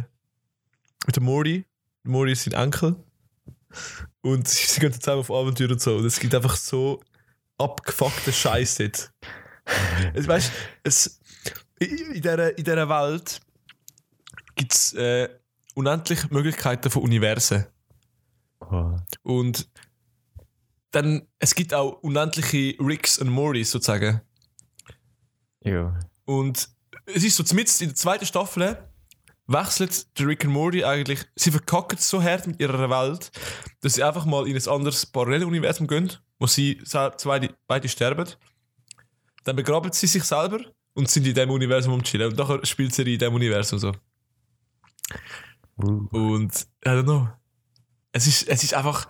mit 1.06 1.16
dem 1.16 1.24
Morty. 1.24 1.64
Morty 2.04 2.32
ist 2.32 2.44
sein 2.44 2.54
Enkel. 2.54 2.96
Und 4.20 4.46
sie 4.46 4.80
gehen 4.80 4.92
zusammen 4.92 5.20
auf 5.20 5.30
Abenteuer 5.30 5.70
und 5.70 5.80
so. 5.80 5.96
Und 5.96 6.04
es 6.04 6.20
gibt 6.20 6.34
einfach 6.34 6.56
so 6.56 7.00
abgefuckten 7.58 8.32
Scheiß 8.32 8.76
dort. 8.76 9.12
Es, 10.14 10.26
weißt, 10.26 10.52
es, 10.82 11.20
in, 11.78 12.14
dieser, 12.14 12.56
in 12.56 12.64
dieser 12.64 12.88
Welt 12.88 13.40
gibt 14.54 14.74
es 14.74 14.92
äh, 14.94 15.28
unendlich 15.74 16.30
Möglichkeiten 16.30 16.90
von 16.90 17.02
Universen. 17.02 17.66
Oh. 18.60 18.96
Und 19.22 19.68
dann, 20.90 21.26
es 21.38 21.54
gibt 21.54 21.74
auch 21.74 22.02
unendliche 22.02 22.76
Ricks 22.78 23.18
und 23.18 23.30
Mortys 23.30 23.70
sozusagen. 23.70 24.20
Ja. 25.64 25.98
Und 26.24 26.68
es 27.06 27.24
ist 27.24 27.36
so, 27.36 27.42
zumindest 27.42 27.82
in 27.82 27.88
der 27.88 27.96
zweiten 27.96 28.26
Staffel 28.26 28.78
wechselt 29.46 30.18
der 30.18 30.26
Rick 30.26 30.44
und 30.44 30.52
Morty 30.52 30.84
eigentlich, 30.84 31.24
sie 31.34 31.50
verkacken 31.50 31.98
es 31.98 32.08
so 32.08 32.22
hart 32.22 32.46
mit 32.46 32.60
ihrer 32.60 32.88
Welt, 32.88 33.30
dass 33.80 33.94
sie 33.94 34.02
einfach 34.02 34.24
mal 34.24 34.46
in 34.46 34.56
ein 34.56 34.68
anderes 34.68 35.06
Paralleluniversum 35.06 35.86
gehen, 35.86 36.12
wo 36.38 36.46
sie 36.46 36.78
zwei, 36.84 37.50
beide 37.66 37.88
sterben. 37.88 38.28
Dann 39.44 39.56
begraben 39.56 39.92
sie 39.92 40.06
sich 40.06 40.22
selber 40.24 40.60
und 40.94 41.10
sind 41.10 41.26
in 41.26 41.34
dem 41.34 41.50
Universum 41.50 41.94
am 41.94 42.02
Chillen. 42.02 42.30
Und 42.30 42.38
nachher 42.38 42.64
spielt 42.64 42.94
sie 42.94 43.12
in 43.12 43.18
dem 43.18 43.34
Universum 43.34 43.78
so. 43.78 43.92
Und, 45.82 46.66
I 46.84 46.88
don't 46.88 47.04
know. 47.04 47.28
Es 48.12 48.26
ist, 48.26 48.46
es 48.48 48.62
ist 48.62 48.74
einfach, 48.74 49.08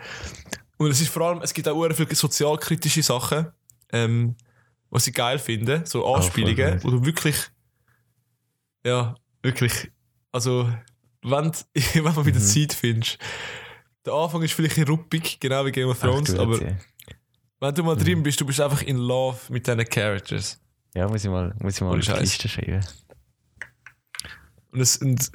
und 0.78 0.90
es 0.90 1.00
ist 1.00 1.10
vor 1.10 1.22
allem, 1.28 1.42
es 1.42 1.52
gibt 1.54 1.68
auch 1.68 1.92
viele 1.94 2.14
sozialkritische 2.14 3.02
Sachen, 3.02 3.48
ähm, 3.92 4.36
was 4.90 5.06
ich 5.06 5.14
geil 5.14 5.38
finde, 5.38 5.82
so 5.86 6.06
Anspielungen, 6.14 6.74
nice. 6.74 6.84
wo 6.84 6.90
du 6.90 7.04
wirklich, 7.04 7.36
ja, 8.84 9.14
wirklich, 9.42 9.90
also, 10.30 10.72
wenn, 11.22 11.52
du- 11.52 11.58
wenn 12.04 12.14
man 12.14 12.24
wieder 12.26 12.38
Mhm. 12.38 12.44
Zeit 12.44 12.72
findest, 12.74 13.18
der 14.04 14.12
Anfang 14.14 14.42
ist 14.42 14.54
vielleicht 14.54 14.88
ruppig, 14.88 15.38
genau 15.40 15.64
wie 15.66 15.72
Game 15.72 15.88
of 15.88 15.98
Thrones, 16.00 16.34
Ach, 16.34 16.40
aber 16.40 16.54
Erzähl. 16.60 16.78
wenn 17.60 17.74
du 17.74 17.82
mal 17.84 17.96
Mhm. 17.96 18.00
drin 18.04 18.22
bist, 18.22 18.40
du 18.40 18.46
bist 18.46 18.60
einfach 18.60 18.82
in 18.82 18.96
love 18.96 19.38
mit 19.52 19.66
diesen 19.66 19.84
Characters. 19.84 20.60
Ja, 20.94 21.08
muss 21.08 21.24
ich 21.24 21.30
mal, 21.30 21.54
muss 21.60 21.74
ich 21.76 21.80
mal 21.80 21.88
Ohne 21.90 21.98
auf 22.00 22.04
die 22.04 22.10
Scheiß. 22.10 22.20
Liste 22.20 22.48
schreiben. 22.48 22.84
Und, 24.72 24.80
es, 24.80 24.96
und 24.98 25.30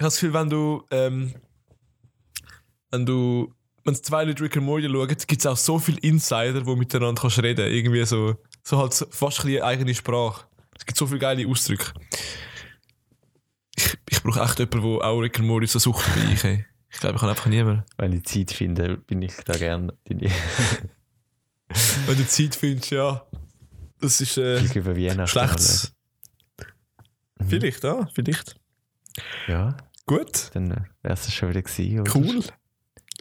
ich 0.00 0.02
habe 0.02 0.06
das 0.06 0.14
Gefühl, 0.14 0.32
wenn 0.32 0.48
du, 0.48 0.82
ähm, 0.90 1.34
wenn 2.90 3.04
du, 3.04 3.52
wenn 3.84 3.94
zwei 3.94 4.24
Leute 4.24 4.42
Rick 4.42 4.56
and 4.56 4.64
Morty 4.64 4.88
schauen, 4.88 5.08
gibt 5.08 5.40
es 5.40 5.44
auch 5.44 5.58
so 5.58 5.78
viele 5.78 5.98
Insider, 5.98 6.64
wo 6.64 6.74
miteinander 6.74 7.20
kannst 7.20 7.42
reden. 7.42 7.70
Irgendwie 7.70 8.02
so, 8.06 8.36
so 8.62 8.78
halt 8.78 8.94
fast 8.94 9.40
ein 9.40 9.48
bisschen 9.48 9.62
eigene 9.62 9.94
Sprache. 9.94 10.46
Es 10.74 10.86
gibt 10.86 10.96
so 10.96 11.06
viele 11.06 11.18
geile 11.18 11.46
Ausdrücke. 11.46 11.92
Ich, 13.76 13.94
ich 14.08 14.22
brauche 14.22 14.40
echt 14.40 14.58
jemanden, 14.58 14.80
der 14.80 15.06
auch 15.06 15.20
Rick 15.20 15.38
and 15.38 15.46
Morty 15.46 15.66
so 15.66 15.78
sucht 15.78 16.06
wie 16.16 16.32
ich. 16.32 16.44
Ey. 16.44 16.64
Ich 16.88 16.98
glaube, 16.98 17.16
ich 17.16 17.20
kann 17.20 17.28
einfach 17.28 17.44
niemand. 17.44 17.84
Wenn 17.98 18.14
ich 18.14 18.24
Zeit 18.24 18.52
finde, 18.52 18.96
bin 18.96 19.20
ich 19.20 19.34
da 19.44 19.52
gerne. 19.52 19.92
Wenn 20.08 22.16
du 22.16 22.26
Zeit 22.26 22.56
findest, 22.56 22.90
ja. 22.90 23.26
Das 24.00 24.18
ist 24.22 24.38
äh, 24.38 24.66
schlechtes. 25.26 25.92
Mhm. 27.38 27.48
Vielleicht, 27.50 27.84
ja, 27.84 28.08
vielleicht. 28.14 28.56
Ja, 29.46 29.76
Gut, 30.10 30.50
dann 30.54 30.70
wäre 30.70 31.14
es 31.14 31.32
schon 31.32 31.50
wieder 31.50 31.62
gewesen. 31.62 32.00
oder? 32.00 32.16
cool. 32.16 32.42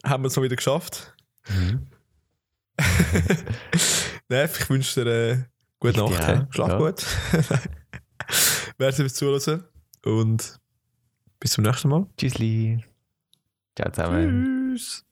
Haben 0.03 0.23
wir 0.23 0.27
es 0.27 0.35
mal 0.35 0.41
wieder 0.41 0.55
geschafft. 0.55 1.15
Mhm. 1.47 1.85
Nein, 4.27 4.49
ich 4.59 4.69
wünsche 4.71 5.03
dir 5.03 5.11
äh, 5.11 5.43
gute 5.79 6.01
Ich 6.01 6.07
dir 6.07 6.17
Nacht. 6.17 6.47
auch, 6.47 6.53
Schlaf 6.53 6.69
ja. 6.69 6.77
gut. 6.79 7.05
Merci 8.79 9.01
fürs 9.03 9.13
Zuhören 9.13 9.63
und 10.03 10.59
bis 11.39 11.51
zum 11.51 11.63
nächsten 11.63 11.89
Mal. 11.89 12.07
Tschüssli. 12.17 12.83
Ciao 13.75 13.91
zusammen. 13.91 14.73
Tschüss. 14.75 15.05